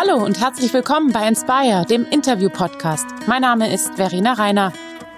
Hallo 0.00 0.24
und 0.24 0.40
herzlich 0.40 0.72
willkommen 0.72 1.12
bei 1.12 1.26
Inspire, 1.26 1.84
dem 1.84 2.06
Interview-Podcast. 2.08 3.04
Mein 3.26 3.42
Name 3.42 3.74
ist 3.74 3.96
Verena 3.96 4.34
Reiner. 4.34 4.72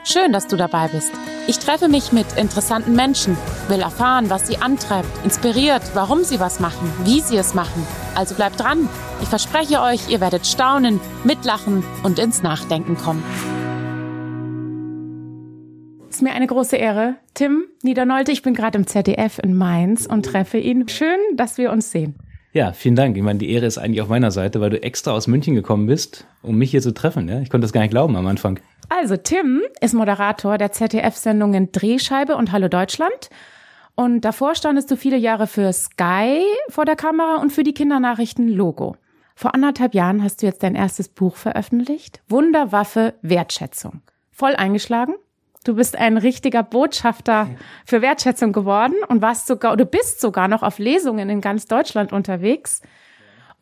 Schön, 0.05 0.33
dass 0.33 0.47
du 0.47 0.57
dabei 0.57 0.89
bist. 0.89 1.13
Ich 1.47 1.59
treffe 1.59 1.87
mich 1.87 2.13
mit 2.13 2.25
interessanten 2.39 2.97
Menschen, 2.97 3.37
will 3.69 3.81
erfahren, 3.81 4.31
was 4.31 4.47
sie 4.47 4.57
antreibt, 4.57 5.23
inspiriert, 5.23 5.83
warum 5.93 6.25
sie 6.25 6.41
was 6.41 6.61
machen, 6.61 6.91
wie 7.05 7.21
sie 7.21 7.37
es 7.37 7.53
machen. 7.53 7.87
Also 8.15 8.35
bleibt 8.35 8.59
dran. 8.59 8.89
Ich 9.21 9.29
verspreche 9.29 9.83
euch, 9.83 10.09
ihr 10.09 10.23
werdet 10.23 10.47
staunen, 10.47 10.99
mitlachen 11.25 11.85
und 12.03 12.19
ins 12.19 12.43
Nachdenken 12.43 12.97
kommen. 12.97 13.23
Es 16.09 16.17
ist 16.17 16.23
mir 16.23 16.33
eine 16.33 16.47
große 16.47 16.77
Ehre. 16.77 17.17
Tim 17.35 17.65
Niedernolte, 17.83 18.33
ich 18.33 18.41
bin 18.41 18.55
gerade 18.55 18.79
im 18.79 18.87
ZDF 18.87 19.41
in 19.41 19.59
Mainz 19.59 20.07
und 20.07 20.25
treffe 20.25 20.57
ihn. 20.57 20.89
Schön, 20.89 21.19
dass 21.35 21.59
wir 21.59 21.71
uns 21.71 21.91
sehen. 21.91 22.15
Ja, 22.53 22.73
vielen 22.73 22.97
Dank. 22.97 23.17
Ich 23.17 23.23
meine, 23.23 23.39
die 23.39 23.51
Ehre 23.51 23.67
ist 23.67 23.79
eigentlich 23.79 24.03
auf 24.03 24.09
meiner 24.09 24.33
Seite, 24.33 24.61
weil 24.61 24.71
du 24.71 24.83
extra 24.83 25.13
aus 25.13 25.29
München 25.29 25.55
gekommen 25.55 25.87
bist, 25.87 26.27
um 26.43 26.57
mich 26.57 26.73
hier 26.73 26.83
zu 26.83 26.93
treffen. 26.93 27.29
Ja? 27.29 27.41
Ich 27.41 27.49
konnte 27.49 27.65
das 27.65 27.73
gar 27.73 27.83
nicht 27.83 27.93
glauben 27.93 28.17
am 28.17 28.27
Anfang. 28.27 28.59
Also, 28.89 29.17
Tim 29.17 29.63
ist 29.81 29.95
Moderator 29.95 30.59
der 30.59 30.73
ZDF-Sendungen 30.73 31.71
Drehscheibe 31.71 32.37
und 32.37 32.51
Hallo 32.51 32.67
Deutschland. 32.67 33.31
Und 33.95 34.23
davor 34.23 34.57
standest 34.57 34.91
du 34.91 34.97
viele 34.97 35.17
Jahre 35.17 35.47
für 35.47 35.73
Sky 35.73 36.43
vor 36.69 36.85
der 36.87 36.97
Kamera 36.97 37.37
und 37.37 37.53
für 37.53 37.63
die 37.63 37.75
Kindernachrichten 37.75 38.49
Logo. 38.49 38.97
Vor 39.37 39.55
anderthalb 39.55 39.95
Jahren 39.95 40.23
hast 40.23 40.43
du 40.43 40.47
jetzt 40.47 40.63
dein 40.65 40.75
erstes 40.75 41.09
Buch 41.09 41.37
veröffentlicht. 41.37 42.21
Wunderwaffe 42.29 43.15
Wertschätzung. 43.23 44.03
Voll 44.33 44.57
eingeschlagen? 44.57 45.15
Du 45.65 45.75
bist 45.75 45.97
ein 45.97 46.17
richtiger 46.17 46.63
Botschafter 46.63 47.49
für 47.85 48.01
Wertschätzung 48.01 48.53
geworden 48.53 48.95
und 49.09 49.21
warst 49.21 49.47
sogar, 49.47 49.77
du 49.77 49.85
bist 49.85 50.21
sogar 50.21 50.49
noch 50.49 50.63
auf 50.63 50.79
Lesungen 50.79 51.29
in 51.29 51.43
ganz 51.43 51.67
Deutschland 51.67 52.13
unterwegs. 52.15 52.81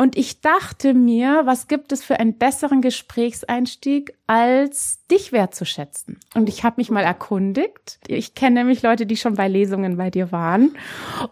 Und 0.00 0.16
ich 0.16 0.40
dachte 0.40 0.94
mir, 0.94 1.42
was 1.44 1.66
gibt 1.66 1.90
es 1.90 2.04
für 2.04 2.20
einen 2.20 2.38
besseren 2.38 2.82
Gesprächseinstieg, 2.82 4.16
als 4.28 5.04
dich 5.10 5.32
wertzuschätzen? 5.32 6.20
Und 6.36 6.48
ich 6.48 6.62
habe 6.62 6.76
mich 6.78 6.88
mal 6.88 7.02
erkundigt. 7.02 7.98
Ich 8.06 8.36
kenne 8.36 8.60
nämlich 8.60 8.82
Leute, 8.82 9.06
die 9.06 9.16
schon 9.16 9.34
bei 9.34 9.48
Lesungen 9.48 9.96
bei 9.96 10.08
dir 10.08 10.30
waren. 10.30 10.76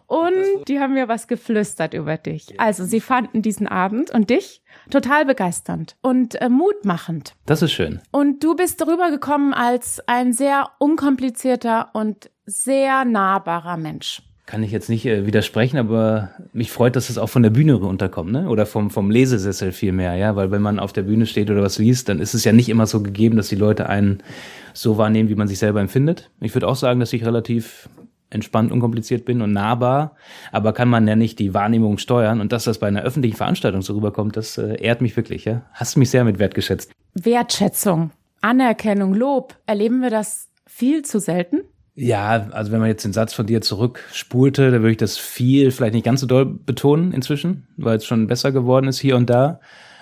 Und 0.09 0.67
die 0.67 0.81
haben 0.81 0.95
mir 0.95 1.07
was 1.07 1.29
geflüstert 1.29 1.95
über 1.95 2.17
dich. 2.17 2.59
Also 2.59 2.85
sie 2.85 3.01
fanden 3.01 3.41
diesen 3.41 3.69
Abend 3.69 4.11
und 4.11 4.31
dich 4.31 4.63
total 4.91 5.25
begeisternd 5.25 5.95
und 6.03 6.35
äh, 6.41 6.49
mutmachend. 6.49 7.37
Das 7.47 7.63
ist 7.63 7.71
schön. 7.71 8.01
Und 8.11 8.43
du 8.43 8.57
bist 8.57 8.81
darüber 8.81 9.13
gekommen 9.13 9.55
als 9.55 10.03
ein 10.09 10.33
sehr 10.33 10.71
unkomplizierter 10.81 11.91
und 11.93 12.31
sehr 12.47 13.05
nahbarer 13.05 13.77
Mensch 13.77 14.23
kann 14.47 14.63
ich 14.63 14.71
jetzt 14.71 14.89
nicht 14.89 15.05
äh, 15.07 15.27
widersprechen, 15.27 15.77
aber 15.77 16.31
mich 16.53 16.71
freut, 16.71 16.95
dass 16.95 17.11
es 17.11 17.19
auch 17.19 17.29
von 17.29 17.43
der 17.43 17.51
Bühne 17.51 17.75
runterkommt, 17.75 18.31
ne? 18.31 18.49
Oder 18.49 18.65
vom, 18.65 18.91
vom 18.91 19.11
Lesesessel 19.11 19.73
viel 19.73 19.93
mehr, 19.93 20.15
ja, 20.15 20.37
weil 20.37 20.53
wenn 20.53 20.63
man 20.63 20.79
auf 20.79 20.93
der 20.93 21.03
Bühne 21.03 21.27
steht 21.27 21.51
oder 21.51 21.63
was 21.63 21.79
liest, 21.79 22.09
dann 22.09 22.21
ist 22.21 22.33
es 22.33 22.45
ja 22.45 22.53
nicht 22.53 22.69
immer 22.69 22.87
so 22.87 23.03
gegeben, 23.03 23.37
dass 23.37 23.49
die 23.49 23.57
Leute 23.57 23.89
einen 23.89 24.23
so 24.73 24.99
wahrnehmen, 24.99 25.29
wie 25.29 25.35
man 25.35 25.49
sich 25.49 25.59
selber 25.59 25.81
empfindet. 25.81 26.31
Ich 26.41 26.55
würde 26.55 26.69
auch 26.69 26.77
sagen, 26.77 27.01
dass 27.01 27.13
ich 27.13 27.27
relativ 27.27 27.89
entspannt, 28.31 28.71
unkompliziert 28.71 29.25
bin 29.25 29.43
und 29.43 29.53
nahbar, 29.53 30.15
aber 30.53 30.73
kann 30.73 30.89
man 30.89 31.07
ja 31.09 31.17
nicht 31.17 31.39
die 31.39 31.55
Wahrnehmung 31.55 31.99
steuern 31.99 32.41
und 32.41 32.53
dass 32.53 32.65
das 32.65 32.79
bei 32.79 32.87
einer 32.87 33.03
öffentlichen 33.03 33.37
Veranstaltung 33.37 33.83
so 33.83 33.95
rüberkommt, 33.95 34.37
das 34.37 34.59
äh, 34.59 34.81
ehrt 34.81 35.01
mich 35.01 35.17
wirklich, 35.17 35.45
ja. 35.45 35.63
Hast 35.73 35.97
mich 35.97 36.11
sehr 36.11 36.25
mit 36.25 36.39
wertgeschätzt. 36.39 36.93
Wertschätzung, 37.15 38.11
Anerkennung, 38.43 39.13
Lob, 39.15 39.57
erleben 39.67 40.03
wir 40.03 40.11
das 40.11 40.49
viel 40.67 41.03
zu 41.03 41.19
selten? 41.19 41.63
Ja, 41.99 42.49
also 42.53 42.73
wenn 42.73 42.81
man 42.81 42.89
jetzt 42.89 43.07
den 43.07 43.15
Satz 43.15 43.33
von 43.33 43.47
dir 43.47 43.63
zurückspulte, 43.63 44.71
dann 44.71 44.83
würde 44.83 44.93
ich 44.93 44.97
das 44.99 45.17
viel, 45.17 45.71
vielleicht 45.71 45.95
nicht 45.95 46.05
ganz 46.05 46.21
so 46.21 46.27
doll 46.27 46.45
betonen 46.45 47.13
inzwischen, 47.13 47.67
weil 47.79 47.97
es 47.97 48.05
schon 48.05 48.27
besser 48.27 48.53
geworden 48.53 48.87
ist 48.87 48.99
hier 48.99 49.17
und 49.17 49.31
da. 49.31 49.61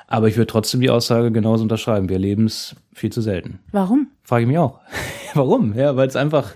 Aber 0.08 0.26
ich 0.28 0.36
würde 0.36 0.48
trotzdem 0.48 0.80
die 0.80 0.90
Aussage 0.90 1.30
genauso 1.30 1.62
unterschreiben. 1.62 2.08
Wir 2.08 2.16
erleben 2.16 2.46
es 2.46 2.74
viel 2.92 3.10
zu 3.10 3.20
selten. 3.20 3.60
Warum? 3.70 4.08
Frage 4.24 4.42
ich 4.42 4.48
mich 4.48 4.58
auch. 4.58 4.80
warum? 5.34 5.74
Ja, 5.78 5.94
weil 5.94 6.08
es 6.08 6.16
einfach, 6.16 6.52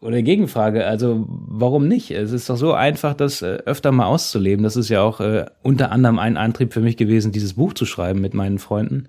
oder 0.00 0.22
Gegenfrage, 0.22 0.86
also 0.86 1.26
warum 1.28 1.86
nicht? 1.86 2.10
Es 2.10 2.32
ist 2.32 2.48
doch 2.48 2.56
so 2.56 2.72
einfach, 2.72 3.12
das 3.12 3.42
äh, 3.42 3.58
öfter 3.66 3.92
mal 3.92 4.06
auszuleben. 4.06 4.62
Das 4.64 4.76
ist 4.76 4.88
ja 4.88 5.02
auch 5.02 5.20
äh, 5.20 5.44
unter 5.62 5.92
anderem 5.92 6.18
ein 6.18 6.38
Antrieb 6.38 6.72
für 6.72 6.80
mich 6.80 6.96
gewesen, 6.96 7.32
dieses 7.32 7.54
Buch 7.54 7.74
zu 7.74 7.84
schreiben 7.84 8.22
mit 8.22 8.32
meinen 8.32 8.58
Freunden, 8.58 9.08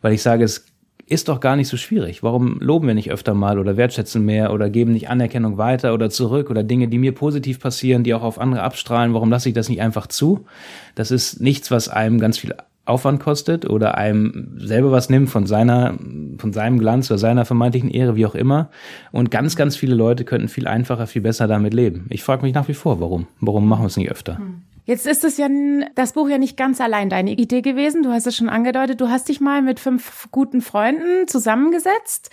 weil 0.00 0.14
ich 0.14 0.22
sage, 0.22 0.44
es 0.44 0.64
ist 1.06 1.28
doch 1.28 1.40
gar 1.40 1.56
nicht 1.56 1.68
so 1.68 1.76
schwierig. 1.76 2.22
Warum 2.22 2.58
loben 2.60 2.86
wir 2.86 2.94
nicht 2.94 3.10
öfter 3.10 3.34
mal 3.34 3.58
oder 3.58 3.76
wertschätzen 3.76 4.24
mehr 4.24 4.52
oder 4.52 4.70
geben 4.70 4.92
nicht 4.92 5.08
Anerkennung 5.08 5.58
weiter 5.58 5.92
oder 5.92 6.10
zurück 6.10 6.50
oder 6.50 6.62
Dinge, 6.62 6.88
die 6.88 6.98
mir 6.98 7.12
positiv 7.12 7.60
passieren, 7.60 8.04
die 8.04 8.14
auch 8.14 8.22
auf 8.22 8.40
andere 8.40 8.62
abstrahlen? 8.62 9.14
Warum 9.14 9.30
lasse 9.30 9.48
ich 9.48 9.54
das 9.54 9.68
nicht 9.68 9.82
einfach 9.82 10.06
zu? 10.06 10.46
Das 10.94 11.10
ist 11.10 11.40
nichts, 11.40 11.70
was 11.70 11.88
einem 11.88 12.18
ganz 12.20 12.38
viel 12.38 12.54
Aufwand 12.86 13.20
kostet 13.20 13.68
oder 13.68 13.96
einem 13.96 14.56
selber 14.58 14.92
was 14.92 15.08
nimmt 15.08 15.30
von 15.30 15.46
seiner, 15.46 15.94
von 16.38 16.52
seinem 16.52 16.78
Glanz 16.78 17.10
oder 17.10 17.18
seiner 17.18 17.44
vermeintlichen 17.44 17.90
Ehre, 17.90 18.16
wie 18.16 18.26
auch 18.26 18.34
immer. 18.34 18.70
Und 19.10 19.30
ganz, 19.30 19.56
ganz 19.56 19.76
viele 19.76 19.94
Leute 19.94 20.24
könnten 20.24 20.48
viel 20.48 20.66
einfacher, 20.66 21.06
viel 21.06 21.22
besser 21.22 21.48
damit 21.48 21.72
leben. 21.72 22.06
Ich 22.10 22.22
frage 22.22 22.42
mich 22.42 22.54
nach 22.54 22.68
wie 22.68 22.74
vor, 22.74 23.00
warum? 23.00 23.26
Warum 23.40 23.66
machen 23.68 23.82
wir 23.82 23.86
es 23.86 23.96
nicht 23.96 24.10
öfter? 24.10 24.38
Hm. 24.38 24.62
Jetzt 24.86 25.06
ist 25.06 25.24
es 25.24 25.38
ja 25.38 25.48
das 25.94 26.12
Buch 26.12 26.28
ja 26.28 26.36
nicht 26.36 26.58
ganz 26.58 26.80
allein 26.80 27.08
deine 27.08 27.32
Idee 27.32 27.62
gewesen. 27.62 28.02
Du 28.02 28.10
hast 28.10 28.26
es 28.26 28.36
schon 28.36 28.50
angedeutet. 28.50 29.00
Du 29.00 29.08
hast 29.08 29.28
dich 29.30 29.40
mal 29.40 29.62
mit 29.62 29.80
fünf 29.80 30.28
guten 30.30 30.60
Freunden 30.60 31.26
zusammengesetzt 31.26 32.30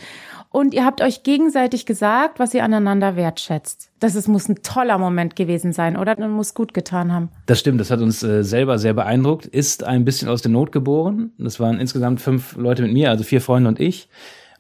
und 0.50 0.74
ihr 0.74 0.84
habt 0.84 1.00
euch 1.00 1.24
gegenseitig 1.24 1.86
gesagt, 1.86 2.40
was 2.40 2.54
ihr 2.54 2.66
aneinander 2.66 3.16
wertschätzt. 3.16 3.90
Das 4.00 4.16
ist, 4.16 4.28
muss 4.28 4.50
ein 4.50 4.62
toller 4.64 4.98
Moment 4.98 5.38
gewesen 5.38 5.72
sein, 5.72 5.96
oder? 5.96 6.20
Man 6.20 6.32
muss 6.32 6.54
gut 6.54 6.74
getan 6.74 7.14
haben. 7.14 7.30
Das 7.46 7.60
stimmt. 7.60 7.80
Das 7.80 7.90
hat 7.90 8.02
uns 8.02 8.22
äh, 8.22 8.44
selber 8.44 8.78
sehr 8.78 8.94
beeindruckt. 8.94 9.46
Ist 9.46 9.86
ein 9.86 10.04
bisschen 10.04 10.28
aus 10.28 10.42
der 10.42 10.52
Not 10.52 10.74
geboren. 10.74 11.32
Das 11.38 11.62
waren 11.62 11.80
insgesamt 11.80 12.20
fünf 12.20 12.58
Leute 12.58 12.82
mit 12.82 12.92
mir, 12.92 13.12
also 13.12 13.24
vier 13.24 13.40
Freunde 13.40 13.70
und 13.70 13.80
ich. 13.80 14.10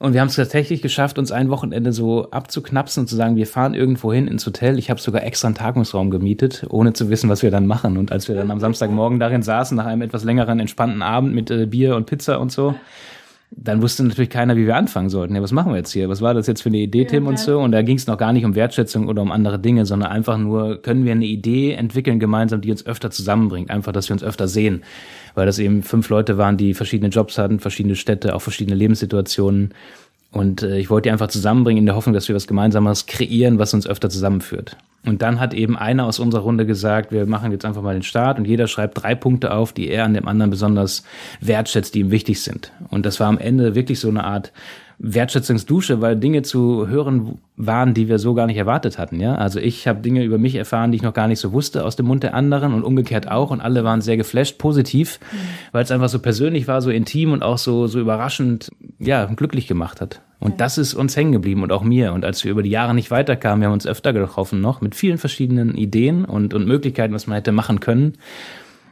Und 0.02 0.14
wir 0.14 0.22
haben 0.22 0.30
es 0.30 0.36
tatsächlich 0.36 0.82
geschafft, 0.82 1.20
uns 1.20 1.32
ein 1.32 1.52
Wochenende 1.52 1.94
so 1.94 2.32
abzuknapsen 2.32 3.02
und 3.02 3.08
zu 3.08 3.16
sagen, 3.16 3.36
wir 3.36 3.46
fahren 3.46 3.76
irgendwo 3.76 4.12
hin 4.12 4.28
ins 4.28 4.44
Hotel. 4.48 4.80
Ich 4.80 4.90
habe 4.90 5.00
sogar 5.00 5.24
extra 5.24 5.48
einen 5.48 5.54
Tagungsraum 5.54 6.10
gemietet, 6.10 6.66
ohne 6.72 6.94
zu 6.94 7.12
wissen, 7.12 7.30
was 7.30 7.44
wir 7.44 7.52
dann 7.52 7.68
machen. 7.68 8.00
Und 8.00 8.12
als 8.12 8.28
wir 8.28 8.34
dann 8.34 8.50
am 8.50 8.60
Samstagmorgen 8.60 9.20
darin 9.20 9.44
saßen, 9.44 9.78
nach 9.78 9.86
einem 9.86 10.02
etwas 10.02 10.24
längeren, 10.24 10.60
entspannten 10.60 11.04
Abend 11.04 11.36
mit 11.36 11.52
äh, 11.52 11.68
Bier 11.68 11.96
und 11.96 12.08
Pizza 12.08 12.42
und 12.42 12.52
so, 12.52 12.74
dann 13.54 13.82
wusste 13.82 14.04
natürlich 14.04 14.30
keiner, 14.30 14.56
wie 14.56 14.66
wir 14.66 14.78
anfangen 14.78 15.10
sollten. 15.10 15.36
Ja, 15.36 15.42
was 15.42 15.52
machen 15.52 15.74
wir 15.74 15.78
jetzt 15.78 15.92
hier? 15.92 16.08
Was 16.08 16.22
war 16.22 16.34
das 16.34 16.48
jetzt 16.48 16.64
für 16.64 16.70
eine 16.70 16.78
Idee, 16.78 17.06
Tim 17.06 17.28
und 17.28 17.38
so? 17.38 17.60
Und 17.60 17.74
da 17.74 17.82
ging 17.82 17.98
es 17.98 18.08
noch 18.08 18.18
gar 18.18 18.32
nicht 18.32 18.46
um 18.46 18.56
Wertschätzung 18.56 19.10
oder 19.10 19.22
um 19.22 19.32
andere 19.32 19.60
Dinge, 19.60 19.86
sondern 19.86 20.10
einfach 20.10 20.38
nur, 20.38 20.82
können 20.82 21.04
wir 21.04 21.12
eine 21.12 21.26
Idee 21.26 21.74
entwickeln 21.74 22.20
gemeinsam, 22.20 22.62
die 22.62 22.72
uns 22.72 22.86
öfter 22.86 23.12
zusammenbringt. 23.12 23.70
Einfach, 23.70 23.92
dass 23.92 24.08
wir 24.10 24.14
uns 24.14 24.24
öfter 24.24 24.48
sehen. 24.48 24.84
Weil 25.36 25.46
das 25.46 25.60
eben 25.60 25.84
fünf 25.84 26.10
Leute 26.10 26.38
waren, 26.38 26.56
die 26.56 26.74
verschiedene 26.74 27.10
Jobs 27.10 27.38
hatten, 27.38 27.60
verschiedene 27.60 27.96
Städte, 27.96 28.36
auch 28.36 28.42
verschiedene 28.42 28.76
Lebenssituationen. 28.76 29.74
Und 30.32 30.64
äh, 30.64 30.78
ich 30.78 30.90
wollte 30.90 31.08
die 31.08 31.12
einfach 31.12 31.28
zusammenbringen 31.28 31.82
in 31.82 31.86
der 31.86 31.96
Hoffnung, 31.96 32.14
dass 32.14 32.28
wir 32.28 32.36
was 32.36 32.48
Gemeinsames 32.48 33.06
kreieren, 33.06 33.60
was 33.60 33.74
uns 33.74 33.86
öfter 33.86 34.10
zusammenführt. 34.10 34.78
Und 35.06 35.22
dann 35.22 35.40
hat 35.40 35.54
eben 35.54 35.78
einer 35.78 36.06
aus 36.06 36.20
unserer 36.20 36.44
Runde 36.44 36.66
gesagt, 36.66 37.12
wir 37.12 37.26
machen 37.26 37.52
jetzt 37.52 37.66
einfach 37.66 37.82
mal 37.82 37.94
den 37.94 38.04
Start 38.04 38.38
und 38.38 38.46
jeder 38.46 38.68
schreibt 38.68 39.02
drei 39.02 39.16
Punkte 39.16 39.52
auf, 39.52 39.74
die 39.74 39.90
er 39.90 40.06
an 40.06 40.14
dem 40.14 40.28
anderen 40.28 40.52
besonders 40.52 41.04
wertschätzt, 41.40 41.96
die 41.96 42.02
ihm 42.02 42.12
wichtig 42.12 42.42
sind. 42.42 42.72
Und 42.90 43.06
das 43.06 43.20
war 43.20 43.28
am 43.28 43.40
Ende 43.40 43.74
wirklich 43.74 44.00
so 44.00 44.10
eine 44.10 44.24
Art 44.24 44.52
Wertschätzungsdusche, 45.04 46.00
weil 46.00 46.16
Dinge 46.16 46.44
zu 46.44 46.88
hören 46.88 47.40
waren, 47.58 47.96
die 47.96 48.08
wir 48.08 48.20
so 48.20 48.36
gar 48.36 48.46
nicht 48.46 48.58
erwartet 48.58 49.00
hatten. 49.00 49.20
Ja, 49.20 49.34
also 49.34 49.60
ich 49.60 49.88
habe 49.88 50.00
Dinge 50.02 50.24
über 50.24 50.38
mich 50.38 50.54
erfahren, 50.54 50.92
die 50.92 50.98
ich 50.98 51.02
noch 51.02 51.16
gar 51.16 51.28
nicht 51.28 51.40
so 51.40 51.52
wusste 51.54 51.84
aus 51.84 51.96
dem 51.96 52.06
Mund 52.06 52.22
der 52.22 52.36
anderen 52.36 52.74
und 52.76 52.84
umgekehrt 52.84 53.30
auch. 53.30 53.50
Und 53.50 53.62
alle 53.62 53.84
waren 53.84 54.02
sehr 54.02 54.16
geflasht, 54.16 54.60
positiv, 54.60 55.20
mhm. 55.32 55.38
weil 55.72 55.84
es 55.84 55.90
einfach 55.90 56.10
so 56.10 56.20
persönlich 56.20 56.68
war, 56.68 56.84
so 56.84 56.92
intim 56.92 57.32
und 57.32 57.42
auch 57.42 57.58
so 57.58 57.88
so 57.88 58.00
überraschend, 58.00 58.72
ja, 59.00 59.26
glücklich 59.26 59.68
gemacht 59.68 60.02
hat. 60.02 60.22
Und 60.40 60.52
ja. 60.52 60.58
das 60.58 60.78
ist 60.78 60.94
uns 60.94 61.18
hängen 61.18 61.32
geblieben 61.32 61.64
und 61.64 61.72
auch 61.72 61.84
mir. 61.84 62.14
Und 62.14 62.24
als 62.24 62.44
wir 62.44 62.52
über 62.52 62.62
die 62.62 62.70
Jahre 62.70 62.94
nicht 62.94 63.10
weiterkamen, 63.10 63.62
wir 63.62 63.68
haben 63.68 63.74
uns 63.74 63.88
öfter 63.88 64.14
getroffen 64.14 64.62
noch 64.62 64.82
mit 64.82 64.94
vielen 64.94 65.18
verschiedenen 65.18 65.74
Ideen 65.76 66.26
und 66.26 66.54
und 66.54 66.68
Möglichkeiten, 66.68 67.14
was 67.16 67.26
man 67.26 67.36
hätte 67.36 67.52
machen 67.52 67.80
können. 67.80 68.14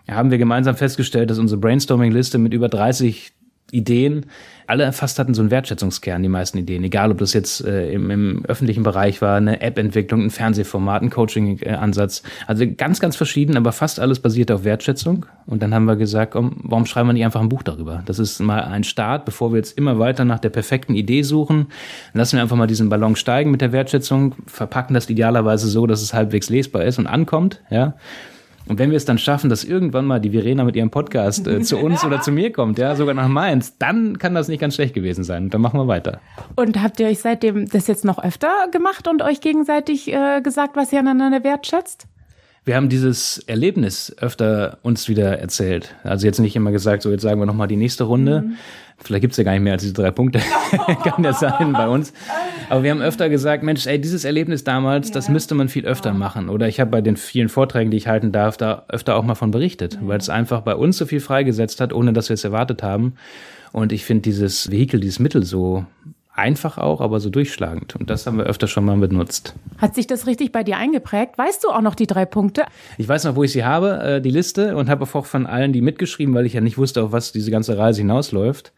Haben 0.09 0.31
wir 0.31 0.39
gemeinsam 0.39 0.75
festgestellt, 0.75 1.29
dass 1.29 1.37
unsere 1.37 1.61
Brainstorming-Liste 1.61 2.39
mit 2.39 2.51
über 2.51 2.67
30 2.67 3.31
Ideen 3.71 4.25
alle 4.69 4.93
fast 4.93 5.17
hatten 5.17 5.33
so 5.33 5.41
einen 5.41 5.49
Wertschätzungskern, 5.49 6.21
die 6.21 6.29
meisten 6.29 6.59
Ideen. 6.59 6.83
Egal, 6.83 7.11
ob 7.11 7.17
das 7.17 7.33
jetzt 7.33 7.65
äh, 7.65 7.91
im, 7.91 8.11
im 8.11 8.45
öffentlichen 8.45 8.83
Bereich 8.83 9.19
war, 9.19 9.37
eine 9.37 9.61
App-Entwicklung, 9.61 10.25
ein 10.25 10.29
Fernsehformat, 10.29 11.01
ein 11.01 11.09
Coaching-Ansatz. 11.09 12.21
Also 12.45 12.65
ganz, 12.77 12.99
ganz 12.99 13.15
verschieden, 13.15 13.57
aber 13.57 13.71
fast 13.71 13.99
alles 13.99 14.19
basiert 14.19 14.51
auf 14.51 14.65
Wertschätzung. 14.65 15.25
Und 15.47 15.63
dann 15.63 15.73
haben 15.73 15.85
wir 15.85 15.95
gesagt, 15.95 16.35
um, 16.35 16.55
warum 16.61 16.85
schreiben 16.85 17.09
wir 17.09 17.13
nicht 17.13 17.25
einfach 17.25 17.41
ein 17.41 17.49
Buch 17.49 17.63
darüber? 17.63 18.03
Das 18.05 18.19
ist 18.19 18.39
mal 18.41 18.63
ein 18.63 18.83
Start, 18.83 19.25
bevor 19.25 19.51
wir 19.51 19.57
jetzt 19.57 19.75
immer 19.75 19.97
weiter 19.97 20.23
nach 20.23 20.39
der 20.39 20.49
perfekten 20.49 20.93
Idee 20.93 21.23
suchen. 21.23 21.69
Lassen 22.13 22.37
wir 22.37 22.43
einfach 22.43 22.55
mal 22.55 22.67
diesen 22.67 22.89
Ballon 22.89 23.15
steigen 23.15 23.49
mit 23.49 23.61
der 23.61 23.71
Wertschätzung, 23.71 24.35
verpacken 24.45 24.93
das 24.93 25.09
idealerweise 25.09 25.67
so, 25.67 25.87
dass 25.87 26.03
es 26.03 26.13
halbwegs 26.13 26.49
lesbar 26.49 26.83
ist 26.83 26.99
und 26.99 27.07
ankommt, 27.07 27.59
ja. 27.71 27.95
Und 28.69 28.77
wenn 28.77 28.91
wir 28.91 28.97
es 28.97 29.05
dann 29.05 29.17
schaffen, 29.17 29.49
dass 29.49 29.63
irgendwann 29.63 30.05
mal 30.05 30.21
die 30.21 30.29
Verena 30.29 30.63
mit 30.63 30.75
ihrem 30.75 30.91
Podcast 30.91 31.47
äh, 31.47 31.61
zu 31.61 31.77
uns 31.77 32.05
oder 32.05 32.21
zu 32.21 32.31
mir 32.31 32.51
kommt, 32.51 32.77
ja, 32.77 32.95
sogar 32.95 33.15
nach 33.15 33.27
Mainz, 33.27 33.77
dann 33.79 34.19
kann 34.19 34.35
das 34.35 34.47
nicht 34.47 34.59
ganz 34.59 34.75
schlecht 34.75 34.93
gewesen 34.93 35.23
sein. 35.23 35.49
Dann 35.49 35.59
machen 35.59 35.79
wir 35.79 35.87
weiter. 35.87 36.21
Und 36.55 36.81
habt 36.81 36.99
ihr 36.99 37.07
euch 37.07 37.19
seitdem 37.19 37.67
das 37.67 37.87
jetzt 37.87 38.05
noch 38.05 38.23
öfter 38.23 38.49
gemacht 38.71 39.07
und 39.07 39.23
euch 39.23 39.41
gegenseitig 39.41 40.13
äh, 40.13 40.41
gesagt, 40.41 40.75
was 40.75 40.93
ihr 40.93 40.99
aneinander 40.99 41.43
wertschätzt? 41.43 42.07
Wir 42.69 42.75
haben 42.75 42.87
dieses 42.87 43.39
Erlebnis 43.47 44.15
öfter 44.19 44.77
uns 44.83 45.09
wieder 45.09 45.39
erzählt. 45.39 45.95
Also 46.03 46.27
jetzt 46.27 46.37
nicht 46.37 46.55
immer 46.55 46.69
gesagt, 46.69 47.01
so 47.01 47.09
jetzt 47.09 47.23
sagen 47.23 47.41
wir 47.41 47.47
nochmal 47.47 47.67
die 47.67 47.75
nächste 47.75 48.03
Runde. 48.03 48.43
Mhm. 48.43 48.57
Vielleicht 48.99 49.21
gibt's 49.21 49.37
ja 49.37 49.43
gar 49.43 49.53
nicht 49.53 49.63
mehr 49.63 49.73
als 49.73 49.81
diese 49.81 49.95
drei 49.95 50.11
Punkte. 50.11 50.39
Kann 51.03 51.23
ja 51.23 51.33
sein 51.33 51.73
bei 51.73 51.87
uns. 51.87 52.13
Aber 52.69 52.83
wir 52.83 52.91
haben 52.91 53.01
öfter 53.01 53.27
gesagt, 53.27 53.63
Mensch, 53.63 53.87
ey, 53.87 53.99
dieses 53.99 54.23
Erlebnis 54.23 54.65
damals, 54.65 55.07
ja. 55.07 55.15
das 55.15 55.29
müsste 55.29 55.55
man 55.55 55.67
viel 55.67 55.83
öfter 55.87 56.13
machen. 56.13 56.47
Oder 56.47 56.67
ich 56.67 56.79
habe 56.79 56.91
bei 56.91 57.01
den 57.01 57.17
vielen 57.17 57.49
Vorträgen, 57.49 57.89
die 57.89 57.97
ich 57.97 58.05
halten 58.05 58.31
darf, 58.31 58.55
da 58.55 58.85
öfter 58.87 59.15
auch 59.15 59.23
mal 59.23 59.33
von 59.33 59.49
berichtet, 59.49 59.95
ja. 59.95 60.01
weil 60.03 60.19
es 60.19 60.29
einfach 60.29 60.61
bei 60.61 60.75
uns 60.75 60.95
so 60.95 61.07
viel 61.07 61.21
freigesetzt 61.21 61.81
hat, 61.81 61.91
ohne 61.91 62.13
dass 62.13 62.29
wir 62.29 62.35
es 62.35 62.43
erwartet 62.43 62.83
haben. 62.83 63.15
Und 63.71 63.91
ich 63.91 64.05
finde 64.05 64.21
dieses 64.21 64.69
Vehikel, 64.69 64.99
dieses 64.99 65.17
Mittel 65.17 65.43
so 65.43 65.87
einfach 66.39 66.77
auch, 66.77 67.01
aber 67.01 67.19
so 67.19 67.29
durchschlagend. 67.29 67.95
Und 67.95 68.09
das 68.09 68.25
haben 68.25 68.37
wir 68.37 68.45
öfter 68.45 68.67
schon 68.67 68.85
mal 68.85 68.97
benutzt. 68.97 69.53
Hat 69.77 69.95
sich 69.95 70.07
das 70.07 70.25
richtig 70.25 70.51
bei 70.51 70.63
dir 70.63 70.77
eingeprägt? 70.77 71.37
Weißt 71.37 71.63
du 71.63 71.69
auch 71.69 71.81
noch 71.81 71.95
die 71.95 72.07
drei 72.07 72.25
Punkte? 72.25 72.63
Ich 72.97 73.07
weiß 73.07 73.25
noch, 73.25 73.35
wo 73.35 73.43
ich 73.43 73.51
sie 73.51 73.63
habe, 73.63 73.99
äh, 74.01 74.21
die 74.21 74.31
Liste, 74.31 74.75
und 74.75 74.89
habe 74.89 75.03
auch 75.03 75.25
von 75.25 75.45
allen 75.45 75.73
die 75.73 75.81
mitgeschrieben, 75.81 76.33
weil 76.33 76.45
ich 76.45 76.53
ja 76.53 76.61
nicht 76.61 76.77
wusste, 76.77 77.03
auf 77.03 77.11
was 77.11 77.31
diese 77.31 77.51
ganze 77.51 77.77
Reise 77.77 78.01
hinausläuft. 78.01 78.73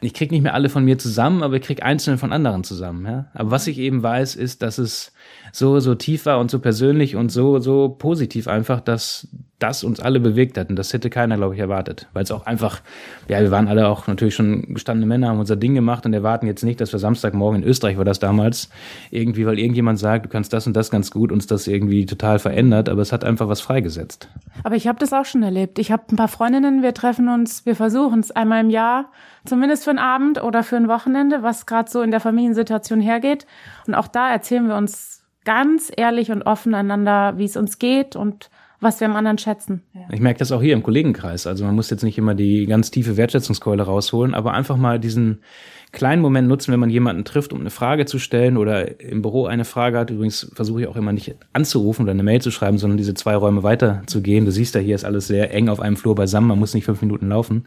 Ich 0.00 0.12
krieg 0.12 0.30
nicht 0.30 0.42
mehr 0.42 0.54
alle 0.54 0.68
von 0.68 0.84
mir 0.84 0.98
zusammen, 0.98 1.42
aber 1.42 1.56
ich 1.56 1.62
krieg 1.62 1.82
einzelne 1.82 2.18
von 2.18 2.32
anderen 2.32 2.62
zusammen. 2.62 3.06
Ja? 3.06 3.30
Aber 3.32 3.50
was 3.50 3.66
ich 3.66 3.78
eben 3.78 4.02
weiß, 4.02 4.36
ist, 4.36 4.60
dass 4.62 4.78
es 4.78 5.12
so, 5.52 5.80
so 5.80 5.94
tief 5.94 6.26
war 6.26 6.40
und 6.40 6.50
so 6.50 6.58
persönlich 6.58 7.16
und 7.16 7.30
so, 7.30 7.58
so 7.58 7.88
positiv 7.88 8.48
einfach, 8.48 8.80
dass 8.80 9.28
das 9.58 9.84
uns 9.84 10.00
alle 10.00 10.20
bewegt 10.20 10.58
hat. 10.58 10.68
Und 10.68 10.76
das 10.76 10.92
hätte 10.92 11.10
keiner, 11.10 11.36
glaube 11.36 11.54
ich, 11.54 11.60
erwartet. 11.60 12.08
Weil 12.12 12.24
es 12.24 12.30
auch 12.30 12.46
einfach, 12.46 12.80
ja, 13.28 13.40
wir 13.40 13.50
waren 13.50 13.68
alle 13.68 13.88
auch 13.88 14.06
natürlich 14.06 14.34
schon 14.34 14.74
gestandene 14.74 15.06
Männer, 15.06 15.28
haben 15.28 15.38
unser 15.38 15.56
Ding 15.56 15.74
gemacht 15.74 16.04
und 16.06 16.12
erwarten 16.12 16.46
jetzt 16.46 16.64
nicht, 16.64 16.80
dass 16.80 16.92
wir 16.92 16.98
Samstagmorgen 16.98 17.62
in 17.62 17.68
Österreich 17.68 17.96
war 17.96 18.04
das 18.04 18.18
damals, 18.18 18.68
irgendwie, 19.10 19.46
weil 19.46 19.58
irgendjemand 19.58 19.98
sagt, 19.98 20.26
du 20.26 20.28
kannst 20.28 20.52
das 20.52 20.66
und 20.66 20.74
das 20.74 20.90
ganz 20.90 21.10
gut, 21.10 21.30
uns 21.30 21.46
das 21.46 21.66
irgendwie 21.66 22.04
total 22.04 22.38
verändert, 22.38 22.88
aber 22.88 23.02
es 23.02 23.12
hat 23.12 23.24
einfach 23.24 23.48
was 23.48 23.60
freigesetzt. 23.60 24.28
Aber 24.64 24.76
ich 24.76 24.88
habe 24.88 24.98
das 24.98 25.12
auch 25.12 25.24
schon 25.24 25.42
erlebt. 25.42 25.78
Ich 25.78 25.92
habe 25.92 26.02
ein 26.10 26.16
paar 26.16 26.28
Freundinnen, 26.28 26.82
wir 26.82 26.92
treffen 26.92 27.28
uns, 27.28 27.64
wir 27.64 27.76
versuchen 27.76 28.20
es 28.20 28.32
einmal 28.32 28.60
im 28.60 28.70
Jahr, 28.70 29.10
zumindest 29.44 29.84
für 29.84 29.90
einen 29.90 29.98
Abend 29.98 30.42
oder 30.42 30.62
für 30.62 30.76
ein 30.76 30.88
Wochenende, 30.88 31.42
was 31.42 31.66
gerade 31.66 31.90
so 31.90 32.02
in 32.02 32.10
der 32.10 32.20
Familiensituation 32.20 33.00
hergeht. 33.00 33.46
Und 33.86 33.94
auch 33.94 34.08
da 34.08 34.30
erzählen 34.30 34.66
wir 34.66 34.76
uns 34.76 35.22
ganz 35.44 35.92
ehrlich 35.94 36.30
und 36.30 36.42
offen 36.42 36.74
einander, 36.74 37.34
wie 37.36 37.44
es 37.44 37.56
uns 37.56 37.78
geht 37.78 38.16
und 38.16 38.50
was 38.84 39.00
wir 39.00 39.08
am 39.08 39.16
anderen 39.16 39.38
schätzen. 39.38 39.82
Ja. 39.94 40.02
Ich 40.12 40.20
merke 40.20 40.38
das 40.38 40.52
auch 40.52 40.62
hier 40.62 40.74
im 40.74 40.82
Kollegenkreis. 40.82 41.46
Also 41.46 41.64
man 41.64 41.74
muss 41.74 41.90
jetzt 41.90 42.04
nicht 42.04 42.18
immer 42.18 42.34
die 42.34 42.66
ganz 42.66 42.90
tiefe 42.90 43.16
Wertschätzungskeule 43.16 43.82
rausholen, 43.82 44.34
aber 44.34 44.52
einfach 44.52 44.76
mal 44.76 45.00
diesen 45.00 45.40
kleinen 45.90 46.20
Moment 46.20 46.48
nutzen, 46.48 46.72
wenn 46.72 46.80
man 46.80 46.90
jemanden 46.90 47.24
trifft, 47.24 47.52
um 47.52 47.60
eine 47.60 47.70
Frage 47.70 48.04
zu 48.04 48.18
stellen 48.18 48.56
oder 48.56 49.00
im 49.00 49.22
Büro 49.22 49.46
eine 49.46 49.64
Frage 49.64 49.98
hat. 49.98 50.10
Übrigens 50.10 50.50
versuche 50.54 50.82
ich 50.82 50.86
auch 50.88 50.96
immer 50.96 51.12
nicht 51.12 51.34
anzurufen 51.52 52.02
oder 52.02 52.12
eine 52.12 52.22
Mail 52.22 52.42
zu 52.42 52.50
schreiben, 52.50 52.78
sondern 52.78 52.98
diese 52.98 53.14
zwei 53.14 53.36
Räume 53.36 53.62
weiter 53.62 54.02
zu 54.06 54.20
gehen. 54.20 54.44
Du 54.44 54.50
siehst 54.50 54.74
ja, 54.74 54.80
hier 54.80 54.94
ist 54.94 55.04
alles 55.04 55.26
sehr 55.26 55.54
eng 55.54 55.68
auf 55.68 55.80
einem 55.80 55.96
Flur 55.96 56.14
beisammen. 56.14 56.48
Man 56.48 56.58
muss 56.58 56.74
nicht 56.74 56.84
fünf 56.84 57.00
Minuten 57.00 57.28
laufen. 57.28 57.66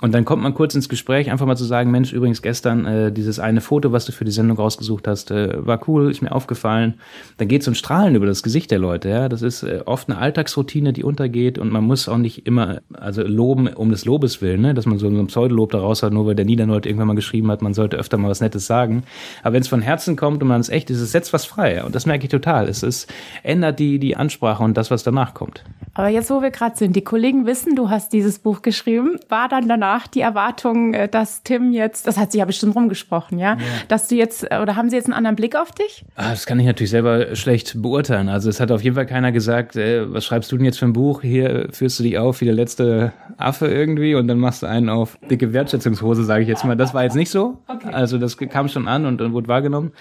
Und 0.00 0.12
dann 0.12 0.24
kommt 0.24 0.42
man 0.42 0.54
kurz 0.54 0.74
ins 0.74 0.88
Gespräch, 0.88 1.30
einfach 1.30 1.46
mal 1.46 1.56
zu 1.56 1.64
sagen, 1.64 1.92
Mensch, 1.92 2.12
übrigens 2.12 2.42
gestern 2.42 2.84
äh, 2.84 3.12
dieses 3.12 3.38
eine 3.38 3.60
Foto, 3.60 3.92
was 3.92 4.04
du 4.04 4.10
für 4.10 4.24
die 4.24 4.32
Sendung 4.32 4.56
rausgesucht 4.56 5.06
hast, 5.06 5.30
äh, 5.30 5.64
war 5.64 5.80
cool, 5.86 6.10
ist 6.10 6.20
mir 6.20 6.32
aufgefallen. 6.32 6.94
Dann 7.36 7.46
geht 7.46 7.62
so 7.62 7.70
ein 7.70 7.76
Strahlen 7.76 8.16
über 8.16 8.26
das 8.26 8.42
Gesicht 8.42 8.72
der 8.72 8.80
Leute. 8.80 9.08
Ja, 9.08 9.28
das 9.28 9.42
ist 9.42 9.62
äh, 9.62 9.82
oft 9.86 10.10
eine 10.10 10.18
Alltagsroutine, 10.18 10.92
die 10.92 11.04
untergeht 11.04 11.58
und 11.58 11.70
man 11.70 11.84
muss 11.84 12.08
auch 12.08 12.18
nicht 12.18 12.44
immer 12.44 12.80
also 12.92 13.22
loben 13.22 13.68
um 13.68 13.90
des 13.90 14.04
Lobes 14.04 14.42
willen, 14.42 14.62
ne? 14.62 14.74
dass 14.74 14.84
man 14.84 14.98
so 14.98 15.06
ein 15.06 15.26
Pseudolob 15.28 15.70
daraus 15.70 16.02
hat, 16.02 16.12
nur 16.12 16.26
weil 16.26 16.34
der 16.34 16.44
Niedernold 16.44 16.86
irgendwann 16.86 17.06
mal 17.06 17.14
geschrieben 17.14 17.52
hat, 17.52 17.62
man 17.62 17.72
sollte 17.72 17.96
öfter 17.96 18.18
mal 18.18 18.28
was 18.28 18.40
Nettes 18.40 18.66
sagen. 18.66 19.04
Aber 19.44 19.52
wenn 19.52 19.62
es 19.62 19.68
von 19.68 19.80
Herzen 19.80 20.16
kommt 20.16 20.42
und 20.42 20.48
man 20.48 20.60
es 20.60 20.70
echt 20.70 20.90
ist, 20.90 21.00
es 21.00 21.12
setzt 21.12 21.32
was 21.32 21.44
frei. 21.44 21.84
Und 21.84 21.94
das 21.94 22.04
merke 22.04 22.24
ich 22.24 22.30
total. 22.30 22.68
Es 22.68 22.82
ist, 22.82 23.08
ändert 23.44 23.78
die 23.78 24.00
die 24.00 24.16
Ansprache 24.16 24.64
und 24.64 24.76
das, 24.76 24.90
was 24.90 25.04
danach 25.04 25.34
kommt. 25.34 25.62
Aber 25.94 26.08
jetzt, 26.08 26.30
wo 26.30 26.42
wir 26.42 26.50
gerade 26.50 26.76
sind, 26.76 26.96
die 26.96 27.04
Kollegen 27.04 27.46
wissen, 27.46 27.76
du 27.76 27.88
hast 27.90 28.12
dieses 28.12 28.40
Buch 28.40 28.62
geschrieben, 28.62 29.20
war 29.28 29.48
dann 29.48 29.68
danach 29.68 29.83
danach 29.84 30.06
die 30.06 30.20
Erwartung, 30.20 30.94
äh, 30.94 31.08
dass 31.08 31.42
Tim 31.42 31.72
jetzt, 31.72 32.06
das 32.06 32.16
hat 32.16 32.32
sie 32.32 32.38
ja 32.38 32.44
bestimmt 32.44 32.74
rumgesprochen, 32.74 33.38
ja, 33.38 33.54
ja. 33.54 33.58
dass 33.88 34.08
du 34.08 34.14
jetzt, 34.14 34.50
äh, 34.50 34.58
oder 34.60 34.76
haben 34.76 34.90
sie 34.90 34.96
jetzt 34.96 35.06
einen 35.06 35.14
anderen 35.14 35.36
Blick 35.36 35.56
auf 35.56 35.72
dich? 35.72 36.04
Ah, 36.16 36.30
das 36.30 36.46
kann 36.46 36.58
ich 36.58 36.66
natürlich 36.66 36.90
selber 36.90 37.36
schlecht 37.36 37.80
beurteilen. 37.80 38.28
Also 38.28 38.48
es 38.48 38.60
hat 38.60 38.70
auf 38.70 38.82
jeden 38.82 38.96
Fall 38.96 39.06
keiner 39.06 39.32
gesagt, 39.32 39.76
ey, 39.76 40.12
was 40.12 40.24
schreibst 40.24 40.50
du 40.52 40.56
denn 40.56 40.64
jetzt 40.64 40.78
für 40.78 40.86
ein 40.86 40.92
Buch? 40.92 41.22
Hier 41.22 41.68
führst 41.70 41.98
du 41.98 42.02
dich 42.02 42.18
auf 42.18 42.40
wie 42.40 42.46
der 42.46 42.54
letzte 42.54 43.12
Affe 43.36 43.66
irgendwie 43.66 44.14
und 44.14 44.28
dann 44.28 44.38
machst 44.38 44.62
du 44.62 44.66
einen 44.66 44.88
auf 44.88 45.18
dicke 45.30 45.52
Wertschätzungshose, 45.52 46.24
sage 46.24 46.42
ich 46.42 46.48
jetzt 46.48 46.64
mal. 46.64 46.76
Das 46.76 46.94
war 46.94 47.04
jetzt 47.04 47.16
nicht 47.16 47.30
so. 47.30 47.58
Okay. 47.68 47.90
Also 47.92 48.18
das 48.18 48.36
kam 48.36 48.68
schon 48.68 48.88
an 48.88 49.06
und, 49.06 49.20
und 49.20 49.32
wurde 49.32 49.48
wahrgenommen. 49.48 49.92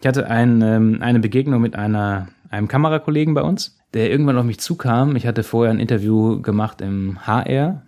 Ich 0.00 0.06
hatte 0.06 0.28
ein, 0.28 0.62
ähm, 0.62 0.98
eine 1.00 1.18
Begegnung 1.18 1.60
mit 1.60 1.74
einer, 1.74 2.28
einem 2.50 2.68
Kamerakollegen 2.68 3.34
bei 3.34 3.42
uns 3.42 3.77
der 3.94 4.10
irgendwann 4.10 4.36
auf 4.36 4.44
mich 4.44 4.60
zukam. 4.60 5.16
Ich 5.16 5.26
hatte 5.26 5.42
vorher 5.42 5.72
ein 5.72 5.80
Interview 5.80 6.42
gemacht 6.42 6.82
im 6.82 7.26
HR 7.26 7.82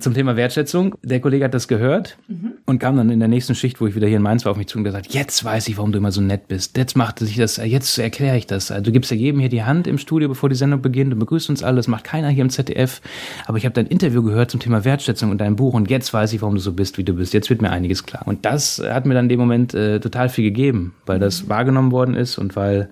zum 0.00 0.14
Thema 0.14 0.36
Wertschätzung. 0.36 0.94
Der 1.02 1.20
Kollege 1.20 1.44
hat 1.44 1.52
das 1.52 1.68
gehört 1.68 2.16
mhm. 2.28 2.52
und 2.64 2.78
kam 2.78 2.96
dann 2.96 3.10
in 3.10 3.18
der 3.18 3.28
nächsten 3.28 3.54
Schicht, 3.54 3.78
wo 3.80 3.86
ich 3.86 3.94
wieder 3.94 4.06
hier 4.06 4.16
in 4.16 4.22
Mainz 4.22 4.46
war, 4.46 4.52
auf 4.52 4.56
mich 4.56 4.68
zu 4.68 4.78
und 4.78 4.84
gesagt, 4.84 5.12
jetzt 5.12 5.44
weiß 5.44 5.68
ich, 5.68 5.76
warum 5.76 5.92
du 5.92 5.98
immer 5.98 6.12
so 6.12 6.22
nett 6.22 6.48
bist. 6.48 6.78
Jetzt 6.78 6.96
macht 6.96 7.18
sich 7.18 7.36
das, 7.36 7.58
jetzt 7.58 7.98
erkläre 7.98 8.38
ich 8.38 8.46
das. 8.46 8.70
Also, 8.70 8.84
du 8.84 8.92
gibst 8.92 9.10
ja 9.10 9.18
jedem 9.18 9.40
hier 9.40 9.50
die 9.50 9.64
Hand 9.64 9.86
im 9.86 9.98
Studio, 9.98 10.28
bevor 10.28 10.48
die 10.48 10.54
Sendung 10.54 10.80
beginnt 10.80 11.12
und 11.12 11.18
begrüßt 11.18 11.50
uns 11.50 11.62
alle. 11.62 11.76
Das 11.76 11.88
macht 11.88 12.04
keiner 12.04 12.30
hier 12.30 12.42
im 12.42 12.50
ZDF. 12.50 13.02
Aber 13.46 13.58
ich 13.58 13.66
habe 13.66 13.74
dein 13.74 13.86
Interview 13.86 14.22
gehört 14.22 14.50
zum 14.50 14.60
Thema 14.60 14.86
Wertschätzung 14.86 15.30
und 15.30 15.38
dein 15.38 15.56
Buch 15.56 15.74
und 15.74 15.90
jetzt 15.90 16.14
weiß 16.14 16.32
ich, 16.32 16.40
warum 16.40 16.54
du 16.54 16.60
so 16.60 16.72
bist, 16.72 16.96
wie 16.96 17.04
du 17.04 17.12
bist. 17.12 17.34
Jetzt 17.34 17.50
wird 17.50 17.60
mir 17.60 17.70
einiges 17.70 18.04
klar. 18.04 18.22
Und 18.26 18.46
das 18.46 18.82
hat 18.82 19.04
mir 19.04 19.12
dann 19.12 19.26
in 19.26 19.28
dem 19.28 19.40
Moment 19.40 19.74
äh, 19.74 20.00
total 20.00 20.30
viel 20.30 20.44
gegeben, 20.44 20.94
weil 21.04 21.18
das 21.18 21.44
mhm. 21.44 21.48
wahrgenommen 21.50 21.92
worden 21.92 22.14
ist 22.14 22.38
und 22.38 22.56
weil 22.56 22.88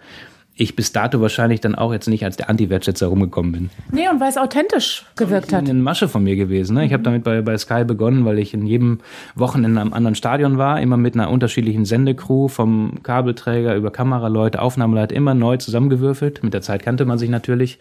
ich 0.56 0.75
bis 0.75 0.91
dato 0.91 1.20
wahrscheinlich 1.20 1.61
dann 1.61 1.75
auch 1.75 1.93
jetzt 1.93 2.08
nicht 2.08 2.25
als 2.25 2.37
der 2.37 2.49
Anti-Wertschätzer 2.49 3.08
rumgekommen 3.08 3.53
bin. 3.53 3.70
Nee, 3.93 4.08
und 4.08 4.20
weil 4.20 4.31
es 4.31 4.38
authentisch 4.38 5.05
gewirkt 5.14 5.53
hat. 5.53 5.69
Eine 5.69 5.75
Masche 5.75 6.08
von 6.08 6.25
mir 6.25 6.35
gewesen. 6.35 6.75
Ne? 6.75 6.87
Ich 6.87 6.94
habe 6.94 7.03
damit 7.03 7.25
bei, 7.25 7.43
bei 7.43 7.58
Sky 7.58 7.85
begonnen, 7.85 8.25
weil 8.25 8.38
ich 8.38 8.55
in 8.55 8.67
jedem 8.67 9.00
Wochenende 9.35 9.81
am 9.82 9.93
anderen 9.93 10.14
Stadion 10.14 10.56
war, 10.56 10.81
immer 10.81 10.97
mit 10.97 11.14
einer 11.14 11.31
unterschiedlichen 11.31 11.85
Sendecrew, 11.85 12.49
vom 12.49 13.03
Kabelträger 13.03 13.76
über 13.76 13.91
Kameraleute, 13.91 14.62
Aufnahmeleiter, 14.62 15.14
immer 15.14 15.35
neu 15.35 15.58
zusammengewürfelt. 15.58 16.43
Mit 16.43 16.55
der 16.55 16.62
Zeit 16.62 16.82
kannte 16.82 17.05
man 17.05 17.19
sich 17.19 17.29
natürlich. 17.29 17.79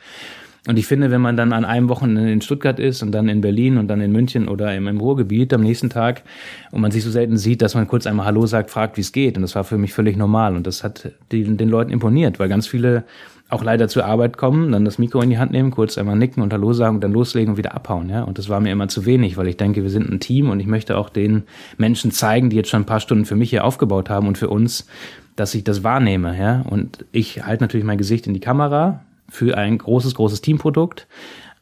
Und 0.67 0.79
ich 0.79 0.88
finde, 0.88 1.12
wenn 1.12 1.21
man 1.21 1.38
dann 1.38 1.53
an 1.53 1.63
einem 1.63 1.89
Wochenende 1.89 2.31
in 2.31 2.41
Stuttgart 2.41 2.79
ist 2.79 3.03
und 3.03 3.12
dann 3.12 3.29
in 3.29 3.41
Berlin 3.41 3.77
und 3.77 3.88
dann 3.88 4.01
in 4.01 4.12
München 4.12 4.47
oder 4.47 4.75
im, 4.75 4.88
im 4.88 5.00
Ruhrgebiet 5.00 5.53
am 5.53 5.62
nächsten 5.62 5.89
Tag 5.89 6.23
und 6.71 6.81
man 6.81 6.89
sich 6.91 7.03
so 7.03 7.12
selten 7.12 7.38
sieht, 7.38 7.62
dass 7.62 7.75
man 7.75 7.88
kurz 7.88 8.07
einmal 8.07 8.25
Hallo 8.25 8.47
sagt, 8.47 8.71
fragt, 8.71 8.97
wie 8.97 9.01
es 9.01 9.12
geht. 9.12 9.35
Und 9.38 9.44
das 9.44 9.53
war 9.53 9.63
für 9.63 9.77
mich 9.77 9.94
völlig 9.94 10.17
normal. 10.17 10.56
Und 10.56 10.65
das 10.65 10.83
hat 10.83 11.12
die, 11.31 11.44
den 11.44 11.69
Leuten 11.69 11.91
imponiert, 11.91 12.39
weil 12.39 12.50
ganz 12.50 12.65
viele 12.65 13.03
auch 13.47 13.63
leider 13.63 13.88
zur 13.88 14.06
Arbeit 14.06 14.38
kommen, 14.38 14.71
dann 14.71 14.85
das 14.85 14.97
Mikro 14.97 15.21
in 15.21 15.29
die 15.29 15.38
Hand 15.38 15.51
nehmen, 15.51 15.69
kurz 15.69 16.00
einmal 16.00 16.15
nicken 16.15 16.41
und 16.41 16.51
Hallo 16.51 16.73
sagen 16.73 16.95
und 16.95 17.03
dann 17.03 17.13
loslegen 17.13 17.51
und 17.51 17.57
wieder 17.57 17.75
abhauen. 17.75 18.09
Ja? 18.09 18.23
Und 18.23 18.39
das 18.39 18.50
war 18.50 18.59
mir 18.59 18.71
immer 18.71 18.88
zu 18.88 19.06
wenig, 19.06 19.38
weil 19.38 19.47
ich 19.47 19.57
denke, 19.57 19.83
wir 19.83 19.91
sind 19.91 20.09
ein 20.09 20.19
Team 20.19 20.50
und 20.50 20.60
ich 20.60 20.65
möchte 20.65 20.98
auch 20.98 21.10
den 21.10 21.43
Menschen 21.77 22.10
zeigen, 22.10 22.50
die 22.50 22.55
jetzt 22.55 22.69
schon 22.69 22.81
ein 22.81 22.88
paar 22.88 23.00
Stunden 23.00 23.25
für 23.25 23.36
mich 23.36 23.51
hier 23.51 23.63
aufgebaut 23.63 24.10
haben 24.10 24.27
und 24.27 24.39
für 24.39 24.50
uns, 24.50 24.88
dass 25.36 25.53
ich 25.53 25.63
das 25.63 25.84
wahrnehme. 25.84 26.36
Ja? 26.39 26.63
Und 26.67 27.05
ich 27.12 27.45
halte 27.45 27.63
natürlich 27.63 27.86
mein 27.86 28.00
Gesicht 28.00 28.25
in 28.25 28.34
die 28.34 28.39
Kamera, 28.39 29.01
für 29.29 29.58
ein 29.58 29.77
großes, 29.77 30.15
großes 30.15 30.41
Teamprodukt. 30.41 31.08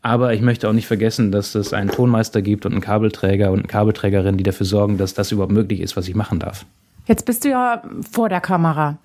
Aber 0.01 0.33
ich 0.33 0.41
möchte 0.41 0.67
auch 0.67 0.73
nicht 0.73 0.87
vergessen, 0.87 1.31
dass 1.31 1.55
es 1.55 1.73
einen 1.73 1.89
Tonmeister 1.89 2.41
gibt 2.41 2.65
und 2.65 2.73
einen 2.73 2.81
Kabelträger 2.81 3.51
und 3.51 3.59
eine 3.59 3.67
Kabelträgerin, 3.67 4.37
die 4.37 4.43
dafür 4.43 4.65
sorgen, 4.65 4.97
dass 4.97 5.13
das 5.13 5.31
überhaupt 5.31 5.53
möglich 5.53 5.79
ist, 5.79 5.95
was 5.95 6.07
ich 6.07 6.15
machen 6.15 6.39
darf. 6.39 6.65
Jetzt 7.05 7.25
bist 7.25 7.45
du 7.45 7.49
ja 7.49 7.83
vor 8.11 8.27
der 8.29 8.41
Kamera. 8.41 8.97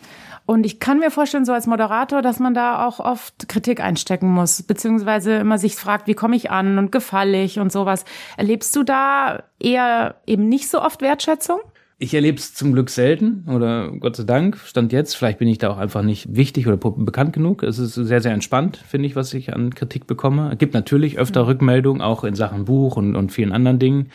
Und 0.45 0.65
ich 0.65 0.81
kann 0.81 0.99
mir 0.99 1.11
vorstellen, 1.11 1.45
so 1.45 1.53
als 1.53 1.67
Moderator, 1.67 2.23
dass 2.23 2.41
man 2.41 2.55
da 2.55 2.87
auch 2.87 3.01
oft 3.01 3.51
Kritik 3.51 3.81
einstecken 3.81 4.33
muss, 4.33 4.63
beziehungsweise 4.63 5.35
immer 5.35 5.59
sich 5.59 5.77
fragt, 5.77 6.07
wie 6.07 6.15
komme 6.15 6.37
ich 6.37 6.51
an 6.51 6.79
und 6.79 6.91
gefalle 6.91 7.43
ich 7.43 7.61
und 7.61 7.71
sowas. 7.71 8.07
Erlebst 8.39 8.75
du 8.75 8.83
da 8.83 9.43
eher 9.61 10.15
eben 10.27 10.49
nicht 10.49 10.71
so 10.71 10.81
oft 10.81 11.03
Wertschätzung? 11.03 11.61
Ich 12.01 12.15
erlebe 12.15 12.39
es 12.39 12.55
zum 12.55 12.75
Glück 12.75 12.91
selten 12.91 13.45
oder 13.49 13.91
Gott 13.91 14.15
sei 14.15 14.23
Dank, 14.23 14.57
stand 14.59 14.93
jetzt. 14.93 15.17
Vielleicht 15.17 15.41
bin 15.41 15.49
ich 15.49 15.59
da 15.59 15.69
auch 15.69 15.79
einfach 15.79 16.03
nicht 16.03 16.37
wichtig 16.37 16.69
oder 16.69 16.77
bekannt 16.77 17.33
genug. 17.33 17.65
Es 17.65 17.81
ist 17.81 17.95
sehr, 17.95 18.21
sehr 18.21 18.33
entspannt, 18.33 18.77
finde 18.77 19.09
ich, 19.09 19.17
was 19.17 19.35
ich 19.35 19.53
an 19.53 19.75
Kritik 19.75 20.07
bekomme. 20.07 20.51
Es 20.53 20.59
gibt 20.59 20.75
natürlich 20.75 21.19
öfter 21.19 21.43
mhm. 21.43 21.49
Rückmeldungen, 21.49 22.01
auch 22.01 22.23
in 22.23 22.37
Sachen 22.37 22.67
Buch 22.67 22.97
und, 22.97 23.17
und 23.17 23.33
vielen 23.33 23.53
anderen 23.53 23.81
Dingen. 23.81 24.11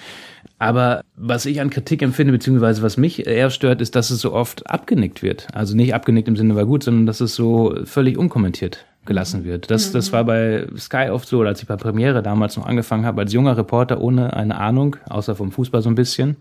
Aber 0.59 1.01
was 1.17 1.45
ich 1.45 1.59
an 1.59 1.69
Kritik 1.69 2.01
empfinde, 2.01 2.31
beziehungsweise 2.31 2.81
was 2.83 2.95
mich 2.95 3.27
eher 3.27 3.49
stört, 3.49 3.81
ist, 3.81 3.97
dass 3.97 4.11
es 4.11 4.21
so 4.21 4.31
oft 4.31 4.65
abgenickt 4.69 5.21
wird. 5.21 5.47
Also 5.53 5.75
nicht 5.75 5.93
abgenickt 5.93 6.29
im 6.29 6.37
Sinne 6.37 6.55
war 6.55 6.65
gut, 6.65 6.83
sondern 6.83 7.05
dass 7.05 7.19
es 7.19 7.35
so 7.35 7.75
völlig 7.83 8.17
unkommentiert 8.17 8.85
gelassen 9.05 9.41
mhm. 9.41 9.45
wird. 9.45 9.71
Das, 9.71 9.91
das 9.91 10.09
mhm. 10.09 10.13
war 10.13 10.23
bei 10.23 10.67
Sky 10.77 11.09
oft 11.11 11.27
so, 11.27 11.41
als 11.41 11.61
ich 11.61 11.67
bei 11.67 11.75
Premiere 11.75 12.23
damals 12.23 12.55
noch 12.55 12.65
angefangen 12.65 13.05
habe, 13.05 13.19
als 13.19 13.33
junger 13.33 13.57
Reporter 13.57 13.99
ohne 13.99 14.31
eine 14.31 14.57
Ahnung, 14.57 14.95
außer 15.09 15.35
vom 15.35 15.51
Fußball 15.51 15.81
so 15.81 15.89
ein 15.89 15.95
bisschen. 15.95 16.37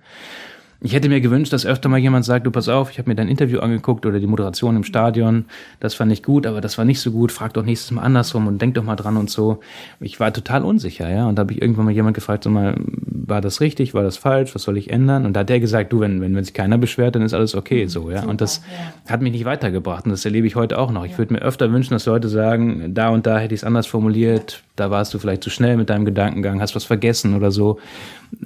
Ich 0.85 0.95
hätte 0.95 1.09
mir 1.09 1.21
gewünscht, 1.21 1.53
dass 1.53 1.65
öfter 1.65 1.89
mal 1.89 1.99
jemand 1.99 2.25
sagt, 2.25 2.45
du 2.45 2.51
pass 2.51 2.69
auf, 2.69 2.91
ich 2.91 2.99
habe 2.99 3.09
mir 3.09 3.15
dein 3.15 3.29
Interview 3.29 3.61
angeguckt 3.61 4.05
oder 4.05 4.19
die 4.19 4.27
Moderation 4.27 4.75
im 4.75 4.83
Stadion, 4.83 5.45
das 5.79 5.95
fand 5.95 6.11
ich 6.11 6.25
gut, 6.25 6.45
aber 6.45 6.61
das 6.61 6.77
war 6.77 6.85
nicht 6.85 7.01
so 7.01 7.13
gut, 7.13 7.31
frag 7.31 7.55
doch 7.55 7.65
nächstes 7.65 7.93
Mal 7.93 8.03
andersrum 8.03 8.49
und 8.49 8.61
denk 8.61 8.75
doch 8.75 8.83
mal 8.83 8.97
dran 8.97 9.17
und 9.17 9.31
so. 9.31 9.61
Ich 10.01 10.19
war 10.19 10.33
total 10.33 10.65
unsicher, 10.65 11.09
ja, 11.09 11.29
und 11.29 11.37
da 11.37 11.41
habe 11.41 11.53
ich 11.53 11.63
irgendwann 11.63 11.85
mal 11.85 11.93
jemand 11.93 12.15
gefragt, 12.15 12.43
so 12.43 12.51
mal, 12.51 12.75
war 12.79 13.41
das 13.41 13.61
richtig, 13.61 13.95
war 13.95 14.03
das 14.03 14.17
falsch, 14.17 14.57
was 14.57 14.63
soll 14.63 14.77
ich 14.77 14.91
ändern? 14.91 15.25
Und 15.25 15.35
da 15.35 15.41
hat 15.41 15.51
der 15.51 15.61
gesagt, 15.61 15.93
du, 15.93 16.01
wenn, 16.01 16.21
wenn, 16.21 16.35
wenn 16.35 16.43
sich 16.43 16.55
keiner 16.55 16.79
beschwert, 16.79 17.15
dann 17.15 17.23
ist 17.23 17.33
alles 17.33 17.55
okay, 17.55 17.87
so, 17.87 18.11
ja. 18.11 18.25
Und 18.25 18.41
das 18.41 18.63
hat 19.09 19.23
mich 19.23 19.31
nicht 19.31 19.45
weitergebracht 19.45 20.05
und 20.07 20.11
das 20.11 20.25
erlebe 20.25 20.49
ich 20.49 20.57
heute 20.57 20.79
auch 20.79 20.91
noch. 20.91 21.05
Ich 21.05 21.17
würde 21.17 21.35
mir 21.35 21.43
öfter 21.43 21.73
wünschen, 21.73 21.93
dass 21.93 22.07
Leute 22.07 22.29
sagen, 22.29 22.93
da 22.93 23.11
und 23.11 23.25
da 23.25 23.39
hätte 23.39 23.55
ich 23.55 23.61
es 23.61 23.65
anders 23.65 23.87
formuliert, 23.87 24.65
da 24.75 24.91
warst 24.91 25.15
du 25.15 25.19
vielleicht 25.19 25.45
zu 25.45 25.51
schnell 25.51 25.77
mit 25.77 25.91
deinem 25.91 26.05
Gedankengang, 26.05 26.61
hast 26.61 26.75
was 26.75 26.85
vergessen 26.85 27.37
oder 27.37 27.53
so, 27.53 27.79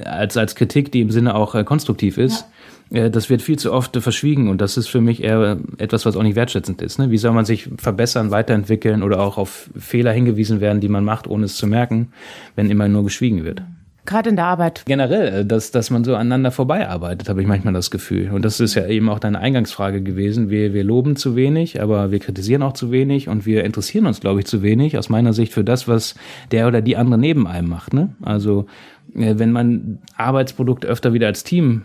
als, 0.04 0.36
als 0.36 0.54
Kritik, 0.54 0.90
die 0.92 1.00
im 1.00 1.10
Sinne 1.10 1.34
auch 1.34 1.54
äh, 1.54 1.64
konstruktiv 1.64 2.18
ist. 2.18 2.25
Ja 2.32 2.46
äh, 2.90 3.10
das 3.10 3.30
wird 3.30 3.42
viel 3.42 3.58
zu 3.58 3.72
oft 3.72 3.96
verschwiegen 3.96 4.48
und 4.48 4.60
das 4.60 4.76
ist 4.76 4.88
für 4.88 5.00
mich 5.00 5.22
eher 5.22 5.58
etwas, 5.78 6.06
was 6.06 6.16
auch 6.16 6.22
nicht 6.22 6.36
wertschätzend 6.36 6.82
ist. 6.82 6.98
Ne? 6.98 7.10
Wie 7.10 7.18
soll 7.18 7.32
man 7.32 7.44
sich 7.44 7.68
verbessern, 7.78 8.30
weiterentwickeln 8.30 9.02
oder 9.02 9.20
auch 9.20 9.38
auf 9.38 9.70
Fehler 9.76 10.12
hingewiesen 10.12 10.60
werden, 10.60 10.80
die 10.80 10.88
man 10.88 11.04
macht, 11.04 11.26
ohne 11.26 11.46
es 11.46 11.56
zu 11.56 11.66
merken, 11.66 12.12
wenn 12.54 12.70
immer 12.70 12.88
nur 12.88 13.04
geschwiegen 13.04 13.44
wird? 13.44 13.62
Gerade 14.06 14.30
in 14.30 14.36
der 14.36 14.44
Arbeit. 14.44 14.84
Generell, 14.86 15.40
äh, 15.40 15.44
dass, 15.44 15.72
dass 15.72 15.90
man 15.90 16.04
so 16.04 16.14
aneinander 16.14 16.52
vorbeiarbeitet, 16.52 17.28
habe 17.28 17.42
ich 17.42 17.48
manchmal 17.48 17.74
das 17.74 17.90
Gefühl. 17.90 18.30
Und 18.30 18.44
das 18.44 18.60
ist 18.60 18.74
ja 18.74 18.86
eben 18.86 19.08
auch 19.08 19.18
deine 19.18 19.40
Eingangsfrage 19.40 20.00
gewesen. 20.00 20.48
Wir, 20.48 20.72
wir 20.72 20.84
loben 20.84 21.16
zu 21.16 21.34
wenig, 21.34 21.82
aber 21.82 22.12
wir 22.12 22.20
kritisieren 22.20 22.62
auch 22.62 22.72
zu 22.72 22.92
wenig 22.92 23.28
und 23.28 23.46
wir 23.46 23.64
interessieren 23.64 24.06
uns, 24.06 24.20
glaube 24.20 24.40
ich, 24.40 24.46
zu 24.46 24.62
wenig, 24.62 24.96
aus 24.96 25.08
meiner 25.08 25.32
Sicht, 25.32 25.52
für 25.52 25.64
das, 25.64 25.88
was 25.88 26.14
der 26.52 26.68
oder 26.68 26.82
die 26.82 26.96
andere 26.96 27.18
neben 27.18 27.48
einem 27.48 27.68
macht. 27.68 27.92
Ne? 27.92 28.10
Also, 28.22 28.66
äh, 29.14 29.34
wenn 29.38 29.50
man 29.50 29.98
Arbeitsprodukte 30.16 30.86
öfter 30.86 31.12
wieder 31.12 31.26
als 31.26 31.42
Team 31.42 31.82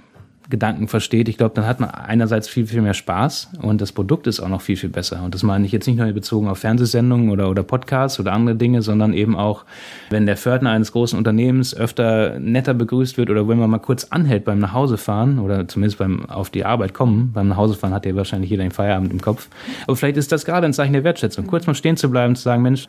Gedanken 0.52 0.88
versteht, 0.88 1.28
ich 1.28 1.38
glaube, 1.38 1.56
dann 1.56 1.66
hat 1.66 1.80
man 1.80 1.90
einerseits 1.90 2.48
viel, 2.48 2.68
viel 2.68 2.82
mehr 2.82 2.94
Spaß 2.94 3.50
und 3.62 3.82
das 3.82 3.92
Produkt 3.92 4.28
ist 4.28 4.40
auch 4.40 4.50
noch 4.50 4.62
viel, 4.62 4.78
viel 4.78 4.90
besser. 4.90 5.24
Und 5.24 5.34
das 5.34 5.42
meine 5.42 5.66
ich 5.66 5.72
jetzt 5.72 5.88
nicht 5.88 5.98
nur 5.98 6.12
bezogen 6.12 6.48
auf 6.48 6.60
Fernsehsendungen 6.60 7.30
oder, 7.30 7.50
oder 7.50 7.64
Podcasts 7.64 8.20
oder 8.20 8.34
andere 8.34 8.56
Dinge, 8.56 8.84
sondern 8.84 9.14
eben 9.14 9.36
auch, 9.36 9.66
wenn 10.12 10.28
der 10.28 10.38
Fördner 10.38 10.70
eines 10.70 10.92
großen 10.92 11.18
Unternehmens 11.18 11.76
öfter 11.76 12.40
netter 12.40 12.76
begrüßt 12.76 13.18
wird 13.18 13.32
oder 13.32 13.48
wenn 13.48 13.58
man 13.58 13.70
mal 13.70 13.80
kurz 13.80 14.06
anhält 14.06 14.46
beim 14.46 14.60
Nachhausefahren 14.60 15.40
oder 15.40 15.68
zumindest 15.68 15.98
beim 15.98 16.30
auf 16.30 16.52
die 16.52 16.66
Arbeit 16.66 16.94
kommen. 16.94 17.32
Beim 17.34 17.48
Nachhausefahren 17.48 17.96
hat 17.96 18.06
ja 18.06 18.16
wahrscheinlich 18.16 18.52
jeder 18.52 18.64
den 18.64 18.72
Feierabend 18.72 19.12
im 19.12 19.22
Kopf. 19.22 19.48
Aber 19.88 19.96
vielleicht 19.96 20.18
ist 20.18 20.32
das 20.32 20.46
gerade 20.46 20.68
ein 20.68 20.74
Zeichen 20.74 20.94
der 20.94 21.04
Wertschätzung. 21.04 21.48
Kurz 21.48 21.66
mal 21.66 21.74
stehen 21.74 21.98
zu 21.98 22.12
bleiben, 22.12 22.36
zu 22.36 22.44
sagen, 22.44 22.62
Mensch, 22.62 22.88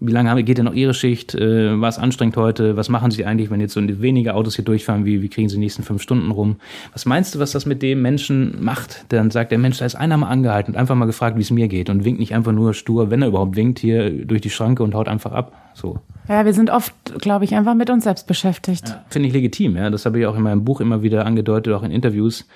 wie 0.00 0.12
lange 0.12 0.42
geht 0.42 0.58
denn 0.58 0.64
noch 0.64 0.74
Ihre 0.74 0.94
Schicht? 0.94 1.34
Äh, 1.34 1.80
war 1.80 1.88
es 1.88 1.98
anstrengend 1.98 2.36
heute? 2.36 2.76
Was 2.76 2.88
machen 2.88 3.10
Sie 3.10 3.24
eigentlich, 3.24 3.50
wenn 3.50 3.60
jetzt 3.60 3.74
so 3.74 3.80
wenige 3.82 4.34
Autos 4.34 4.56
hier 4.56 4.64
durchfahren? 4.64 5.04
Wie, 5.04 5.22
wie 5.22 5.28
kriegen 5.28 5.48
Sie 5.48 5.56
die 5.56 5.60
nächsten 5.60 5.82
fünf 5.82 6.02
Stunden 6.02 6.30
rum? 6.30 6.56
Was 6.92 7.06
meinst 7.06 7.34
du, 7.34 7.38
was 7.38 7.52
das 7.52 7.66
mit 7.66 7.82
dem 7.82 8.02
Menschen 8.02 8.62
macht? 8.62 9.06
Dann 9.08 9.30
sagt 9.30 9.50
der 9.52 9.58
Mensch, 9.58 9.78
da 9.78 9.84
ist 9.84 9.94
einer 9.94 10.16
mal 10.16 10.28
angehalten 10.28 10.74
und 10.74 10.80
einfach 10.80 10.94
mal 10.94 11.06
gefragt, 11.06 11.36
wie 11.36 11.42
es 11.42 11.50
mir 11.50 11.68
geht 11.68 11.90
und 11.90 12.04
winkt 12.04 12.20
nicht 12.20 12.34
einfach 12.34 12.52
nur 12.52 12.74
stur, 12.74 13.10
wenn 13.10 13.22
er 13.22 13.28
überhaupt 13.28 13.56
winkt, 13.56 13.78
hier 13.78 14.10
durch 14.24 14.40
die 14.40 14.50
Schranke 14.50 14.82
und 14.82 14.94
haut 14.94 15.08
einfach 15.08 15.32
ab. 15.32 15.52
So. 15.74 15.98
Ja, 16.28 16.44
wir 16.44 16.54
sind 16.54 16.70
oft, 16.70 16.94
glaube 17.20 17.44
ich, 17.44 17.54
einfach 17.54 17.74
mit 17.74 17.90
uns 17.90 18.04
selbst 18.04 18.26
beschäftigt. 18.26 18.88
Ja, 18.88 19.04
Finde 19.08 19.28
ich 19.28 19.34
legitim, 19.34 19.76
ja. 19.76 19.90
Das 19.90 20.06
habe 20.06 20.18
ich 20.18 20.26
auch 20.26 20.36
in 20.36 20.42
meinem 20.42 20.64
Buch 20.64 20.80
immer 20.80 21.02
wieder 21.02 21.26
angedeutet, 21.26 21.72
auch 21.74 21.82
in 21.82 21.90
Interviews 21.90 22.46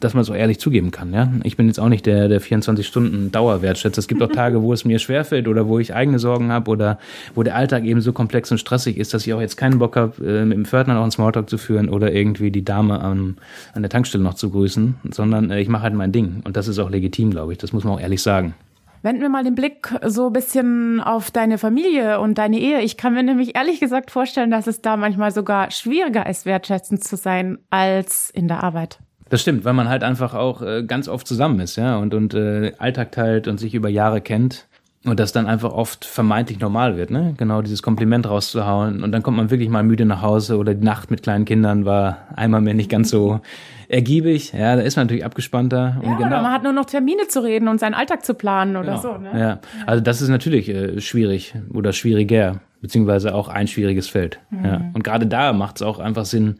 dass 0.00 0.14
man 0.14 0.24
so 0.24 0.34
ehrlich 0.34 0.60
zugeben 0.60 0.90
kann. 0.90 1.12
Ja? 1.12 1.30
Ich 1.42 1.56
bin 1.56 1.66
jetzt 1.66 1.78
auch 1.78 1.88
nicht 1.88 2.06
der, 2.06 2.28
der 2.28 2.40
24 2.40 2.86
Stunden 2.86 3.32
Dauerwertschätzer. 3.32 3.98
Es 3.98 4.08
gibt 4.08 4.22
auch 4.22 4.30
Tage, 4.30 4.62
wo 4.62 4.72
es 4.72 4.84
mir 4.84 4.98
schwerfällt 4.98 5.48
oder 5.48 5.68
wo 5.68 5.78
ich 5.78 5.94
eigene 5.94 6.18
Sorgen 6.18 6.52
habe 6.52 6.70
oder 6.70 6.98
wo 7.34 7.42
der 7.42 7.54
Alltag 7.56 7.84
eben 7.84 8.00
so 8.00 8.12
komplex 8.12 8.50
und 8.50 8.58
stressig 8.58 8.96
ist, 8.96 9.14
dass 9.14 9.26
ich 9.26 9.34
auch 9.34 9.40
jetzt 9.40 9.56
keinen 9.56 9.78
Bock 9.78 9.96
habe, 9.96 10.24
äh, 10.24 10.44
mit 10.44 10.56
dem 10.56 10.64
Pförtner 10.64 10.94
noch 10.94 11.02
einen 11.02 11.10
Smalltalk 11.10 11.48
zu 11.48 11.58
führen 11.58 11.88
oder 11.88 12.12
irgendwie 12.12 12.50
die 12.50 12.64
Dame 12.64 13.00
an, 13.00 13.36
an 13.74 13.82
der 13.82 13.90
Tankstelle 13.90 14.24
noch 14.24 14.34
zu 14.34 14.50
grüßen, 14.50 14.96
sondern 15.10 15.50
äh, 15.50 15.60
ich 15.60 15.68
mache 15.68 15.82
halt 15.82 15.94
mein 15.94 16.12
Ding. 16.12 16.42
Und 16.44 16.56
das 16.56 16.68
ist 16.68 16.78
auch 16.78 16.90
legitim, 16.90 17.30
glaube 17.30 17.52
ich. 17.52 17.58
Das 17.58 17.72
muss 17.72 17.84
man 17.84 17.94
auch 17.94 18.00
ehrlich 18.00 18.22
sagen. 18.22 18.54
Wenden 19.02 19.20
wir 19.20 19.28
mal 19.28 19.44
den 19.44 19.54
Blick 19.54 19.94
so 20.04 20.26
ein 20.26 20.32
bisschen 20.32 21.00
auf 21.00 21.30
deine 21.30 21.58
Familie 21.58 22.18
und 22.18 22.38
deine 22.38 22.58
Ehe. 22.58 22.80
Ich 22.80 22.96
kann 22.96 23.14
mir 23.14 23.22
nämlich 23.22 23.54
ehrlich 23.54 23.78
gesagt 23.78 24.10
vorstellen, 24.10 24.50
dass 24.50 24.66
es 24.66 24.82
da 24.82 24.96
manchmal 24.96 25.30
sogar 25.30 25.70
schwieriger 25.70 26.28
ist, 26.28 26.44
wertschätzend 26.44 27.04
zu 27.04 27.16
sein 27.16 27.58
als 27.70 28.30
in 28.30 28.48
der 28.48 28.64
Arbeit. 28.64 28.98
Das 29.28 29.42
stimmt, 29.42 29.64
weil 29.64 29.72
man 29.72 29.88
halt 29.88 30.04
einfach 30.04 30.34
auch 30.34 30.62
äh, 30.62 30.84
ganz 30.84 31.08
oft 31.08 31.26
zusammen 31.26 31.60
ist, 31.60 31.76
ja, 31.76 31.96
und, 31.96 32.14
und 32.14 32.34
äh, 32.34 32.72
Alltag 32.78 33.12
teilt 33.12 33.48
und 33.48 33.58
sich 33.58 33.74
über 33.74 33.88
Jahre 33.88 34.20
kennt. 34.20 34.66
Und 35.04 35.20
das 35.20 35.30
dann 35.30 35.46
einfach 35.46 35.72
oft 35.72 36.04
vermeintlich 36.04 36.58
normal 36.58 36.96
wird, 36.96 37.12
ne? 37.12 37.34
Genau 37.36 37.62
dieses 37.62 37.80
Kompliment 37.80 38.28
rauszuhauen. 38.28 39.04
Und 39.04 39.12
dann 39.12 39.22
kommt 39.22 39.36
man 39.36 39.50
wirklich 39.52 39.68
mal 39.68 39.84
müde 39.84 40.04
nach 40.04 40.20
Hause 40.20 40.58
oder 40.58 40.74
die 40.74 40.84
Nacht 40.84 41.12
mit 41.12 41.22
kleinen 41.22 41.44
Kindern 41.44 41.84
war 41.84 42.26
einmal 42.34 42.60
mehr 42.60 42.74
nicht 42.74 42.90
ganz 42.90 43.10
so 43.10 43.40
ergiebig. 43.88 44.52
Ja, 44.52 44.74
da 44.74 44.82
ist 44.82 44.96
man 44.96 45.06
natürlich 45.06 45.24
abgespannter. 45.24 46.00
Ja, 46.02 46.10
und 46.10 46.16
genau. 46.18 46.42
man 46.42 46.52
hat 46.52 46.64
nur 46.64 46.72
noch 46.72 46.86
Termine 46.86 47.28
zu 47.28 47.44
reden 47.44 47.68
und 47.68 47.78
seinen 47.78 47.94
Alltag 47.94 48.24
zu 48.24 48.34
planen 48.34 48.74
oder 48.74 48.96
genau. 48.96 49.00
so, 49.00 49.16
ne? 49.16 49.30
Ja, 49.38 49.58
also 49.86 50.02
das 50.02 50.20
ist 50.20 50.28
natürlich 50.28 50.68
äh, 50.68 51.00
schwierig 51.00 51.54
oder 51.72 51.92
schwieriger, 51.92 52.60
beziehungsweise 52.80 53.32
auch 53.32 53.48
ein 53.48 53.68
schwieriges 53.68 54.08
Feld. 54.08 54.40
Mhm. 54.50 54.64
Ja. 54.64 54.80
Und 54.92 55.04
gerade 55.04 55.28
da 55.28 55.52
macht 55.52 55.76
es 55.76 55.82
auch 55.82 56.00
einfach 56.00 56.24
Sinn, 56.24 56.56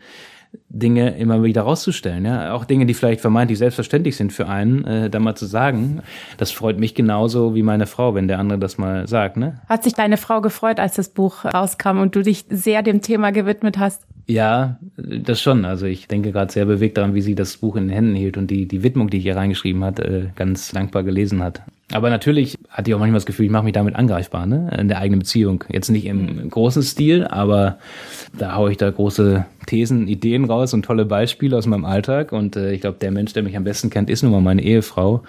Dinge 0.68 1.16
immer 1.16 1.42
wieder 1.42 1.62
rauszustellen. 1.62 2.24
Ja? 2.24 2.52
Auch 2.52 2.64
Dinge, 2.64 2.86
die 2.86 2.94
vielleicht 2.94 3.20
vermeintlich 3.20 3.58
selbstverständlich 3.58 4.16
sind 4.16 4.32
für 4.32 4.48
einen, 4.48 4.84
äh, 4.84 5.10
da 5.10 5.18
mal 5.18 5.34
zu 5.34 5.46
sagen. 5.46 6.02
Das 6.36 6.50
freut 6.50 6.78
mich 6.78 6.94
genauso 6.94 7.54
wie 7.54 7.62
meine 7.62 7.86
Frau, 7.86 8.14
wenn 8.14 8.28
der 8.28 8.38
andere 8.38 8.58
das 8.58 8.78
mal 8.78 9.06
sagt. 9.06 9.36
Ne? 9.36 9.60
Hat 9.68 9.84
sich 9.84 9.94
deine 9.94 10.16
Frau 10.16 10.40
gefreut, 10.40 10.80
als 10.80 10.96
das 10.96 11.08
Buch 11.08 11.44
rauskam 11.44 11.98
und 11.98 12.14
du 12.14 12.22
dich 12.22 12.44
sehr 12.50 12.82
dem 12.82 13.00
Thema 13.00 13.32
gewidmet 13.32 13.78
hast? 13.78 14.02
Ja, 14.26 14.78
das 14.96 15.40
schon. 15.40 15.64
Also 15.64 15.86
ich 15.86 16.08
denke 16.08 16.32
gerade 16.32 16.52
sehr 16.52 16.64
bewegt 16.64 16.96
daran, 16.96 17.14
wie 17.14 17.22
sie 17.22 17.36
das 17.36 17.56
Buch 17.58 17.76
in 17.76 17.84
den 17.84 17.94
Händen 17.94 18.14
hielt 18.16 18.36
und 18.36 18.50
die, 18.50 18.66
die 18.66 18.82
Widmung, 18.82 19.08
die 19.08 19.18
ich 19.18 19.22
hier 19.22 19.36
reingeschrieben 19.36 19.84
hat, 19.84 20.00
äh, 20.00 20.30
ganz 20.34 20.72
dankbar 20.72 21.04
gelesen 21.04 21.42
hat. 21.42 21.62
Aber 21.92 22.10
natürlich 22.10 22.58
hatte 22.68 22.90
ich 22.90 22.94
auch 22.94 22.98
manchmal 22.98 23.18
das 23.18 23.26
Gefühl, 23.26 23.46
ich 23.46 23.52
mache 23.52 23.62
mich 23.62 23.72
damit 23.72 23.94
angreifbar, 23.94 24.44
ne? 24.46 24.76
In 24.76 24.88
der 24.88 24.98
eigenen 24.98 25.20
Beziehung. 25.20 25.62
Jetzt 25.68 25.88
nicht 25.88 26.06
im, 26.06 26.40
im 26.40 26.50
großen 26.50 26.82
Stil, 26.82 27.24
aber 27.24 27.78
da 28.36 28.56
haue 28.56 28.72
ich 28.72 28.76
da 28.76 28.90
große 28.90 29.46
Thesen, 29.66 30.08
Ideen 30.08 30.46
raus 30.46 30.74
und 30.74 30.84
tolle 30.84 31.04
Beispiele 31.04 31.56
aus 31.56 31.66
meinem 31.66 31.84
Alltag. 31.84 32.32
Und 32.32 32.56
äh, 32.56 32.72
ich 32.72 32.80
glaube, 32.80 32.98
der 33.00 33.12
Mensch, 33.12 33.34
der 33.34 33.44
mich 33.44 33.56
am 33.56 33.62
besten 33.62 33.90
kennt, 33.90 34.10
ist 34.10 34.24
nun 34.24 34.32
mal 34.32 34.40
meine 34.40 34.62
Ehefrau. 34.62 35.22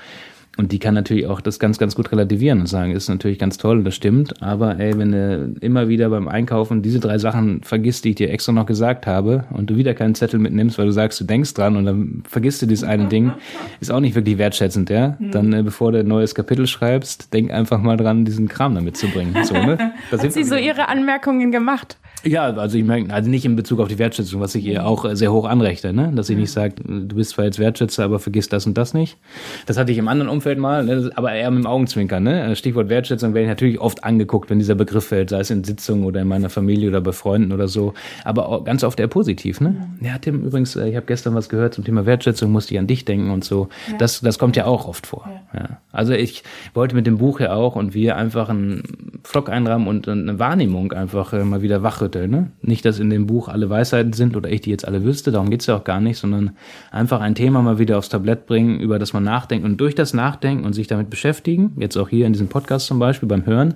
Und 0.58 0.72
die 0.72 0.80
kann 0.80 0.96
natürlich 0.96 1.28
auch 1.28 1.40
das 1.40 1.60
ganz, 1.60 1.78
ganz 1.78 1.96
gut 1.96 2.12
relativieren 2.12 2.60
und 2.62 2.68
sagen, 2.68 2.92
ist 2.92 3.10
natürlich 3.10 3.38
ganz 3.38 3.58
toll, 3.58 3.84
das 3.84 3.96
stimmt, 3.96 4.42
aber 4.42 4.80
ey, 4.80 4.98
wenn 4.98 5.12
du 5.12 5.56
immer 5.62 5.88
wieder 5.88 6.10
beim 6.10 6.28
Einkaufen 6.28 6.82
diese 6.82 7.00
drei 7.00 7.20
Sachen 7.20 7.62
vergisst, 7.64 8.06
die 8.06 8.10
ich 8.10 8.16
dir 8.16 8.32
extra 8.32 8.52
noch 8.52 8.66
gesagt 8.66 9.06
habe, 9.06 9.46
und 9.52 9.70
du 9.70 9.76
wieder 9.76 9.94
keinen 9.94 10.16
Zettel 10.16 10.40
mitnimmst, 10.40 10.78
weil 10.78 10.88
du 10.88 10.92
sagst, 10.92 11.20
du 11.20 11.26
denkst 11.26 11.54
dran 11.54 11.78
und 11.78 11.86
dann 11.86 12.24
vergisst 12.28 12.62
du 12.62 12.66
dieses 12.66 12.84
eine 12.84 13.06
Ding, 13.06 13.32
ist 13.80 13.92
auch 13.92 14.00
nicht 14.00 14.16
wirklich 14.16 14.38
wertschätzend, 14.38 14.90
ja? 14.90 15.16
Mhm. 15.20 15.32
Dann, 15.32 15.54
äh, 15.54 15.64
bevor 15.64 15.92
du 15.92 16.00
ein 16.00 16.08
neues 16.08 16.34
Kapitel 16.34 16.66
schreibst, 16.66 17.34
denk 17.34 17.52
einfach 17.52 17.80
mal 17.80 17.98
dran, 17.98 18.26
diesen 18.26 18.48
Kram 18.48 18.74
damit 18.74 18.98
zu 18.98 19.08
bringen. 19.08 19.36
So, 19.44 19.54
ne? 19.54 19.94
Hat 20.12 20.32
sie 20.32 20.44
so 20.44 20.56
ihre 20.56 20.88
Anmerkungen 20.88 21.52
gemacht? 21.52 21.98
Ja, 22.24 22.46
also 22.46 22.78
ich 22.78 22.84
merke, 22.84 23.14
also 23.14 23.30
nicht 23.30 23.46
in 23.46 23.56
Bezug 23.56 23.80
auf 23.80 23.88
die 23.88 24.00
Wertschätzung, 24.00 24.42
was 24.42 24.56
ich 24.56 24.66
ihr 24.66 24.86
auch 24.86 25.06
äh, 25.06 25.16
sehr 25.16 25.32
hoch 25.32 25.46
anrechte, 25.46 25.94
ne? 25.94 26.12
Dass 26.16 26.28
sie 26.28 26.36
nicht 26.36 26.52
sagt, 26.52 26.80
du 26.80 27.16
bist 27.16 27.32
zwar 27.32 27.46
jetzt 27.46 27.60
Wertschätzer, 27.60 28.04
aber 28.04 28.20
vergiss 28.20 28.50
das 28.50 28.66
und 28.66 28.78
das 28.78 28.94
nicht. 28.94 29.18
Das 29.66 29.78
hatte 29.78 29.92
ich 29.92 29.98
im 29.98 30.08
anderen 30.08 30.30
Umfeld 30.30 30.47
mal, 30.56 30.84
ne? 30.84 31.12
aber 31.16 31.34
eher 31.34 31.52
mit 31.52 31.64
dem 31.64 31.68
Augenzwinkern, 31.68 32.24
ne? 32.24 32.56
Stichwort 32.56 32.90
Wertschätzung 32.90 33.34
werde 33.34 33.44
ich 33.44 33.50
natürlich 33.50 33.80
oft 33.80 34.04
angeguckt, 34.04 34.50
wenn 34.50 34.60
dieser 34.60 34.76
Begriff 34.76 35.08
fällt, 35.08 35.30
sei 35.30 35.40
es 35.40 35.50
in 35.50 35.64
Sitzungen 35.64 36.06
oder 36.06 36.22
in 36.22 36.28
meiner 36.28 36.50
Familie 36.50 36.90
oder 36.90 37.02
bei 37.02 37.12
Freunden 37.12 37.52
oder 37.52 37.68
so. 37.68 37.94
Aber 38.24 38.64
ganz 38.64 38.84
oft 38.84 39.00
eher 39.00 39.08
positiv, 39.08 39.62
ne? 39.62 39.88
Ja, 40.02 40.18
Tim, 40.18 40.44
übrigens, 40.44 40.76
äh, 40.76 40.90
ich 40.90 40.96
habe 40.96 41.06
gestern 41.06 41.36
was 41.36 41.50
gehört 41.50 41.74
zum 41.74 41.84
Thema 41.84 42.06
Wertschätzung, 42.06 42.52
musste 42.52 42.74
ich 42.74 42.80
an 42.80 42.88
dich 42.88 43.06
denken 43.06 43.32
und 43.32 43.44
so. 43.44 43.70
Ja. 43.92 43.98
Das, 43.98 44.22
das 44.22 44.40
kommt 44.40 44.56
ja 44.56 44.66
auch 44.66 44.88
oft 44.88 45.08
vor. 45.08 45.30
Ja. 45.54 45.60
ja. 45.60 45.70
Also 45.92 46.14
ich 46.14 46.44
wollte 46.74 46.96
mit 46.96 47.08
dem 47.08 47.18
Buch 47.18 47.40
ja 47.40 47.54
auch 47.54 47.76
und 47.76 47.94
wir 47.94 48.16
einfach 48.16 48.50
einen 48.50 49.20
Vlog 49.24 49.50
einrahmen 49.50 49.88
und 49.88 50.08
eine 50.08 50.40
Wahrnehmung 50.40 50.94
einfach 50.94 51.34
äh, 51.34 51.44
mal 51.44 51.62
wieder 51.62 51.84
wachrütteln, 51.84 52.30
ne? 52.32 52.52
Nicht, 52.62 52.86
dass 52.86 53.00
in 53.00 53.10
dem 53.10 53.28
Buch 53.28 53.48
alle 53.50 53.70
Weisheiten 53.70 54.14
sind 54.14 54.36
oder 54.36 54.50
ich 54.50 54.62
die 54.62 54.70
jetzt 54.70 54.88
alle 54.88 55.04
wüsste, 55.04 55.32
darum 55.32 55.50
geht's 55.50 55.66
ja 55.66 55.76
auch 55.76 55.84
gar 55.84 56.00
nicht, 56.00 56.18
sondern 56.18 56.52
einfach 56.92 57.22
ein 57.22 57.36
Thema 57.36 57.62
mal 57.62 57.80
wieder 57.80 57.98
aufs 57.98 58.10
Tablett 58.10 58.46
bringen, 58.46 58.80
über 58.80 59.00
das 59.00 59.14
man 59.14 59.24
nachdenkt 59.24 59.66
und 59.66 59.78
durch 59.78 59.96
das 59.96 60.14
Nachdenken 60.14 60.37
und 60.46 60.74
sich 60.74 60.88
damit 60.88 61.10
beschäftigen, 61.10 61.74
jetzt 61.80 61.98
auch 61.98 62.10
hier 62.10 62.26
in 62.26 62.34
diesem 62.34 62.48
Podcast 62.48 62.88
zum 62.88 63.00
Beispiel 63.00 63.28
beim 63.28 63.46
Hören, 63.46 63.76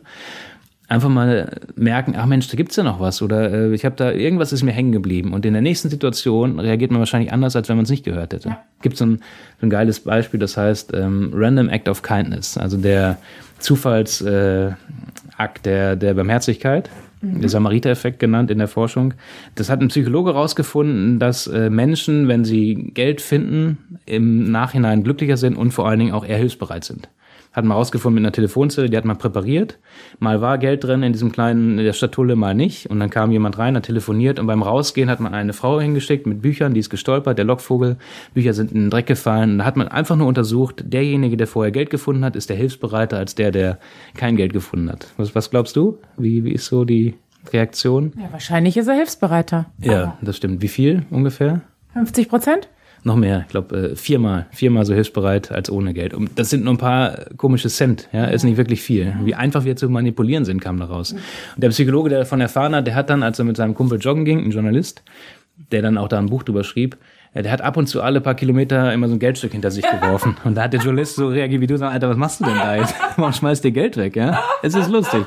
einfach 0.91 1.09
mal 1.09 1.61
merken, 1.75 2.15
ach 2.17 2.25
Mensch, 2.25 2.49
da 2.49 2.57
gibt's 2.57 2.75
ja 2.75 2.83
noch 2.83 2.99
was 2.99 3.21
oder 3.21 3.51
äh, 3.51 3.73
ich 3.73 3.85
habe 3.85 3.95
da 3.95 4.11
irgendwas 4.11 4.51
ist 4.51 4.61
mir 4.61 4.73
hängen 4.73 4.91
geblieben 4.91 5.33
und 5.33 5.45
in 5.45 5.53
der 5.53 5.61
nächsten 5.61 5.89
Situation 5.89 6.59
reagiert 6.59 6.91
man 6.91 6.99
wahrscheinlich 6.99 7.31
anders, 7.31 7.55
als 7.55 7.69
wenn 7.69 7.77
man 7.77 7.83
es 7.83 7.89
nicht 7.89 8.03
gehört 8.03 8.33
hätte. 8.33 8.49
Ja. 8.49 8.63
Gibt 8.81 8.97
so 8.97 9.05
ein, 9.05 9.19
so 9.59 9.67
ein 9.67 9.69
geiles 9.69 10.01
Beispiel, 10.01 10.39
das 10.39 10.57
heißt 10.57 10.93
ähm, 10.93 11.31
Random 11.33 11.69
Act 11.69 11.87
of 11.87 12.01
Kindness, 12.01 12.57
also 12.57 12.77
der 12.77 13.17
Zufallsakt 13.59 14.77
äh, 15.37 15.61
der 15.63 15.95
der 15.95 16.13
Barmherzigkeit 16.13 16.89
der 17.21 17.49
Samariter-Effekt 17.49 18.19
genannt 18.19 18.51
in 18.51 18.57
der 18.57 18.67
Forschung. 18.67 19.13
Das 19.55 19.69
hat 19.69 19.81
ein 19.81 19.89
Psychologe 19.89 20.33
herausgefunden, 20.33 21.19
dass 21.19 21.47
äh, 21.47 21.69
Menschen, 21.69 22.27
wenn 22.27 22.43
sie 22.45 22.91
Geld 22.93 23.21
finden, 23.21 23.99
im 24.05 24.51
Nachhinein 24.51 25.03
glücklicher 25.03 25.37
sind 25.37 25.55
und 25.55 25.71
vor 25.71 25.87
allen 25.87 25.99
Dingen 25.99 26.13
auch 26.13 26.25
eher 26.25 26.37
hilfsbereit 26.37 26.83
sind 26.83 27.09
hat 27.53 27.65
man 27.65 27.77
rausgefunden 27.77 28.15
mit 28.15 28.25
einer 28.25 28.31
Telefonzelle, 28.31 28.89
die 28.89 28.95
hat 28.95 29.05
man 29.05 29.17
präpariert. 29.17 29.77
Mal 30.19 30.41
war 30.41 30.57
Geld 30.57 30.83
drin 30.83 31.03
in 31.03 31.11
diesem 31.11 31.31
kleinen, 31.31 31.77
in 31.77 31.85
der 31.85 31.93
Statulle, 31.93 32.35
mal 32.35 32.55
nicht. 32.55 32.89
Und 32.89 32.99
dann 32.99 33.09
kam 33.09 33.31
jemand 33.31 33.57
rein, 33.57 33.75
hat 33.75 33.83
telefoniert 33.83 34.39
und 34.39 34.47
beim 34.47 34.63
Rausgehen 34.63 35.09
hat 35.09 35.19
man 35.19 35.33
eine 35.33 35.53
Frau 35.53 35.79
hingeschickt 35.79 36.25
mit 36.25 36.41
Büchern, 36.41 36.73
die 36.73 36.79
ist 36.79 36.89
gestolpert, 36.89 37.37
der 37.37 37.45
Lockvogel, 37.45 37.97
Bücher 38.33 38.53
sind 38.53 38.71
in 38.71 38.81
den 38.81 38.89
Dreck 38.89 39.07
gefallen. 39.07 39.51
Und 39.51 39.57
da 39.59 39.65
hat 39.65 39.75
man 39.75 39.87
einfach 39.87 40.15
nur 40.15 40.27
untersucht, 40.27 40.83
derjenige, 40.85 41.37
der 41.37 41.47
vorher 41.47 41.71
Geld 41.71 41.89
gefunden 41.89 42.23
hat, 42.23 42.35
ist 42.35 42.49
der 42.49 42.57
hilfsbereiter 42.57 43.17
als 43.17 43.35
der, 43.35 43.51
der 43.51 43.79
kein 44.15 44.37
Geld 44.37 44.53
gefunden 44.53 44.89
hat. 44.89 45.07
Was, 45.17 45.35
was 45.35 45.49
glaubst 45.49 45.75
du? 45.75 45.97
Wie, 46.17 46.43
wie 46.43 46.51
ist 46.51 46.65
so 46.65 46.85
die 46.85 47.15
Reaktion. 47.51 48.13
Ja, 48.17 48.31
wahrscheinlich 48.31 48.77
ist 48.77 48.87
er 48.87 48.95
hilfsbereiter. 48.95 49.71
Ja, 49.79 50.17
das 50.21 50.37
stimmt. 50.37 50.61
Wie 50.61 50.67
viel 50.67 51.05
ungefähr? 51.09 51.61
50 51.93 52.29
Prozent? 52.29 52.69
Noch 53.03 53.15
mehr, 53.15 53.41
ich 53.41 53.47
glaube 53.47 53.75
äh, 53.75 53.95
viermal, 53.95 54.45
viermal 54.51 54.85
so 54.85 54.93
hilfsbereit 54.93 55.51
als 55.51 55.71
ohne 55.71 55.93
Geld. 55.93 56.13
Und 56.13 56.37
das 56.37 56.51
sind 56.51 56.63
nur 56.63 56.73
ein 56.75 56.77
paar 56.77 57.25
komische 57.35 57.67
Cent, 57.67 58.07
ja, 58.11 58.25
ist 58.25 58.43
nicht 58.43 58.57
wirklich 58.57 58.81
viel. 58.81 59.15
Wie 59.23 59.33
einfach 59.33 59.65
wir 59.65 59.75
zu 59.75 59.89
manipulieren 59.89 60.45
sind, 60.45 60.61
kam 60.61 60.79
da 60.79 60.85
raus. 60.85 61.13
Und 61.13 61.63
der 61.63 61.69
Psychologe, 61.69 62.09
der 62.09 62.19
davon 62.19 62.41
erfahren 62.41 62.75
hat, 62.75 62.85
der 62.85 62.93
hat 62.93 63.09
dann, 63.09 63.23
als 63.23 63.39
er 63.39 63.45
mit 63.45 63.57
seinem 63.57 63.73
Kumpel 63.73 63.99
joggen 63.99 64.23
ging, 64.23 64.45
ein 64.45 64.51
Journalist, 64.51 65.01
der 65.71 65.81
dann 65.81 65.97
auch 65.97 66.09
da 66.09 66.19
ein 66.19 66.27
Buch 66.27 66.43
drüber 66.43 66.63
schrieb, 66.63 66.97
äh, 67.33 67.41
der 67.41 67.51
hat 67.51 67.61
ab 67.61 67.77
und 67.77 67.87
zu 67.87 68.01
alle 68.01 68.21
paar 68.21 68.35
Kilometer 68.35 68.93
immer 68.93 69.07
so 69.07 69.15
ein 69.15 69.19
Geldstück 69.19 69.51
hinter 69.51 69.71
sich 69.71 69.85
geworfen. 69.89 70.37
Und 70.43 70.55
da 70.55 70.63
hat 70.63 70.73
der 70.73 70.81
Journalist 70.81 71.15
so 71.15 71.27
reagiert 71.27 71.61
wie 71.61 71.67
du, 71.67 71.77
sagst, 71.77 71.93
Alter, 71.93 72.09
was 72.09 72.17
machst 72.17 72.41
du 72.41 72.45
denn 72.45 72.55
da 72.55 72.75
jetzt? 72.75 72.93
Warum 73.15 73.33
schmeißt 73.33 73.63
du 73.63 73.71
Geld 73.71 73.97
weg, 73.97 74.15
ja? 74.15 74.43
Es 74.61 74.75
ist 74.75 74.89
lustig. 74.89 75.25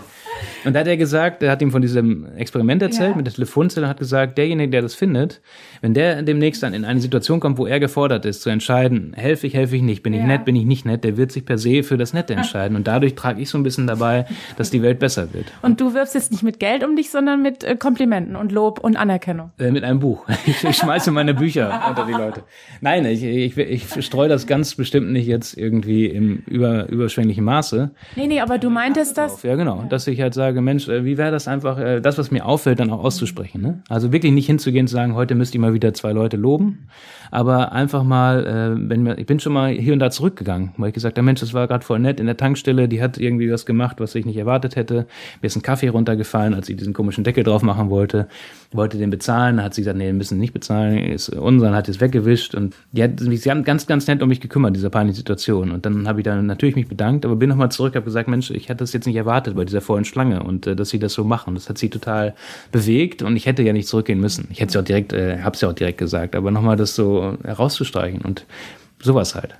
Und 0.64 0.74
da 0.74 0.80
hat 0.80 0.86
er 0.86 0.96
gesagt, 0.96 1.42
er 1.42 1.50
hat 1.50 1.62
ihm 1.62 1.70
von 1.70 1.82
diesem 1.82 2.26
Experiment 2.36 2.82
erzählt 2.82 3.10
Ja. 3.10 3.16
mit 3.16 3.26
der 3.26 3.34
Telefonzelle 3.34 3.86
und 3.86 3.90
hat 3.90 3.98
gesagt, 3.98 4.38
derjenige, 4.38 4.70
der 4.70 4.82
das 4.82 4.94
findet, 4.94 5.40
wenn 5.80 5.94
der 5.94 6.22
demnächst 6.22 6.62
dann 6.62 6.74
in 6.74 6.84
eine 6.84 7.00
Situation 7.00 7.40
kommt, 7.40 7.58
wo 7.58 7.66
er 7.66 7.80
gefordert 7.80 8.24
ist, 8.24 8.42
zu 8.42 8.50
entscheiden, 8.50 9.12
helfe 9.16 9.46
ich, 9.46 9.54
helfe 9.54 9.76
ich 9.76 9.82
nicht, 9.82 10.02
bin 10.02 10.12
ich 10.14 10.20
Ja. 10.20 10.26
nett, 10.26 10.44
bin 10.44 10.56
ich 10.56 10.64
nicht 10.64 10.84
nett, 10.86 11.04
der 11.04 11.16
wird 11.16 11.32
sich 11.32 11.44
per 11.44 11.58
se 11.58 11.82
für 11.82 11.96
das 11.98 12.12
Nette 12.12 12.34
entscheiden. 12.34 12.76
Und 12.76 12.86
dadurch 12.86 13.14
trage 13.14 13.40
ich 13.40 13.48
so 13.50 13.58
ein 13.58 13.62
bisschen 13.62 13.86
dabei, 13.86 14.26
dass 14.56 14.70
die 14.70 14.82
Welt 14.82 14.98
besser 14.98 15.32
wird. 15.32 15.46
Und 15.62 15.80
du 15.80 15.94
wirfst 15.94 16.14
jetzt 16.14 16.30
nicht 16.32 16.42
mit 16.42 16.60
Geld 16.60 16.84
um 16.84 16.96
dich, 16.96 17.10
sondern 17.10 17.42
mit 17.42 17.64
äh, 17.64 17.76
Komplimenten 17.76 18.36
und 18.36 18.52
Lob 18.52 18.78
und 18.78 18.96
Anerkennung. 18.96 19.50
Äh, 19.58 19.70
mit 19.70 19.84
einem 19.84 20.00
Buch. 20.00 20.26
Ich, 20.46 20.62
ich 20.62 20.76
schmeiße 20.76 21.10
meine 21.10 21.32
Bücher 21.34 21.82
unter 21.88 22.04
die 22.06 22.12
Leute. 22.12 22.42
Nein, 22.82 23.06
ich, 23.06 23.24
ich, 23.24 23.56
ich 23.56 24.04
streue 24.04 24.28
das 24.28 24.46
ganz 24.46 24.74
bestimmt 24.74 25.10
nicht 25.10 25.26
jetzt 25.26 25.56
irgendwie 25.56 26.06
im 26.06 26.42
über, 26.46 26.86
überschwänglichen 26.88 27.44
Maße. 27.44 27.90
Nee, 28.16 28.26
nee, 28.26 28.40
aber 28.40 28.58
du 28.58 28.68
meintest 28.68 29.16
das. 29.16 29.42
Ja, 29.42 29.54
genau. 29.56 29.84
Dass 29.88 30.06
ich 30.06 30.20
halt 30.20 30.33
sage, 30.34 30.60
Mensch, 30.60 30.88
äh, 30.88 31.04
wie 31.04 31.16
wäre 31.16 31.30
das 31.30 31.48
einfach, 31.48 31.78
äh, 31.78 32.00
das, 32.00 32.18
was 32.18 32.30
mir 32.30 32.44
auffällt, 32.44 32.80
dann 32.80 32.90
auch 32.90 33.02
auszusprechen. 33.02 33.62
Ne? 33.62 33.82
Also 33.88 34.12
wirklich 34.12 34.32
nicht 34.32 34.46
hinzugehen 34.46 34.84
und 34.84 34.88
zu 34.88 34.94
sagen, 34.94 35.14
heute 35.14 35.34
müsst 35.34 35.54
ihr 35.54 35.60
mal 35.60 35.74
wieder 35.74 35.94
zwei 35.94 36.12
Leute 36.12 36.36
loben, 36.36 36.88
aber 37.30 37.72
einfach 37.72 38.04
mal, 38.04 38.46
äh, 38.46 38.88
wenn 38.88 39.02
mir, 39.02 39.18
ich 39.18 39.26
bin 39.26 39.40
schon 39.40 39.52
mal 39.52 39.72
hier 39.72 39.92
und 39.92 39.98
da 39.98 40.10
zurückgegangen, 40.10 40.72
weil 40.76 40.88
ich 40.88 40.94
gesagt 40.94 41.16
habe, 41.16 41.24
Mensch, 41.24 41.40
das 41.40 41.54
war 41.54 41.66
gerade 41.66 41.84
voll 41.84 41.98
nett 41.98 42.20
in 42.20 42.26
der 42.26 42.36
Tankstelle, 42.36 42.88
die 42.88 43.02
hat 43.02 43.18
irgendwie 43.18 43.50
was 43.50 43.66
gemacht, 43.66 44.00
was 44.00 44.14
ich 44.14 44.26
nicht 44.26 44.36
erwartet 44.36 44.76
hätte. 44.76 45.06
Mir 45.40 45.46
ist 45.46 45.56
ein 45.56 45.62
Kaffee 45.62 45.88
runtergefallen, 45.88 46.54
als 46.54 46.66
sie 46.66 46.76
diesen 46.76 46.92
komischen 46.92 47.24
Deckel 47.24 47.44
drauf 47.44 47.62
machen 47.62 47.90
wollte, 47.90 48.28
wollte 48.74 48.98
den 48.98 49.10
bezahlen, 49.10 49.62
hat 49.62 49.74
sie 49.74 49.82
gesagt, 49.82 49.98
nee, 49.98 50.12
müssen 50.12 50.38
nicht 50.38 50.52
bezahlen, 50.52 50.98
ist 50.98 51.28
unseren, 51.28 51.74
hat 51.74 51.88
es 51.88 52.00
weggewischt 52.00 52.54
und 52.54 52.74
die 52.92 53.02
hat 53.02 53.20
sie 53.20 53.50
haben 53.50 53.64
ganz, 53.64 53.86
ganz 53.86 54.06
nett 54.06 54.22
um 54.22 54.28
mich 54.28 54.40
gekümmert, 54.40 54.74
dieser 54.74 54.90
peinlichen 54.90 55.16
Situation. 55.16 55.70
Und 55.70 55.86
dann 55.86 56.08
habe 56.08 56.20
ich 56.20 56.24
dann 56.24 56.46
natürlich 56.46 56.76
mich 56.76 56.88
bedankt, 56.88 57.24
aber 57.24 57.36
bin 57.36 57.48
nochmal 57.48 57.70
zurück, 57.70 57.94
habe 57.94 58.04
gesagt, 58.04 58.28
Mensch, 58.28 58.50
ich 58.50 58.68
hatte 58.68 58.78
das 58.78 58.92
jetzt 58.92 59.06
nicht 59.06 59.16
erwartet 59.16 59.56
bei 59.56 59.64
dieser 59.64 59.80
vollen 59.80 60.04
Schlange 60.04 60.42
und 60.42 60.66
äh, 60.66 60.76
dass 60.76 60.90
sie 60.90 60.98
das 60.98 61.12
so 61.12 61.24
machen. 61.24 61.54
Das 61.54 61.68
hat 61.68 61.78
sie 61.78 61.90
total 61.90 62.34
bewegt 62.72 63.22
und 63.22 63.36
ich 63.36 63.46
hätte 63.46 63.62
ja 63.62 63.72
nicht 63.72 63.88
zurückgehen 63.88 64.20
müssen. 64.20 64.48
Ich 64.50 64.60
hätte 64.60 64.74
ja 64.74 64.80
auch 64.80 64.84
direkt, 64.84 65.12
äh, 65.12 65.40
habe 65.42 65.54
es 65.54 65.60
ja 65.60 65.68
auch 65.68 65.74
direkt 65.74 65.98
gesagt, 65.98 66.34
aber 66.34 66.50
nochmal 66.50 66.76
das 66.76 66.94
so 66.94 67.36
herauszustreichen 67.44 68.20
und 68.22 68.46
sowas 69.00 69.34
halt. 69.34 69.54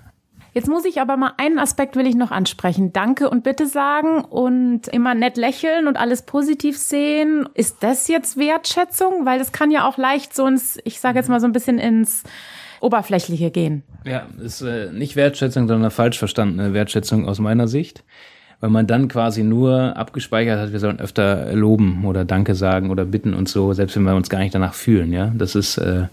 Jetzt 0.55 0.69
muss 0.69 0.85
ich 0.85 1.01
aber 1.01 1.17
mal 1.17 1.33
einen 1.37 1.59
Aspekt 1.59 1.97
will 1.97 2.07
ich 2.07 2.15
noch 2.15 2.31
ansprechen. 2.31 2.93
Danke 2.93 3.29
und 3.29 3.43
bitte 3.43 3.67
sagen 3.67 4.21
und 4.25 4.87
immer 4.87 5.17
nett 5.17 5.37
lächeln 5.37 5.89
und 5.89 5.97
alles 5.97 6.23
positiv 6.23 6.79
sehen. 6.79 7.49
Ist 7.55 7.79
das 7.83 8.07
jetzt 8.07 8.37
Wertschätzung? 8.37 9.27
Weil 9.27 9.41
das 9.41 9.51
kann 9.51 9.73
ja 9.73 9.89
auch 9.89 9.99
leicht 9.99 10.33
so 10.33 10.47
ins, 10.47 10.79
ich 10.85 11.01
sage 11.01 11.19
jetzt 11.19 11.29
mal 11.29 11.41
so 11.41 11.47
ein 11.47 11.53
bisschen 11.53 11.81
ins 11.81 12.23
Oberflächliche 12.81 13.51
gehen. 13.51 13.83
Ja, 14.05 14.29
ist 14.41 14.63
äh, 14.63 14.93
nicht 14.93 15.17
Wertschätzung, 15.17 15.67
sondern 15.67 15.83
eine 15.83 15.91
falsch 15.91 16.19
verstandene 16.19 16.73
Wertschätzung 16.73 17.27
aus 17.27 17.41
meiner 17.41 17.67
Sicht. 17.67 18.05
Weil 18.61 18.71
man 18.71 18.87
dann 18.87 19.09
quasi 19.09 19.43
nur 19.43 19.97
abgespeichert 19.97 20.61
hat, 20.61 20.73
wir 20.73 20.79
sollen 20.79 21.01
öfter 21.01 21.53
loben 21.53 22.05
oder 22.05 22.25
Danke 22.25 22.55
sagen 22.55 22.91
oder 22.91 23.05
bitten 23.05 23.35
und 23.35 23.49
so, 23.49 23.73
selbst 23.73 23.97
wenn 23.97 24.05
wir 24.05 24.15
uns 24.15 24.31
gar 24.31 24.39
nicht 24.39 24.55
danach 24.55 24.75
fühlen, 24.75 25.13
ja. 25.13 25.33
Das 25.35 25.57
ist, 25.57 25.79
äh, 25.79 26.05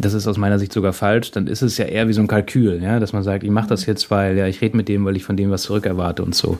das 0.00 0.14
ist 0.14 0.26
aus 0.26 0.38
meiner 0.38 0.58
Sicht 0.58 0.72
sogar 0.72 0.92
falsch. 0.92 1.30
Dann 1.32 1.46
ist 1.46 1.62
es 1.62 1.78
ja 1.78 1.84
eher 1.84 2.08
wie 2.08 2.12
so 2.12 2.20
ein 2.20 2.26
Kalkül, 2.26 2.82
ja, 2.82 3.00
dass 3.00 3.12
man 3.12 3.22
sagt, 3.22 3.44
ich 3.44 3.50
mache 3.50 3.68
das 3.68 3.86
jetzt, 3.86 4.10
weil 4.10 4.36
ja, 4.36 4.46
ich 4.46 4.60
rede 4.60 4.76
mit 4.76 4.88
dem, 4.88 5.04
weil 5.04 5.16
ich 5.16 5.24
von 5.24 5.36
dem 5.36 5.50
was 5.50 5.62
zurückerwarte 5.62 6.22
und 6.22 6.34
so. 6.34 6.58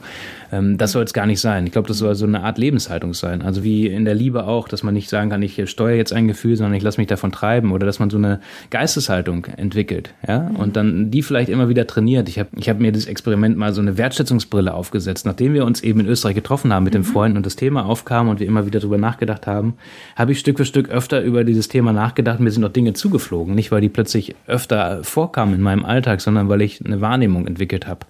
Ähm, 0.52 0.78
das 0.78 0.92
soll 0.92 1.04
es 1.04 1.12
gar 1.12 1.26
nicht 1.26 1.40
sein. 1.40 1.66
Ich 1.66 1.73
glaube, 1.73 1.88
das 1.88 1.99
soll 1.99 2.14
so 2.14 2.26
eine 2.26 2.42
Art 2.42 2.59
Lebenshaltung 2.59 3.14
sein. 3.14 3.42
Also 3.42 3.62
wie 3.62 3.87
in 3.87 4.04
der 4.04 4.14
Liebe 4.14 4.47
auch, 4.47 4.68
dass 4.68 4.83
man 4.83 4.95
nicht 4.95 5.09
sagen 5.09 5.30
kann, 5.30 5.42
ich 5.42 5.62
steuere 5.71 5.97
jetzt 5.97 6.12
ein 6.12 6.28
Gefühl, 6.28 6.57
sondern 6.57 6.75
ich 6.75 6.83
lasse 6.83 7.00
mich 7.00 7.09
davon 7.09 7.33
treiben 7.33 7.73
oder 7.73 7.87
dass 7.87 7.99
man 7.99 8.11
so 8.11 8.16
eine 8.16 8.40
Geisteshaltung 8.71 9.47
entwickelt, 9.57 10.14
ja, 10.26 10.50
und 10.54 10.76
dann 10.76 11.10
die 11.10 11.23
vielleicht 11.23 11.49
immer 11.49 11.69
wieder 11.69 11.86
trainiert. 11.86 12.28
Ich 12.28 12.39
habe 12.39 12.49
ich 12.56 12.69
hab 12.69 12.80
mir 12.80 12.93
das 12.93 13.06
Experiment 13.06 13.56
mal 13.56 13.73
so 13.73 13.80
eine 13.80 13.99
Wertschätzungsbrille 13.99 14.73
aufgesetzt, 14.73 15.26
nachdem 15.26 15.54
wir 15.54 15.65
uns 15.65 15.82
eben 15.82 16.00
in 16.00 16.06
Österreich 16.06 16.34
getroffen 16.34 16.73
haben 16.73 16.84
mit 16.84 16.95
den 16.95 17.04
Freunden 17.04 17.36
und 17.36 17.47
das 17.47 17.56
Thema 17.56 17.84
aufkam 17.84 18.28
und 18.28 18.41
wir 18.41 18.47
immer 18.47 18.67
wieder 18.67 18.80
drüber 18.80 18.99
nachgedacht 18.99 19.47
haben, 19.47 19.75
habe 20.17 20.32
ich 20.32 20.41
Stück 20.41 20.58
für 20.58 20.65
Stück 20.65 20.89
öfter 20.89 21.23
über 21.23 21.45
dieses 21.45 21.69
Thema 21.69 21.93
nachgedacht. 21.93 22.41
Mir 22.41 22.50
sind 22.50 22.65
auch 22.65 22.73
Dinge 22.73 22.93
zugeflogen, 22.93 23.27
nicht 23.54 23.71
weil 23.71 23.80
die 23.80 23.88
plötzlich 23.88 24.34
öfter 24.47 25.02
vorkamen 25.04 25.54
in 25.54 25.60
meinem 25.60 25.84
Alltag, 25.84 26.21
sondern 26.21 26.49
weil 26.49 26.62
ich 26.62 26.84
eine 26.84 27.00
Wahrnehmung 27.00 27.47
entwickelt 27.47 27.86
habe 27.86 28.06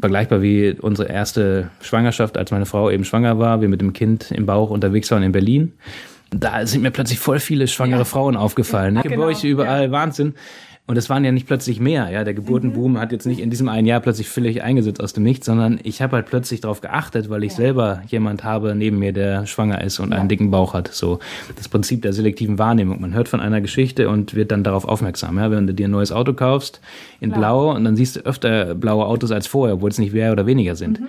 vergleichbar 0.00 0.42
wie 0.42 0.76
unsere 0.80 1.08
erste 1.08 1.70
Schwangerschaft, 1.80 2.36
als 2.36 2.50
meine 2.50 2.66
Frau 2.66 2.90
eben 2.90 3.04
schwanger 3.04 3.38
war, 3.38 3.60
wir 3.60 3.68
mit 3.68 3.80
dem 3.80 3.92
Kind 3.92 4.30
im 4.30 4.46
Bauch 4.46 4.70
unterwegs 4.70 5.10
waren 5.10 5.22
in 5.22 5.32
Berlin. 5.32 5.72
Da 6.30 6.66
sind 6.66 6.82
mir 6.82 6.90
plötzlich 6.90 7.18
voll 7.18 7.40
viele 7.40 7.66
schwangere 7.68 8.04
Frauen 8.04 8.36
aufgefallen. 8.36 8.96
Gebäude 8.96 9.40
genau, 9.40 9.52
überall, 9.52 9.90
Wahnsinn. 9.90 10.34
Und 10.88 10.96
es 10.96 11.10
waren 11.10 11.22
ja 11.22 11.32
nicht 11.32 11.46
plötzlich 11.46 11.80
mehr. 11.80 12.08
Ja, 12.10 12.24
der 12.24 12.32
Geburtenboom 12.32 12.98
hat 12.98 13.12
jetzt 13.12 13.26
nicht 13.26 13.40
in 13.40 13.50
diesem 13.50 13.68
einen 13.68 13.86
Jahr 13.86 14.00
plötzlich 14.00 14.30
völlig 14.30 14.62
eingesetzt 14.62 15.02
aus 15.02 15.12
dem 15.12 15.22
Nichts, 15.22 15.44
sondern 15.44 15.78
ich 15.82 16.00
habe 16.00 16.16
halt 16.16 16.24
plötzlich 16.24 16.62
darauf 16.62 16.80
geachtet, 16.80 17.28
weil 17.28 17.44
ich 17.44 17.52
selber 17.52 18.00
jemand 18.06 18.42
habe 18.42 18.74
neben 18.74 18.98
mir, 18.98 19.12
der 19.12 19.46
schwanger 19.46 19.82
ist 19.82 19.98
und 19.98 20.14
einen 20.14 20.30
dicken 20.30 20.50
Bauch 20.50 20.72
hat. 20.72 20.88
So 20.88 21.18
das 21.56 21.68
Prinzip 21.68 22.00
der 22.00 22.14
selektiven 22.14 22.58
Wahrnehmung. 22.58 23.02
Man 23.02 23.12
hört 23.12 23.28
von 23.28 23.40
einer 23.40 23.60
Geschichte 23.60 24.08
und 24.08 24.34
wird 24.34 24.50
dann 24.50 24.64
darauf 24.64 24.86
aufmerksam. 24.86 25.36
Ja, 25.36 25.50
wenn 25.50 25.66
du 25.66 25.74
dir 25.74 25.88
ein 25.88 25.90
neues 25.90 26.10
Auto 26.10 26.32
kaufst 26.32 26.80
in 27.20 27.32
Blau 27.32 27.74
und 27.74 27.84
dann 27.84 27.94
siehst 27.94 28.16
du 28.16 28.20
öfter 28.20 28.74
blaue 28.74 29.04
Autos 29.04 29.30
als 29.30 29.46
vorher, 29.46 29.74
obwohl 29.74 29.90
es 29.90 29.98
nicht 29.98 30.14
mehr 30.14 30.32
oder 30.32 30.46
weniger 30.46 30.74
sind. 30.74 31.00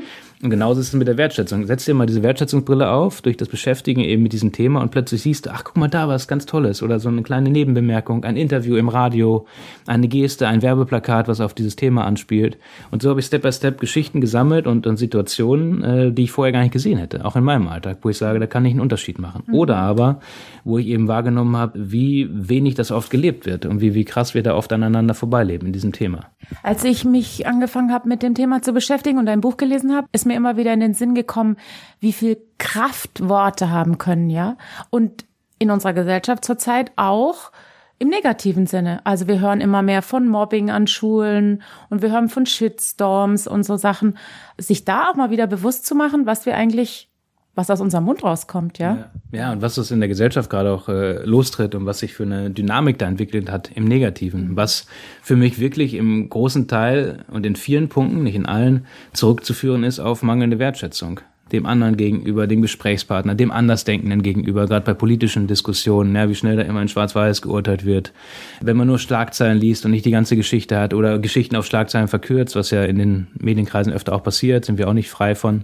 Und 0.42 0.50
genauso 0.50 0.80
ist 0.80 0.88
es 0.88 0.94
mit 0.94 1.08
der 1.08 1.18
Wertschätzung. 1.18 1.68
Setz 1.68 1.84
dir 1.84 1.94
mal 1.94 2.06
diese 2.06 2.24
Wertschätzungsbrille 2.24 2.90
auf 2.90 3.22
durch 3.22 3.36
das 3.36 3.50
Beschäftigen 3.50 4.00
eben 4.00 4.24
mit 4.24 4.32
diesem 4.32 4.54
Thema 4.54 4.82
und 4.82 4.90
plötzlich 4.90 5.22
siehst 5.22 5.46
du, 5.46 5.52
ach 5.52 5.66
guck 5.66 5.76
mal 5.76 5.90
da, 5.90 6.08
was 6.08 6.30
ganz 6.30 6.46
Tolles 6.46 6.82
oder 6.82 7.00
so 7.02 7.10
eine 7.10 7.24
kleine 7.24 7.50
Nebenbemerkung, 7.50 8.24
ein 8.24 8.38
Interview 8.38 8.78
im 8.78 8.88
Radio, 8.88 9.46
eine 9.88 10.08
Geste, 10.08 10.48
ein 10.48 10.62
Werbeplakat, 10.62 11.28
was 11.28 11.42
auf 11.42 11.54
dieses 11.54 11.76
Thema 11.76 12.06
anspielt. 12.06 12.58
Und 12.92 13.02
so 13.02 13.10
habe 13.10 13.20
ich 13.20 13.26
Step 13.26 13.42
by 13.42 13.52
Step 13.52 13.80
Geschichten 13.80 14.22
gesammelt 14.22 14.68
und, 14.68 14.88
und 14.88 14.98
Situationen, 14.98 15.84
äh, 15.84 16.12
die 16.12 16.24
ich 16.24 16.32
vorher 16.32 16.52
gar 16.52 16.62
nicht 16.62 16.74
gesehen 16.74 16.98
hätte, 16.98 17.26
auch 17.26 17.36
in 17.36 17.44
meinem 17.44 17.68
Alltag, 17.68 18.00
wo 18.02 18.10
ich 18.10 18.18
sage, 18.18 18.40
da 18.40 18.48
kann 18.48 18.66
ich 18.66 18.72
einen 18.72 18.82
Unterschied 18.82 19.20
machen. 19.20 19.44
Oder 19.52 19.78
aber, 19.78 20.20
wo 20.64 20.78
ich 20.78 20.88
eben 20.88 21.08
wahrgenommen 21.08 21.58
habe, 21.58 21.92
wie 21.92 22.30
wenig 22.32 22.76
das 22.76 22.92
oft 22.92 23.10
gelebt 23.10 23.46
wird 23.46 23.66
und 23.66 23.82
wie, 23.82 23.94
wie 23.94 24.06
krass 24.06 24.34
wir 24.34 24.44
da 24.44 24.56
oft 24.56 24.72
aneinander 24.74 25.14
vorbeileben 25.14 25.68
in 25.68 25.74
diesem 25.74 25.92
Thema. 25.92 26.26
Als 26.64 26.84
ich 26.84 27.06
mich 27.06 27.48
angefangen 27.48 27.92
habe, 27.92 28.08
mit 28.08 28.24
dem 28.24 28.36
Thema 28.36 28.62
zu 28.62 28.74
beschäftigen 28.74 29.18
und 29.18 29.26
dein 29.26 29.42
Buch 29.42 29.58
gelesen 29.58 29.96
habe, 29.96 30.08
ist 30.12 30.26
mir 30.26 30.36
immer 30.36 30.58
wieder 30.58 30.74
in 30.74 30.80
den 30.80 30.94
Sinn 30.94 31.16
gekommen, 31.16 31.58
wie 32.00 32.14
viel 32.14 32.38
Kraft 32.58 33.28
Worte 33.28 33.70
haben 33.70 33.98
können, 33.98 34.30
ja. 34.30 34.58
Und 34.90 35.26
in 35.60 35.72
unserer 35.72 35.94
Gesellschaft 35.94 36.46
zurzeit 36.46 36.92
auch 36.96 37.52
im 38.00 38.08
negativen 38.08 38.66
Sinne. 38.66 39.06
Also 39.06 39.28
wir 39.28 39.40
hören 39.40 39.62
immer 39.62 39.82
mehr 39.82 40.02
von 40.02 40.28
Mobbing 40.28 40.70
an 40.70 40.88
Schulen 40.88 41.62
und 41.90 42.02
wir 42.02 42.12
hören 42.12 42.30
von 42.30 42.46
Shitstorms 42.46 43.46
und 43.46 43.64
so 43.64 43.76
Sachen. 43.76 44.18
Sich 44.58 44.86
da 44.86 45.10
auch 45.10 45.16
mal 45.16 45.32
wieder 45.32 45.48
bewusst 45.48 45.86
zu 45.86 45.96
machen, 45.96 46.26
was 46.26 46.46
wir 46.46 46.56
eigentlich, 46.56 47.10
was 47.56 47.70
aus 47.70 47.82
unserem 47.82 48.06
Mund 48.06 48.24
rauskommt, 48.24 48.80
ja. 48.80 49.12
Ja, 49.34 49.52
und 49.52 49.62
was 49.62 49.76
das 49.76 49.92
in 49.92 50.00
der 50.00 50.08
Gesellschaft 50.08 50.50
gerade 50.50 50.72
auch 50.72 50.88
äh, 50.88 51.24
lostritt 51.26 51.76
und 51.76 51.86
was 51.86 52.00
sich 52.00 52.14
für 52.14 52.24
eine 52.24 52.50
Dynamik 52.50 52.98
da 52.98 53.06
entwickelt 53.06 53.52
hat 53.52 53.70
im 53.76 53.84
Negativen, 53.84 54.56
was 54.56 54.86
für 55.22 55.36
mich 55.36 55.60
wirklich 55.60 55.94
im 55.94 56.30
großen 56.30 56.70
Teil 56.70 57.26
und 57.28 57.46
in 57.46 57.58
vielen 57.58 57.90
Punkten, 57.90 58.24
nicht 58.24 58.36
in 58.36 58.46
allen, 58.46 58.86
zurückzuführen 59.12 59.84
ist 59.84 60.00
auf 60.00 60.24
mangelnde 60.24 60.58
Wertschätzung 60.58 61.20
dem 61.52 61.66
anderen 61.66 61.98
gegenüber, 61.98 62.48
dem 62.48 62.62
Gesprächspartner, 62.62 63.36
dem 63.36 63.52
Andersdenkenden 63.52 64.22
gegenüber, 64.22 64.68
gerade 64.68 64.86
bei 64.86 64.94
politischen 64.94 65.48
Diskussionen, 65.48 66.16
ja, 66.16 66.30
wie 66.30 66.36
schnell 66.36 66.56
da 66.56 66.64
immer 66.64 66.82
in 66.82 66.88
Schwarz-Weiß 66.88 67.42
geurteilt 67.42 67.86
wird. 67.86 68.14
Wenn 68.62 68.78
man 68.78 68.88
nur 68.88 69.00
Schlagzeilen 69.00 69.58
liest 69.58 69.86
und 69.86 69.92
nicht 69.92 70.06
die 70.06 70.12
ganze 70.12 70.36
Geschichte 70.36 70.80
hat 70.80 70.94
oder 70.94 71.20
Geschichten 71.20 71.56
auf 71.56 71.66
Schlagzeilen 71.66 72.08
verkürzt, 72.08 72.56
was 72.56 72.72
ja 72.72 72.84
in 72.84 72.98
den 72.98 73.28
Medienkreisen 73.40 73.94
öfter 73.94 74.14
auch 74.14 74.24
passiert, 74.24 74.66
sind 74.66 74.78
wir 74.78 74.88
auch 74.88 74.94
nicht 74.94 75.10
frei 75.10 75.36
von. 75.36 75.64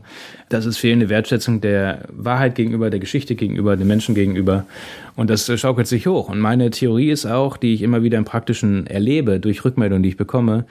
Das 0.49 0.65
ist 0.65 0.77
fehlende 0.77 1.09
Wertschätzung 1.09 1.61
der 1.61 2.05
Wahrheit 2.11 2.55
gegenüber, 2.55 2.89
der 2.89 2.99
Geschichte 2.99 3.35
gegenüber, 3.35 3.77
den 3.77 3.87
Menschen 3.87 4.15
gegenüber. 4.15 4.65
Und 5.15 5.29
das 5.29 5.49
schaukelt 5.59 5.87
sich 5.87 6.07
hoch. 6.07 6.29
Und 6.29 6.39
meine 6.39 6.69
Theorie 6.69 7.09
ist 7.09 7.25
auch, 7.25 7.57
die 7.57 7.73
ich 7.73 7.81
immer 7.81 8.03
wieder 8.03 8.17
im 8.17 8.25
Praktischen 8.25 8.85
erlebe, 8.87 9.39
durch 9.39 9.63
Rückmeldungen, 9.63 10.03
die 10.03 10.09
ich 10.09 10.17
bekomme, 10.17 10.65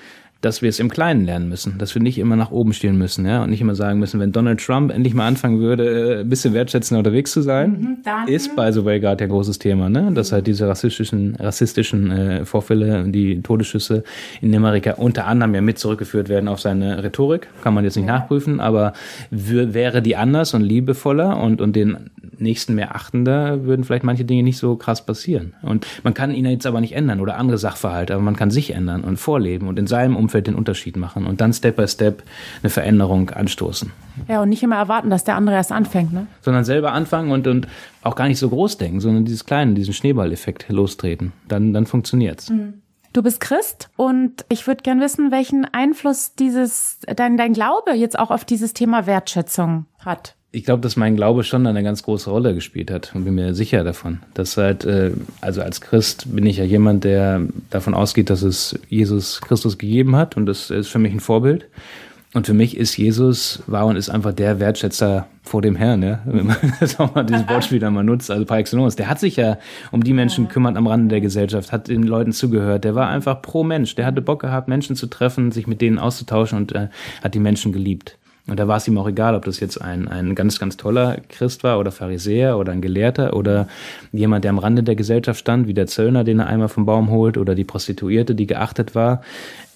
dass 0.44 0.60
wir 0.60 0.68
es 0.68 0.78
im 0.78 0.90
Kleinen 0.90 1.24
lernen 1.24 1.48
müssen, 1.48 1.78
dass 1.78 1.94
wir 1.94 2.02
nicht 2.02 2.18
immer 2.18 2.36
nach 2.36 2.50
oben 2.50 2.74
stehen 2.74 2.98
müssen, 2.98 3.24
ja, 3.24 3.42
und 3.42 3.50
nicht 3.50 3.62
immer 3.62 3.74
sagen 3.74 3.98
müssen, 3.98 4.20
wenn 4.20 4.30
Donald 4.30 4.60
Trump 4.60 4.92
endlich 4.92 5.14
mal 5.14 5.26
anfangen 5.26 5.58
würde, 5.60 6.20
ein 6.20 6.28
bisschen 6.28 6.52
wertschätzender 6.52 6.98
unterwegs 6.98 7.32
zu 7.32 7.40
sein, 7.40 8.02
mhm, 8.04 8.28
ist 8.28 8.54
by 8.54 8.70
the 8.70 8.84
way 8.84 9.00
gerade 9.00 9.24
ein 9.24 9.30
großes 9.30 9.58
Thema, 9.58 9.88
ne, 9.88 10.10
dass 10.12 10.32
halt 10.32 10.46
diese 10.46 10.68
rassistischen, 10.68 11.34
rassistischen 11.36 12.10
äh, 12.10 12.44
Vorfälle, 12.44 13.04
die 13.08 13.40
Todesschüsse 13.40 14.04
in 14.42 14.54
Amerika 14.54 14.92
unter 14.92 15.26
anderem 15.26 15.54
ja 15.54 15.62
mit 15.62 15.78
zurückgeführt 15.78 16.28
werden 16.28 16.48
auf 16.48 16.60
seine 16.60 17.02
Rhetorik, 17.02 17.48
kann 17.62 17.72
man 17.72 17.84
jetzt 17.84 17.96
nicht 17.96 18.06
ja. 18.06 18.18
nachprüfen, 18.18 18.60
aber 18.60 18.92
wäre 19.30 20.02
die 20.02 20.16
anders 20.16 20.52
und 20.52 20.62
liebevoller 20.62 21.40
und, 21.40 21.62
und 21.62 21.74
den 21.74 22.10
Nächsten 22.38 22.74
mehr 22.74 22.94
achtender, 22.94 23.64
würden 23.64 23.84
vielleicht 23.84 24.04
manche 24.04 24.24
Dinge 24.24 24.42
nicht 24.42 24.58
so 24.58 24.76
krass 24.76 25.04
passieren. 25.04 25.54
Und 25.62 25.86
man 26.02 26.14
kann 26.14 26.32
ihn 26.32 26.46
jetzt 26.46 26.66
aber 26.66 26.80
nicht 26.80 26.94
ändern 26.94 27.20
oder 27.20 27.36
andere 27.36 27.58
Sachverhalte, 27.58 28.14
aber 28.14 28.22
man 28.22 28.36
kann 28.36 28.50
sich 28.50 28.74
ändern 28.74 29.04
und 29.04 29.18
vorleben 29.18 29.68
und 29.68 29.78
in 29.78 29.86
seinem 29.86 30.16
Umfeld 30.16 30.33
den 30.42 30.54
Unterschied 30.54 30.96
machen 30.96 31.26
und 31.26 31.40
dann 31.40 31.52
Step 31.52 31.76
by 31.76 31.88
Step 31.88 32.22
eine 32.62 32.70
Veränderung 32.70 33.30
anstoßen. 33.30 33.92
Ja, 34.28 34.42
und 34.42 34.48
nicht 34.48 34.62
immer 34.62 34.76
erwarten, 34.76 35.10
dass 35.10 35.24
der 35.24 35.36
andere 35.36 35.56
erst 35.56 35.72
anfängt, 35.72 36.12
ne? 36.12 36.26
Sondern 36.40 36.64
selber 36.64 36.92
anfangen 36.92 37.30
und, 37.30 37.46
und 37.46 37.68
auch 38.02 38.16
gar 38.16 38.28
nicht 38.28 38.38
so 38.38 38.48
groß 38.48 38.78
denken, 38.78 39.00
sondern 39.00 39.24
dieses 39.24 39.44
kleine, 39.44 39.74
diesen 39.74 39.94
Schneeballeffekt 39.94 40.68
lostreten. 40.68 41.32
Dann, 41.48 41.72
dann 41.72 41.86
funktioniert's. 41.86 42.50
Mhm. 42.50 42.82
Du 43.12 43.22
bist 43.22 43.40
Christ 43.40 43.90
und 43.96 44.44
ich 44.48 44.66
würde 44.66 44.82
gern 44.82 45.00
wissen, 45.00 45.30
welchen 45.30 45.64
Einfluss 45.66 46.34
dieses, 46.34 46.98
dein, 47.14 47.36
dein 47.36 47.52
Glaube 47.52 47.92
jetzt 47.92 48.18
auch 48.18 48.32
auf 48.32 48.44
dieses 48.44 48.74
Thema 48.74 49.06
Wertschätzung 49.06 49.86
hat 50.00 50.36
ich 50.54 50.64
glaube, 50.64 50.80
dass 50.80 50.96
mein 50.96 51.16
Glaube 51.16 51.42
schon 51.42 51.66
eine 51.66 51.82
ganz 51.82 52.04
große 52.04 52.30
Rolle 52.30 52.54
gespielt 52.54 52.90
hat 52.90 53.12
und 53.14 53.24
bin 53.24 53.34
mir 53.34 53.54
sicher 53.54 53.82
davon. 53.82 54.20
Dass 54.34 54.56
halt, 54.56 54.84
äh, 54.84 55.10
also 55.40 55.62
als 55.62 55.80
Christ 55.80 56.34
bin 56.34 56.46
ich 56.46 56.58
ja 56.58 56.64
jemand, 56.64 57.04
der 57.04 57.42
davon 57.70 57.94
ausgeht, 57.94 58.30
dass 58.30 58.42
es 58.42 58.78
Jesus 58.88 59.40
Christus 59.40 59.78
gegeben 59.78 60.14
hat 60.16 60.36
und 60.36 60.46
das 60.46 60.70
ist 60.70 60.88
für 60.88 61.00
mich 61.00 61.12
ein 61.12 61.20
Vorbild. 61.20 61.66
Und 62.34 62.46
für 62.46 62.54
mich 62.54 62.76
ist 62.76 62.96
Jesus, 62.96 63.62
war 63.68 63.86
und 63.86 63.94
ist 63.94 64.10
einfach 64.10 64.32
der 64.32 64.58
Wertschätzer 64.58 65.28
vor 65.44 65.62
dem 65.62 65.76
Herrn, 65.76 66.02
ja. 66.02 66.20
Wenn 66.24 66.46
man 66.46 66.56
das 66.80 66.98
auch 66.98 67.14
mal 67.14 67.22
dieses 67.22 67.48
Wortspiel 67.48 67.78
dann 67.78 67.94
mal 67.94 68.02
nutzt, 68.02 68.28
also 68.28 68.44
par 68.44 68.58
excellence. 68.58 68.96
Der 68.96 69.08
hat 69.08 69.20
sich 69.20 69.36
ja 69.36 69.58
um 69.92 70.02
die 70.02 70.12
Menschen 70.12 70.48
gekümmert 70.48 70.76
am 70.76 70.88
Rande 70.88 71.08
der 71.08 71.20
Gesellschaft, 71.20 71.70
hat 71.70 71.86
den 71.86 72.02
Leuten 72.02 72.32
zugehört. 72.32 72.82
Der 72.82 72.96
war 72.96 73.08
einfach 73.08 73.40
pro 73.40 73.62
Mensch. 73.62 73.94
Der 73.94 74.04
hatte 74.06 74.20
Bock 74.20 74.40
gehabt, 74.40 74.66
Menschen 74.66 74.96
zu 74.96 75.06
treffen, 75.06 75.52
sich 75.52 75.68
mit 75.68 75.80
denen 75.80 76.00
auszutauschen 76.00 76.58
und 76.58 76.72
äh, 76.72 76.88
hat 77.22 77.34
die 77.34 77.40
Menschen 77.40 77.72
geliebt. 77.72 78.18
Und 78.46 78.60
da 78.60 78.68
war 78.68 78.76
es 78.76 78.86
ihm 78.86 78.98
auch 78.98 79.08
egal, 79.08 79.34
ob 79.34 79.46
das 79.46 79.58
jetzt 79.58 79.80
ein, 79.80 80.06
ein 80.06 80.34
ganz, 80.34 80.58
ganz 80.58 80.76
toller 80.76 81.16
Christ 81.30 81.64
war 81.64 81.78
oder 81.78 81.90
Pharisäer 81.90 82.58
oder 82.58 82.72
ein 82.72 82.82
Gelehrter 82.82 83.34
oder 83.34 83.68
jemand, 84.12 84.44
der 84.44 84.50
am 84.50 84.58
Rande 84.58 84.82
der 84.82 84.96
Gesellschaft 84.96 85.40
stand, 85.40 85.66
wie 85.66 85.72
der 85.72 85.86
Zöllner, 85.86 86.24
den 86.24 86.40
er 86.40 86.46
einmal 86.46 86.68
vom 86.68 86.84
Baum 86.84 87.10
holt 87.10 87.38
oder 87.38 87.54
die 87.54 87.64
Prostituierte, 87.64 88.34
die 88.34 88.46
geachtet 88.46 88.94
war 88.94 89.22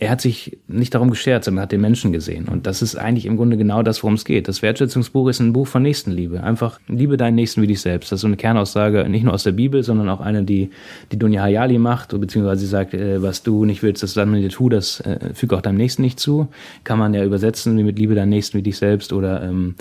er 0.00 0.10
hat 0.10 0.20
sich 0.20 0.56
nicht 0.68 0.94
darum 0.94 1.10
geschert, 1.10 1.44
sondern 1.44 1.62
hat 1.62 1.72
den 1.72 1.80
Menschen 1.80 2.12
gesehen. 2.12 2.46
Und 2.46 2.68
das 2.68 2.82
ist 2.82 2.94
eigentlich 2.94 3.26
im 3.26 3.36
Grunde 3.36 3.56
genau 3.56 3.82
das, 3.82 4.02
worum 4.02 4.14
es 4.14 4.24
geht. 4.24 4.46
Das 4.46 4.62
Wertschätzungsbuch 4.62 5.28
ist 5.28 5.40
ein 5.40 5.52
Buch 5.52 5.66
von 5.66 5.82
Nächstenliebe. 5.82 6.40
Einfach 6.40 6.78
liebe 6.86 7.16
deinen 7.16 7.34
Nächsten 7.34 7.62
wie 7.62 7.66
dich 7.66 7.80
selbst. 7.80 8.12
Das 8.12 8.18
ist 8.18 8.20
so 8.20 8.28
eine 8.28 8.36
Kernaussage, 8.36 9.08
nicht 9.08 9.24
nur 9.24 9.34
aus 9.34 9.42
der 9.42 9.52
Bibel, 9.52 9.82
sondern 9.82 10.08
auch 10.08 10.20
eine, 10.20 10.44
die, 10.44 10.70
die 11.10 11.18
Dunja 11.18 11.42
Hayali 11.42 11.78
macht, 11.78 12.18
beziehungsweise 12.18 12.60
sie 12.60 12.68
sagt, 12.68 12.94
äh, 12.94 13.20
was 13.22 13.42
du 13.42 13.64
nicht 13.64 13.82
willst, 13.82 14.04
dass 14.04 14.14
du 14.14 14.20
dann 14.20 14.30
mit 14.30 14.44
dir 14.44 14.50
tu, 14.50 14.68
das 14.68 15.00
äh, 15.00 15.34
füge 15.34 15.56
auch 15.56 15.62
deinem 15.62 15.78
Nächsten 15.78 16.02
nicht 16.02 16.20
zu. 16.20 16.46
Kann 16.84 17.00
man 17.00 17.12
ja 17.12 17.24
übersetzen 17.24 17.76
wie 17.76 17.82
mit 17.82 17.98
liebe 17.98 18.14
deinen 18.14 18.30
Nächsten 18.30 18.56
wie 18.58 18.62
dich 18.62 18.76
selbst 18.76 19.14
oder 19.14 19.42
ähm, 19.42 19.76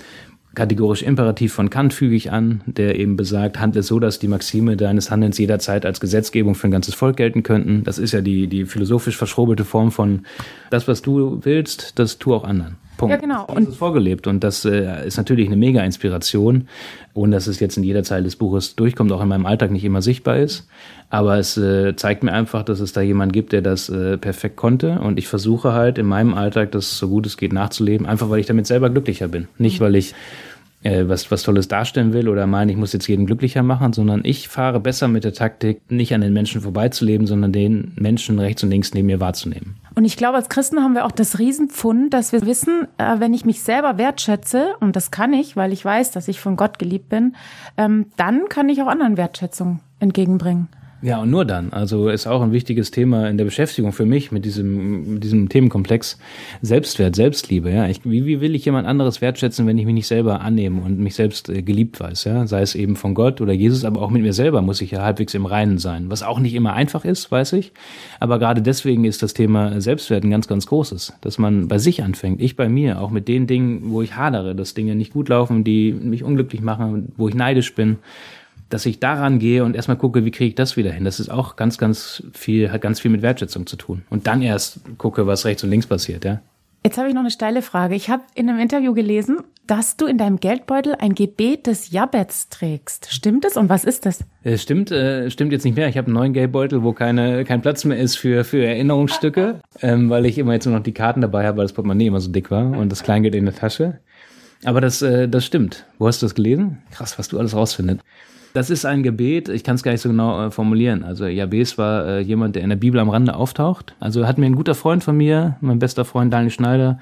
kategorisch 0.55 1.03
Imperativ 1.03 1.53
von 1.53 1.69
Kant 1.69 1.93
füge 1.93 2.15
ich 2.15 2.31
an, 2.31 2.61
der 2.65 2.97
eben 2.97 3.15
besagt, 3.15 3.59
handle 3.59 3.83
so, 3.83 3.99
dass 3.99 4.17
die 4.17 4.27
Maxime 4.27 4.77
deines 4.77 5.11
Handelns 5.11 5.37
jederzeit 5.37 5.85
als 5.85 5.99
Gesetzgebung 5.99 6.55
für 6.55 6.67
ein 6.67 6.71
ganzes 6.71 6.95
Volk 6.95 7.17
gelten 7.17 7.43
könnten. 7.43 7.83
Das 7.83 7.99
ist 7.99 8.13
ja 8.13 8.21
die, 8.21 8.47
die 8.47 8.65
philosophisch 8.65 9.17
verschrobelte 9.17 9.65
Form 9.65 9.91
von 9.91 10.21
das, 10.71 10.87
was 10.87 11.01
du 11.01 11.41
willst, 11.43 11.99
das 11.99 12.17
tu 12.17 12.33
auch 12.33 12.43
anderen. 12.43 12.77
Punkt. 12.97 13.13
Ja, 13.13 13.21
genau. 13.21 13.45
Und 13.45 13.59
das 13.59 13.69
ist 13.69 13.77
vorgelebt 13.77 14.27
und 14.27 14.43
das 14.43 14.65
äh, 14.65 15.05
ist 15.07 15.17
natürlich 15.17 15.47
eine 15.47 15.55
mega 15.55 15.81
Inspiration, 15.83 16.67
ohne 17.13 17.35
dass 17.35 17.47
es 17.47 17.59
jetzt 17.59 17.77
in 17.77 17.83
jeder 17.83 18.03
Zeile 18.03 18.23
des 18.23 18.35
Buches 18.35 18.75
durchkommt, 18.75 19.11
auch 19.11 19.21
in 19.21 19.27
meinem 19.27 19.45
Alltag 19.45 19.71
nicht 19.71 19.83
immer 19.83 20.01
sichtbar 20.01 20.37
ist. 20.37 20.67
Aber 21.09 21.37
es 21.37 21.57
äh, 21.57 21.95
zeigt 21.95 22.23
mir 22.23 22.33
einfach, 22.33 22.63
dass 22.63 22.79
es 22.79 22.93
da 22.93 23.01
jemand 23.01 23.31
gibt, 23.31 23.53
der 23.53 23.61
das 23.61 23.89
äh, 23.89 24.17
perfekt 24.17 24.57
konnte 24.57 24.99
und 24.99 25.17
ich 25.17 25.27
versuche 25.27 25.73
halt 25.73 25.97
in 25.97 26.05
meinem 26.05 26.33
Alltag 26.33 26.71
das 26.71 26.97
so 26.97 27.07
gut 27.07 27.25
es 27.25 27.37
geht 27.37 27.53
nachzuleben, 27.53 28.05
einfach 28.05 28.29
weil 28.29 28.39
ich 28.39 28.45
damit 28.47 28.67
selber 28.67 28.89
glücklicher 28.89 29.27
bin. 29.27 29.47
Nicht, 29.57 29.79
mhm. 29.79 29.85
weil 29.85 29.95
ich 29.95 30.13
äh, 30.87 31.09
was, 31.09 31.29
was 31.31 31.43
Tolles 31.43 31.67
darstellen 31.67 32.13
will 32.13 32.29
oder 32.29 32.47
meine, 32.47 32.71
ich 32.71 32.77
muss 32.77 32.93
jetzt 32.93 33.07
jeden 33.07 33.25
glücklicher 33.25 33.61
machen, 33.61 33.93
sondern 33.93 34.21
ich 34.23 34.47
fahre 34.47 34.79
besser 34.79 35.07
mit 35.07 35.23
der 35.23 35.33
Taktik, 35.33 35.81
nicht 35.89 36.13
an 36.13 36.21
den 36.21 36.33
Menschen 36.33 36.61
vorbeizuleben, 36.61 37.27
sondern 37.27 37.51
den 37.51 37.91
Menschen 37.95 38.39
rechts 38.39 38.63
und 38.63 38.69
links 38.69 38.93
neben 38.93 39.07
mir 39.07 39.19
wahrzunehmen. 39.19 39.75
Und 39.95 40.05
ich 40.05 40.15
glaube, 40.15 40.37
als 40.37 40.49
Christen 40.49 40.81
haben 40.81 40.93
wir 40.93 41.05
auch 41.05 41.11
das 41.11 41.39
Riesenpfund, 41.39 42.13
dass 42.13 42.31
wir 42.31 42.45
wissen, 42.45 42.87
äh, 42.97 43.19
wenn 43.19 43.33
ich 43.33 43.45
mich 43.45 43.61
selber 43.61 43.97
wertschätze, 43.97 44.75
und 44.79 44.95
das 44.95 45.11
kann 45.11 45.33
ich, 45.33 45.55
weil 45.57 45.73
ich 45.73 45.83
weiß, 45.83 46.11
dass 46.11 46.27
ich 46.27 46.39
von 46.39 46.55
Gott 46.55 46.79
geliebt 46.79 47.09
bin, 47.09 47.35
ähm, 47.77 48.05
dann 48.15 48.47
kann 48.47 48.69
ich 48.69 48.81
auch 48.81 48.87
anderen 48.87 49.17
Wertschätzung 49.17 49.81
entgegenbringen. 49.99 50.69
Ja, 51.03 51.21
und 51.21 51.29
nur 51.29 51.45
dann. 51.45 51.71
Also 51.73 52.09
ist 52.09 52.25
auch 52.25 52.41
ein 52.41 52.51
wichtiges 52.51 52.89
Thema 52.89 53.29
in 53.29 53.37
der 53.37 53.45
Beschäftigung 53.45 53.93
für 53.93 54.07
mich 54.07 54.31
mit 54.31 54.45
diesem, 54.45 55.13
mit 55.13 55.23
diesem 55.23 55.47
Themenkomplex 55.47 56.17
Selbstwert, 56.63 57.15
Selbstliebe. 57.15 57.69
Ja, 57.69 57.87
ich, 57.87 58.03
wie, 58.03 58.25
wie 58.25 58.41
will 58.41 58.55
ich 58.55 58.65
jemand 58.65 58.87
anderes 58.87 59.21
wertschätzen, 59.21 59.67
wenn 59.67 59.77
ich 59.77 59.85
mich 59.85 59.93
nicht 59.93 60.07
selber 60.07 60.41
annehme 60.41 60.81
und 60.81 60.97
mich 60.97 61.13
selbst 61.13 61.49
äh, 61.49 61.61
geliebt 61.61 61.99
weiß? 61.99 62.23
Ja, 62.23 62.47
sei 62.47 62.61
es 62.61 62.73
eben 62.73 62.95
von 62.95 63.13
Gott 63.13 63.41
oder 63.41 63.53
Jesus, 63.53 63.85
aber 63.85 64.01
auch 64.01 64.09
mit 64.09 64.23
mir 64.23 64.33
selber 64.33 64.63
muss 64.63 64.81
ich 64.81 64.89
ja 64.89 65.03
halbwegs 65.03 65.35
im 65.35 65.45
Reinen 65.45 65.77
sein. 65.77 66.09
Was 66.09 66.23
auch 66.23 66.39
nicht 66.39 66.55
immer 66.55 66.73
einfach 66.73 67.05
ist, 67.05 67.31
weiß 67.31 67.53
ich. 67.53 67.73
Aber 68.19 68.39
gerade 68.39 68.63
deswegen 68.63 69.05
ist 69.05 69.21
das 69.21 69.35
Thema 69.35 69.79
Selbstwert 69.79 70.23
ein 70.23 70.31
ganz, 70.31 70.47
ganz 70.47 70.65
großes, 70.65 71.13
dass 71.21 71.37
man 71.37 71.67
bei 71.67 71.77
sich 71.77 72.01
anfängt. 72.01 72.41
Ich 72.41 72.55
bei 72.55 72.69
mir, 72.69 72.99
auch 73.01 73.11
mit 73.11 73.27
den 73.27 73.45
Dingen, 73.45 73.91
wo 73.91 74.01
ich 74.01 74.15
hadere, 74.15 74.55
dass 74.55 74.73
Dinge 74.73 74.95
nicht 74.95 75.13
gut 75.13 75.29
laufen, 75.29 75.63
die 75.63 75.93
mich 75.93 76.23
unglücklich 76.23 76.61
machen, 76.61 77.13
wo 77.17 77.27
ich 77.29 77.35
neidisch 77.35 77.75
bin 77.75 77.97
dass 78.69 78.85
ich 78.85 78.99
daran 78.99 79.39
gehe 79.39 79.63
und 79.63 79.75
erstmal 79.75 79.97
gucke, 79.97 80.25
wie 80.25 80.31
kriege 80.31 80.49
ich 80.49 80.55
das 80.55 80.77
wieder 80.77 80.91
hin. 80.91 81.05
Das 81.05 81.19
ist 81.19 81.29
auch 81.29 81.55
ganz, 81.55 81.77
ganz 81.77 82.23
viel, 82.33 82.71
hat 82.71 82.81
ganz 82.81 82.99
viel 82.99 83.11
mit 83.11 83.21
Wertschätzung 83.21 83.65
zu 83.65 83.75
tun. 83.75 84.03
Und 84.09 84.27
dann 84.27 84.41
erst 84.41 84.81
gucke, 84.97 85.27
was 85.27 85.45
rechts 85.45 85.63
und 85.63 85.69
links 85.69 85.87
passiert, 85.87 86.25
ja. 86.25 86.41
Jetzt 86.83 86.97
habe 86.97 87.09
ich 87.09 87.13
noch 87.13 87.21
eine 87.21 87.31
steile 87.31 87.61
Frage. 87.61 87.95
Ich 87.95 88.09
habe 88.09 88.23
in 88.35 88.49
einem 88.49 88.59
Interview 88.59 88.93
gelesen, 88.93 89.39
dass 89.65 89.97
du 89.97 90.05
in 90.05 90.17
deinem 90.17 90.39
Geldbeutel 90.39 90.95
ein 90.95 91.15
Gebet 91.15 91.67
des 91.67 91.91
Jabets 91.91 92.47
trägst. 92.47 93.11
Stimmt 93.11 93.43
es 93.43 93.57
und 93.57 93.67
was 93.67 93.83
ist 93.83 94.05
das? 94.05 94.23
Es 94.43 94.63
stimmt, 94.63 94.91
äh, 94.91 95.29
stimmt 95.29 95.51
jetzt 95.51 95.65
nicht 95.65 95.75
mehr. 95.75 95.89
Ich 95.89 95.97
habe 95.97 96.07
einen 96.07 96.13
neuen 96.13 96.33
Geldbeutel, 96.33 96.83
wo 96.83 96.93
keine, 96.93 97.43
kein 97.43 97.61
Platz 97.61 97.83
mehr 97.83 97.97
ist 97.97 98.15
für, 98.15 98.45
für 98.45 98.65
Erinnerungsstücke, 98.65 99.59
ähm, 99.81 100.09
weil 100.09 100.25
ich 100.25 100.37
immer 100.37 100.53
jetzt 100.53 100.65
nur 100.65 100.75
noch 100.75 100.83
die 100.83 100.93
Karten 100.93 101.19
dabei 101.19 101.45
habe, 101.45 101.57
weil 101.57 101.65
das 101.65 101.73
Portemonnaie 101.73 102.07
immer 102.07 102.21
so 102.21 102.31
dick 102.31 102.49
war 102.51 102.65
und 102.77 102.89
das 102.89 103.03
Kleingeld 103.03 103.35
in 103.35 103.45
der 103.45 103.55
Tasche. 103.55 103.99
Aber 104.63 104.79
das, 104.79 105.01
äh, 105.01 105.27
das 105.27 105.45
stimmt. 105.45 105.85
Wo 105.99 106.07
hast 106.07 106.21
du 106.21 106.25
das 106.25 106.35
gelesen? 106.35 106.77
Krass, 106.91 107.19
was 107.19 107.27
du 107.27 107.37
alles 107.37 107.53
rausfindest. 107.53 107.99
Das 108.57 108.71
ist 108.71 108.87
ein 108.87 109.03
Gebet, 109.03 109.49
ich 109.49 109.63
kann 109.63 109.75
es 109.75 109.83
gar 109.83 109.91
nicht 109.91 110.01
so 110.01 110.09
genau 110.09 110.47
äh, 110.47 110.49
formulieren. 110.49 111.03
Also 111.03 111.27
Jabes 111.27 111.77
war 111.77 112.07
äh, 112.07 112.21
jemand, 112.21 112.55
der 112.55 112.63
in 112.63 112.69
der 112.69 112.75
Bibel 112.75 112.99
am 112.99 113.07
Rande 113.07 113.35
auftaucht. 113.35 113.93
Also 113.99 114.25
hat 114.25 114.39
mir 114.39 114.47
ein 114.47 114.55
guter 114.55 114.73
Freund 114.73 115.03
von 115.03 115.15
mir, 115.15 115.57
mein 115.61 115.77
bester 115.77 116.05
Freund 116.05 116.33
Daniel 116.33 116.49
Schneider, 116.49 116.97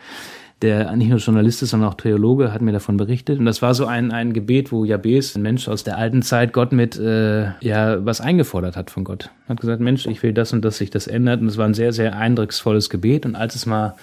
der 0.61 0.93
nicht 0.97 1.07
nur 1.07 1.19
Journalist 1.19 1.63
ist, 1.63 1.69
sondern 1.69 1.89
auch 1.89 1.93
Theologe, 1.93 2.51
hat 2.51 2.61
mir 2.61 2.73
davon 2.73 2.97
berichtet. 2.97 3.39
Und 3.39 3.45
das 3.45 3.61
war 3.61 3.73
so 3.73 3.85
ein, 3.85 4.11
ein 4.11 4.33
Gebet, 4.33 4.73
wo 4.73 4.83
Jabes, 4.83 5.33
ein 5.37 5.43
Mensch 5.43 5.69
aus 5.69 5.85
der 5.85 5.97
alten 5.97 6.23
Zeit, 6.23 6.51
Gott 6.51 6.73
mit 6.73 6.99
äh, 6.99 7.45
ja 7.61 8.05
was 8.05 8.19
eingefordert 8.19 8.75
hat 8.75 8.91
von 8.91 9.05
Gott. 9.05 9.29
Hat 9.47 9.61
gesagt, 9.61 9.79
Mensch, 9.79 10.07
ich 10.07 10.21
will 10.23 10.33
das 10.33 10.51
und 10.51 10.65
das 10.65 10.77
sich 10.77 10.89
das 10.89 11.07
ändert. 11.07 11.39
Und 11.39 11.47
es 11.47 11.57
war 11.57 11.65
ein 11.65 11.73
sehr, 11.73 11.93
sehr 11.93 12.17
eindrucksvolles 12.17 12.89
Gebet. 12.89 13.25
Und 13.25 13.35
als 13.35 13.55
es 13.55 13.65
mal 13.65 13.95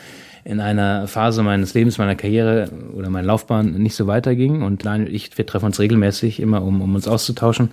in 0.45 0.61
einer 0.61 1.07
Phase 1.07 1.43
meines 1.43 1.75
Lebens, 1.75 1.99
meiner 1.99 2.17
Karriere 2.17 2.69
oder 2.95 3.11
meiner 3.11 3.27
Laufbahn 3.27 3.75
nicht 3.75 3.95
so 3.95 4.07
weiterging. 4.07 4.63
Und 4.63 4.85
Daniel 4.85 5.09
und 5.09 5.15
ich, 5.15 5.37
wir 5.37 5.47
treffen 5.47 5.67
uns 5.67 5.79
regelmäßig 5.79 6.41
immer, 6.41 6.63
um, 6.63 6.81
um 6.81 6.95
uns 6.95 7.07
auszutauschen 7.07 7.71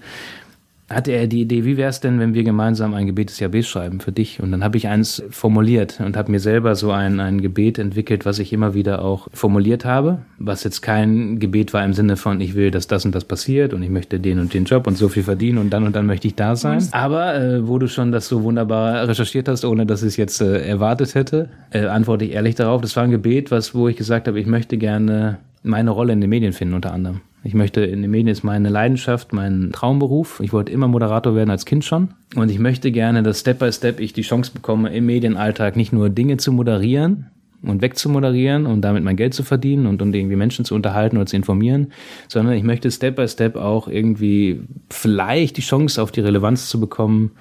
hatte 0.90 1.12
er 1.12 1.28
die 1.28 1.42
Idee, 1.42 1.66
wie 1.66 1.78
wäre 1.78 1.90
es 1.90 2.00
denn, 2.00 2.20
wenn 2.20 2.34
wir 2.34 2.44
gemeinsam 2.44 2.94
ein 2.94 3.06
Gebet 3.06 3.30
des 3.30 3.40
Jahwes 3.40 3.68
schreiben 3.68 4.00
für 4.00 4.12
dich? 4.12 4.42
Und 4.42 4.52
dann 4.52 4.64
habe 4.64 4.78
ich 4.78 4.88
eins 4.88 5.24
formuliert 5.30 6.00
und 6.00 6.18
habe 6.18 6.32
mir 6.32 6.40
selber 6.40 6.76
so 6.76 6.92
ein, 6.92 7.20
ein 7.20 7.42
Gebet 7.42 7.78
entwickelt, 7.78 8.26
was 8.26 8.40
ich 8.40 8.52
immer 8.54 8.74
wieder 8.74 9.04
auch 9.04 9.28
formuliert 9.34 9.86
habe, 9.86 10.20
was 10.38 10.64
jetzt 10.64 10.82
kein 10.82 11.40
Gebet 11.40 11.74
war 11.74 11.86
im 11.86 11.94
Sinne 11.94 12.18
von, 12.18 12.42
ich 12.42 12.56
will, 12.56 12.72
dass 12.72 12.88
das 12.88 13.06
und 13.06 13.14
das 13.14 13.26
passiert 13.26 13.74
und 13.74 13.84
ich 13.84 13.90
möchte 13.90 14.20
den 14.20 14.40
und 14.40 14.54
den 14.54 14.66
Job 14.66 14.88
und 14.88 14.98
so 14.98 15.10
viel 15.10 15.24
verdienen 15.24 15.60
und 15.60 15.70
dann 15.70 15.86
und 15.86 15.96
dann 15.96 16.06
möchte 16.06 16.28
ich 16.28 16.36
da 16.36 16.56
sein. 16.56 16.84
Aber 16.92 17.36
äh, 17.36 17.68
wo 17.68 17.78
du 17.78 17.88
schon 17.88 18.12
das 18.12 18.28
so 18.28 18.44
wunderbar 18.44 19.08
recherchiert 19.08 19.48
hast, 19.48 19.66
ohne 19.66 19.86
dass 19.86 20.02
ich 20.02 20.10
es 20.10 20.18
jetzt 20.18 20.42
äh, 20.42 20.66
erwartet 20.66 21.14
hätte, 21.16 21.50
äh, 21.72 21.86
antworte 21.86 22.26
ich 22.26 22.32
ehrlich 22.32 22.56
darauf. 22.56 22.82
Das 22.82 22.96
war 22.96 23.04
ein 23.04 23.12
Gebet, 23.12 23.52
was, 23.52 23.76
wo 23.76 23.88
ich 23.88 23.96
gesagt 23.96 24.28
habe, 24.28 24.40
ich 24.40 24.48
möchte 24.48 24.78
gerne 24.78 25.38
meine 25.62 25.92
Rolle 25.92 26.14
in 26.14 26.22
den 26.22 26.30
Medien 26.30 26.54
finden 26.54 26.74
unter 26.74 26.94
anderem. 26.94 27.22
Ich 27.44 27.54
möchte 27.54 27.82
in 27.82 28.02
den 28.02 28.12
Medien 28.12 28.28
ist 28.28 28.44
meine 28.44 28.70
Leidenschaft, 28.70 29.32
mein 29.32 29.72
Traumberuf. 29.72 30.42
Ich 30.44 30.52
wollte 30.52 30.72
immer 30.72 30.88
Moderator 30.88 31.36
werden 31.36 31.50
als 31.50 31.66
Kind 31.66 31.86
schon. 31.86 32.10
Und 32.36 32.52
ich 32.52 32.60
möchte 32.60 32.92
gerne, 32.92 33.24
dass 33.24 33.40
Step 33.40 33.60
by 33.60 33.72
Step 33.72 34.00
ich 34.00 34.12
die 34.12 34.24
Chance 34.24 34.52
bekomme, 34.54 34.94
im 34.94 35.06
Medienalltag 35.06 35.76
nicht 35.76 35.94
nur 35.94 36.10
Dinge 36.10 36.38
zu 36.38 36.52
moderieren 36.52 37.28
und 37.62 37.82
wegzumoderieren 37.82 38.66
und 38.66 38.82
damit 38.82 39.04
mein 39.04 39.16
Geld 39.16 39.34
zu 39.34 39.44
verdienen 39.44 39.86
und, 39.86 40.02
und 40.02 40.14
irgendwie 40.14 40.36
Menschen 40.36 40.66
zu 40.66 40.76
unterhalten 40.76 41.18
oder 41.18 41.26
zu 41.26 41.36
informieren, 41.36 41.92
sondern 42.28 42.56
ich 42.56 42.64
möchte 42.64 42.92
Step 42.92 43.16
by 43.16 43.28
Step 43.28 43.56
auch 43.56 43.88
irgendwie 43.88 44.62
vielleicht 44.90 45.58
die 45.58 45.62
Chance 45.62 46.02
auf 46.02 46.12
die 46.12 46.22
Relevanz 46.22 46.70
zu 46.70 46.80
bekommen, 46.80 47.32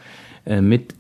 äh, 0.47 0.61
mit 0.61 0.95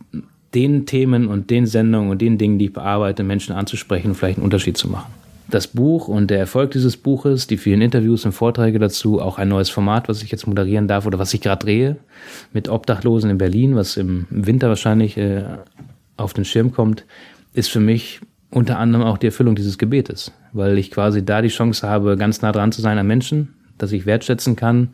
den 0.54 0.86
Themen 0.86 1.26
und 1.26 1.50
den 1.50 1.66
Sendungen 1.66 2.10
und 2.10 2.20
den 2.22 2.38
Dingen, 2.38 2.58
die 2.58 2.66
ich 2.66 2.72
bearbeite, 2.72 3.22
Menschen 3.22 3.54
anzusprechen 3.54 4.08
und 4.08 4.14
vielleicht 4.14 4.38
einen 4.38 4.44
Unterschied 4.44 4.76
zu 4.76 4.88
machen. 4.88 5.12
Das 5.50 5.66
Buch 5.66 6.08
und 6.08 6.28
der 6.30 6.38
Erfolg 6.38 6.72
dieses 6.72 6.98
Buches, 6.98 7.46
die 7.46 7.56
vielen 7.56 7.80
Interviews 7.80 8.26
und 8.26 8.32
Vorträge 8.32 8.78
dazu, 8.78 9.20
auch 9.20 9.38
ein 9.38 9.48
neues 9.48 9.70
Format, 9.70 10.08
was 10.08 10.22
ich 10.22 10.30
jetzt 10.30 10.46
moderieren 10.46 10.88
darf 10.88 11.06
oder 11.06 11.18
was 11.18 11.32
ich 11.32 11.40
gerade 11.40 11.64
drehe, 11.64 11.96
mit 12.52 12.68
Obdachlosen 12.68 13.30
in 13.30 13.38
Berlin, 13.38 13.74
was 13.74 13.96
im 13.96 14.26
Winter 14.28 14.68
wahrscheinlich 14.68 15.16
äh, 15.16 15.44
auf 16.18 16.34
den 16.34 16.44
Schirm 16.44 16.72
kommt, 16.72 17.06
ist 17.54 17.70
für 17.70 17.80
mich 17.80 18.20
unter 18.50 18.78
anderem 18.78 19.06
auch 19.06 19.16
die 19.16 19.26
Erfüllung 19.26 19.54
dieses 19.54 19.78
Gebetes, 19.78 20.32
weil 20.52 20.76
ich 20.76 20.90
quasi 20.90 21.24
da 21.24 21.40
die 21.40 21.48
Chance 21.48 21.88
habe, 21.88 22.18
ganz 22.18 22.42
nah 22.42 22.52
dran 22.52 22.72
zu 22.72 22.82
sein 22.82 22.98
an 22.98 23.06
Menschen, 23.06 23.54
dass 23.78 23.92
ich 23.92 24.04
wertschätzen 24.04 24.54
kann 24.54 24.90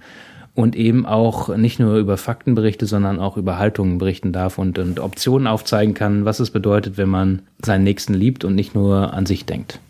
und 0.54 0.76
eben 0.76 1.04
auch 1.04 1.54
nicht 1.56 1.80
nur 1.80 1.96
über 1.96 2.16
Fakten 2.16 2.54
berichte, 2.54 2.86
sondern 2.86 3.18
auch 3.18 3.36
über 3.36 3.58
Haltungen 3.58 3.98
berichten 3.98 4.32
darf 4.32 4.58
und, 4.58 4.78
und 4.78 5.00
Optionen 5.00 5.48
aufzeigen 5.48 5.94
kann, 5.94 6.24
was 6.24 6.38
es 6.38 6.50
bedeutet, 6.50 6.96
wenn 6.96 7.08
man 7.08 7.42
seinen 7.64 7.82
Nächsten 7.82 8.14
liebt 8.14 8.44
und 8.44 8.54
nicht 8.54 8.74
nur 8.74 9.12
an 9.12 9.26
sich 9.26 9.46
denkt. 9.46 9.80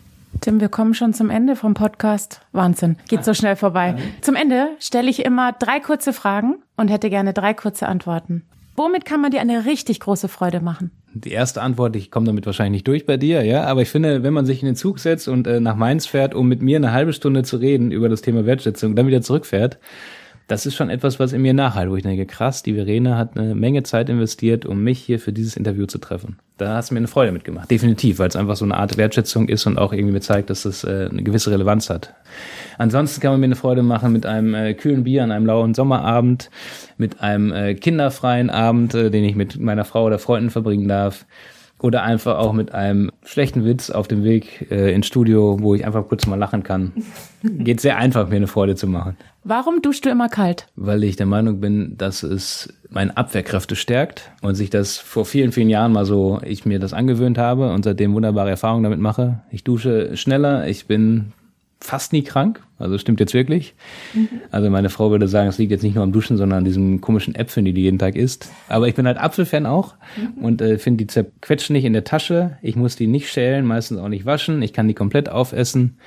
Tim, 0.41 0.59
wir 0.59 0.69
kommen 0.69 0.93
schon 0.93 1.13
zum 1.13 1.29
Ende 1.29 1.55
vom 1.55 1.73
Podcast. 1.73 2.41
Wahnsinn, 2.51 2.97
geht 3.07 3.25
so 3.25 3.33
schnell 3.33 3.55
vorbei. 3.55 3.95
Zum 4.21 4.35
Ende 4.35 4.69
stelle 4.79 5.09
ich 5.09 5.25
immer 5.25 5.53
drei 5.53 5.79
kurze 5.79 6.13
Fragen 6.13 6.57
und 6.77 6.89
hätte 6.89 7.09
gerne 7.09 7.33
drei 7.33 7.53
kurze 7.53 7.87
Antworten. 7.87 8.43
Womit 8.75 9.05
kann 9.05 9.21
man 9.21 9.31
dir 9.31 9.39
eine 9.39 9.65
richtig 9.65 10.01
große 10.01 10.27
Freude 10.27 10.59
machen? 10.59 10.91
Die 11.13 11.31
erste 11.31 11.61
Antwort, 11.61 11.95
ich 11.95 12.11
komme 12.11 12.25
damit 12.25 12.45
wahrscheinlich 12.45 12.79
nicht 12.79 12.87
durch 12.87 13.05
bei 13.05 13.15
dir, 13.15 13.43
ja, 13.43 13.63
aber 13.63 13.81
ich 13.81 13.89
finde, 13.89 14.21
wenn 14.23 14.33
man 14.33 14.45
sich 14.45 14.61
in 14.61 14.65
den 14.65 14.75
Zug 14.75 14.99
setzt 14.99 15.29
und 15.29 15.47
äh, 15.47 15.61
nach 15.61 15.77
Mainz 15.77 16.05
fährt, 16.05 16.35
um 16.35 16.49
mit 16.49 16.61
mir 16.61 16.75
eine 16.75 16.91
halbe 16.91 17.13
Stunde 17.13 17.43
zu 17.43 17.55
reden 17.55 17.91
über 17.91 18.09
das 18.09 18.21
Thema 18.21 18.45
Wertschätzung, 18.45 18.97
dann 18.97 19.07
wieder 19.07 19.21
zurückfährt, 19.21 19.79
das 20.47 20.65
ist 20.65 20.75
schon 20.75 20.89
etwas, 20.89 21.19
was 21.19 21.33
in 21.33 21.41
mir 21.41 21.53
nachhalt, 21.53 21.89
wo 21.89 21.95
ich 21.95 22.03
denke, 22.03 22.25
krass, 22.25 22.61
die 22.61 22.75
Verena 22.75 23.17
hat 23.17 23.37
eine 23.37 23.55
Menge 23.55 23.83
Zeit 23.83 24.09
investiert, 24.09 24.65
um 24.65 24.83
mich 24.83 24.99
hier 24.99 25.19
für 25.19 25.33
dieses 25.33 25.57
Interview 25.57 25.87
zu 25.87 25.97
treffen. 25.97 26.37
Da 26.57 26.75
hast 26.75 26.89
du 26.89 26.93
mir 26.93 26.99
eine 26.99 27.07
Freude 27.07 27.31
mitgemacht, 27.31 27.69
definitiv, 27.69 28.19
weil 28.19 28.29
es 28.29 28.35
einfach 28.35 28.55
so 28.55 28.63
eine 28.63 28.77
Art 28.77 28.95
Wertschätzung 28.95 29.49
ist 29.49 29.65
und 29.65 29.77
auch 29.77 29.91
irgendwie 29.91 30.13
mir 30.13 30.21
zeigt, 30.21 30.49
dass 30.49 30.63
das 30.63 30.83
äh, 30.83 31.09
eine 31.11 31.23
gewisse 31.23 31.51
Relevanz 31.51 31.89
hat. 31.89 32.13
Ansonsten 32.77 33.21
kann 33.21 33.31
man 33.31 33.39
mir 33.39 33.47
eine 33.47 33.55
Freude 33.55 33.81
machen 33.81 34.13
mit 34.13 34.25
einem 34.25 34.53
äh, 34.53 34.73
kühlen 34.75 35.03
Bier 35.03 35.23
an 35.23 35.31
einem 35.31 35.47
lauen 35.47 35.73
Sommerabend, 35.73 36.49
mit 36.97 37.21
einem 37.21 37.51
äh, 37.51 37.73
kinderfreien 37.73 38.49
Abend, 38.49 38.93
äh, 38.93 39.09
den 39.09 39.23
ich 39.23 39.35
mit 39.35 39.59
meiner 39.59 39.83
Frau 39.83 40.05
oder 40.05 40.19
Freunden 40.19 40.51
verbringen 40.51 40.87
darf 40.87 41.25
oder 41.85 42.01
einfach 42.01 42.39
auch 42.39 42.51
mit 42.51 42.73
einem 42.73 43.11
schlechten 43.23 43.63
Witz 43.63 43.91
auf 43.91 44.07
dem 44.07 44.23
Weg 44.23 44.71
äh, 44.71 44.91
ins 44.91 45.05
Studio, 45.05 45.59
wo 45.61 45.75
ich 45.75 45.85
einfach 45.85 46.07
kurz 46.07 46.25
mal 46.25 46.35
lachen 46.35 46.63
kann. 46.63 46.93
Geht 47.43 47.79
sehr 47.79 47.97
einfach, 47.97 48.27
mir 48.27 48.37
eine 48.37 48.47
Freude 48.47 48.75
zu 48.75 48.87
machen. 48.87 49.17
Warum 49.43 49.83
duschst 49.83 50.03
du 50.03 50.09
immer 50.09 50.27
kalt? 50.27 50.65
Weil 50.75 51.03
ich 51.03 51.15
der 51.15 51.27
Meinung 51.27 51.59
bin, 51.59 51.95
dass 51.97 52.23
es 52.23 52.73
meine 52.89 53.15
Abwehrkräfte 53.15 53.75
stärkt 53.75 54.31
und 54.41 54.55
sich 54.55 54.71
das 54.71 54.97
vor 54.97 55.25
vielen, 55.25 55.51
vielen 55.51 55.69
Jahren 55.69 55.91
mal 55.91 56.05
so, 56.05 56.39
ich 56.43 56.65
mir 56.65 56.79
das 56.79 56.93
angewöhnt 56.93 57.37
habe 57.37 57.71
und 57.71 57.83
seitdem 57.83 58.15
wunderbare 58.15 58.49
Erfahrungen 58.49 58.83
damit 58.83 58.99
mache. 58.99 59.43
Ich 59.51 59.63
dusche 59.63 60.17
schneller, 60.17 60.67
ich 60.67 60.87
bin 60.87 61.33
fast 61.85 62.13
nie 62.13 62.23
krank. 62.23 62.61
Also 62.77 62.97
stimmt 62.97 63.21
jetzt 63.21 63.33
wirklich. 63.33 63.73
Mhm. 64.13 64.27
Also 64.51 64.69
meine 64.69 64.89
Frau 64.89 65.09
würde 65.09 65.29
sagen, 65.29 65.47
es 65.47 65.57
liegt 65.57 65.71
jetzt 65.71 65.83
nicht 65.83 65.95
nur 65.95 66.03
am 66.03 66.11
Duschen, 66.11 66.35
sondern 66.35 66.59
an 66.59 66.65
diesen 66.65 66.99
komischen 66.99 67.33
Äpfeln, 67.33 67.65
die 67.65 67.71
die 67.71 67.83
jeden 67.83 67.99
Tag 67.99 68.15
isst. 68.15 68.51
Aber 68.67 68.89
ich 68.89 68.95
bin 68.95 69.07
halt 69.07 69.17
Apfelfan 69.17 69.65
auch 69.65 69.95
mhm. 70.17 70.43
und 70.43 70.61
äh, 70.61 70.77
finde 70.77 71.05
die 71.05 71.07
zerquetschen 71.07 71.73
nicht 71.73 71.85
in 71.85 71.93
der 71.93 72.03
Tasche. 72.03 72.57
Ich 72.61 72.75
muss 72.75 72.97
die 72.97 73.07
nicht 73.07 73.29
schälen, 73.29 73.65
meistens 73.65 73.97
auch 73.99 74.09
nicht 74.09 74.25
waschen. 74.25 74.61
Ich 74.61 74.73
kann 74.73 74.89
die 74.89 74.93
komplett 74.93 75.29
aufessen. 75.29 75.97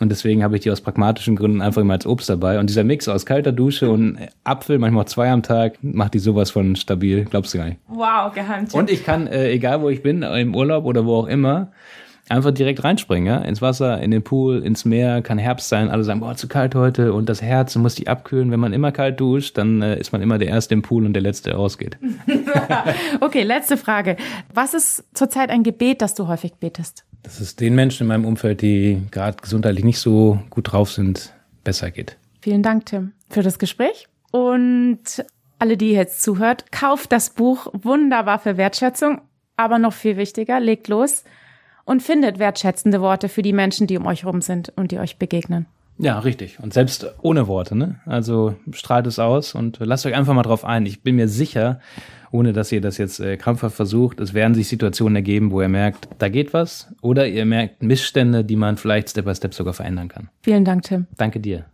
Und 0.00 0.10
deswegen 0.10 0.42
habe 0.42 0.56
ich 0.56 0.62
die 0.62 0.70
aus 0.70 0.80
pragmatischen 0.80 1.36
Gründen 1.36 1.62
einfach 1.62 1.80
immer 1.80 1.94
als 1.94 2.06
Obst 2.06 2.28
dabei. 2.28 2.58
Und 2.58 2.68
dieser 2.68 2.84
Mix 2.84 3.08
aus 3.08 3.24
kalter 3.24 3.52
Dusche 3.52 3.88
und 3.88 4.18
Apfel, 4.44 4.78
manchmal 4.78 5.04
auch 5.04 5.08
zwei 5.08 5.30
am 5.30 5.42
Tag, 5.42 5.78
macht 5.82 6.14
die 6.14 6.18
sowas 6.18 6.50
von 6.50 6.76
stabil. 6.76 7.24
Glaubst 7.24 7.54
du 7.54 7.58
gar 7.58 7.66
nicht. 7.66 7.78
Wow, 7.88 8.34
Geheimtipp. 8.34 8.74
Und 8.74 8.90
ich 8.90 9.04
kann, 9.04 9.26
äh, 9.28 9.50
egal 9.50 9.80
wo 9.80 9.88
ich 9.88 10.02
bin, 10.02 10.22
im 10.22 10.54
Urlaub 10.54 10.84
oder 10.84 11.06
wo 11.06 11.14
auch 11.14 11.28
immer, 11.28 11.72
einfach 12.28 12.50
direkt 12.50 12.82
reinspringen, 12.82 13.26
ja, 13.26 13.38
ins 13.38 13.62
Wasser, 13.62 14.00
in 14.00 14.10
den 14.10 14.22
Pool, 14.22 14.62
ins 14.62 14.84
Meer, 14.84 15.22
kann 15.22 15.38
Herbst 15.38 15.68
sein, 15.68 15.88
alle 15.88 16.02
sagen, 16.02 16.20
boah, 16.20 16.34
zu 16.34 16.48
kalt 16.48 16.74
heute 16.74 17.12
und 17.12 17.28
das 17.28 17.40
Herz 17.40 17.76
muss 17.76 17.94
die 17.94 18.08
abkühlen. 18.08 18.50
Wenn 18.50 18.60
man 18.60 18.72
immer 18.72 18.92
kalt 18.92 19.20
duscht, 19.20 19.56
dann 19.58 19.82
äh, 19.82 19.98
ist 19.98 20.12
man 20.12 20.22
immer 20.22 20.38
der 20.38 20.48
Erste 20.48 20.74
im 20.74 20.82
Pool 20.82 21.06
und 21.06 21.12
der 21.12 21.22
Letzte, 21.22 21.50
der 21.50 21.58
rausgeht. 21.58 21.98
okay, 23.20 23.42
letzte 23.42 23.76
Frage. 23.76 24.16
Was 24.52 24.74
ist 24.74 25.04
zurzeit 25.14 25.50
ein 25.50 25.62
Gebet, 25.62 26.02
das 26.02 26.14
du 26.14 26.26
häufig 26.26 26.54
betest? 26.54 27.04
Dass 27.22 27.40
es 27.40 27.56
den 27.56 27.74
Menschen 27.74 28.04
in 28.04 28.08
meinem 28.08 28.24
Umfeld, 28.24 28.62
die 28.62 29.02
gerade 29.10 29.36
gesundheitlich 29.40 29.84
nicht 29.84 29.98
so 29.98 30.40
gut 30.50 30.72
drauf 30.72 30.90
sind, 30.90 31.32
besser 31.64 31.90
geht. 31.90 32.16
Vielen 32.40 32.62
Dank, 32.62 32.86
Tim, 32.86 33.12
für 33.28 33.42
das 33.42 33.58
Gespräch. 33.58 34.06
Und 34.32 35.24
alle, 35.58 35.76
die 35.76 35.92
jetzt 35.92 36.22
zuhört, 36.22 36.70
kauft 36.70 37.12
das 37.12 37.30
Buch 37.30 37.68
Wunderbar 37.72 38.38
für 38.38 38.56
Wertschätzung. 38.56 39.20
Aber 39.56 39.78
noch 39.78 39.94
viel 39.94 40.16
wichtiger, 40.16 40.60
legt 40.60 40.88
los 40.88 41.24
und 41.86 42.02
findet 42.02 42.38
wertschätzende 42.38 43.00
Worte 43.00 43.30
für 43.30 43.40
die 43.40 43.54
Menschen, 43.54 43.86
die 43.86 43.96
um 43.96 44.04
euch 44.06 44.26
rum 44.26 44.42
sind 44.42 44.70
und 44.76 44.90
die 44.90 44.98
euch 44.98 45.16
begegnen. 45.16 45.64
Ja, 45.98 46.18
richtig. 46.18 46.58
Und 46.60 46.74
selbst 46.74 47.06
ohne 47.22 47.48
Worte, 47.48 47.74
ne? 47.74 48.00
Also 48.04 48.54
strahlt 48.72 49.06
es 49.06 49.18
aus 49.18 49.54
und 49.54 49.78
lasst 49.80 50.04
euch 50.04 50.14
einfach 50.14 50.34
mal 50.34 50.42
drauf 50.42 50.64
ein. 50.64 50.84
Ich 50.84 51.02
bin 51.02 51.16
mir 51.16 51.26
sicher, 51.26 51.80
ohne 52.30 52.52
dass 52.52 52.70
ihr 52.70 52.82
das 52.82 52.98
jetzt 52.98 53.18
äh, 53.18 53.38
krampfhaft 53.38 53.74
versucht, 53.74 54.20
es 54.20 54.34
werden 54.34 54.54
sich 54.54 54.68
Situationen 54.68 55.16
ergeben, 55.16 55.50
wo 55.52 55.62
ihr 55.62 55.68
merkt, 55.68 56.08
da 56.18 56.28
geht 56.28 56.52
was, 56.52 56.88
oder 57.00 57.26
ihr 57.26 57.46
merkt 57.46 57.82
Missstände, 57.82 58.44
die 58.44 58.56
man 58.56 58.76
vielleicht 58.76 59.08
Step 59.08 59.24
by 59.24 59.34
Step 59.34 59.54
sogar 59.54 59.72
verändern 59.72 60.08
kann. 60.08 60.28
Vielen 60.42 60.66
Dank, 60.66 60.82
Tim. 60.82 61.06
Danke 61.16 61.40
dir. 61.40 61.64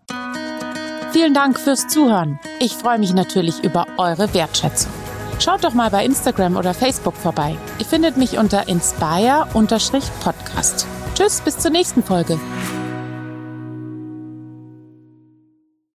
Vielen 1.12 1.34
Dank 1.34 1.58
fürs 1.58 1.88
Zuhören. 1.88 2.38
Ich 2.60 2.72
freue 2.72 2.98
mich 2.98 3.12
natürlich 3.12 3.64
über 3.64 3.86
eure 3.98 4.32
Wertschätzung. 4.34 4.92
Schaut 5.38 5.64
doch 5.64 5.74
mal 5.74 5.90
bei 5.90 6.04
Instagram 6.04 6.56
oder 6.56 6.74
Facebook 6.74 7.16
vorbei. 7.16 7.56
Ihr 7.78 7.86
findet 7.86 8.16
mich 8.16 8.38
unter 8.38 8.66
inspire-podcast. 8.68 10.86
Tschüss, 11.14 11.40
bis 11.40 11.58
zur 11.58 11.70
nächsten 11.70 12.02
Folge. 12.02 12.40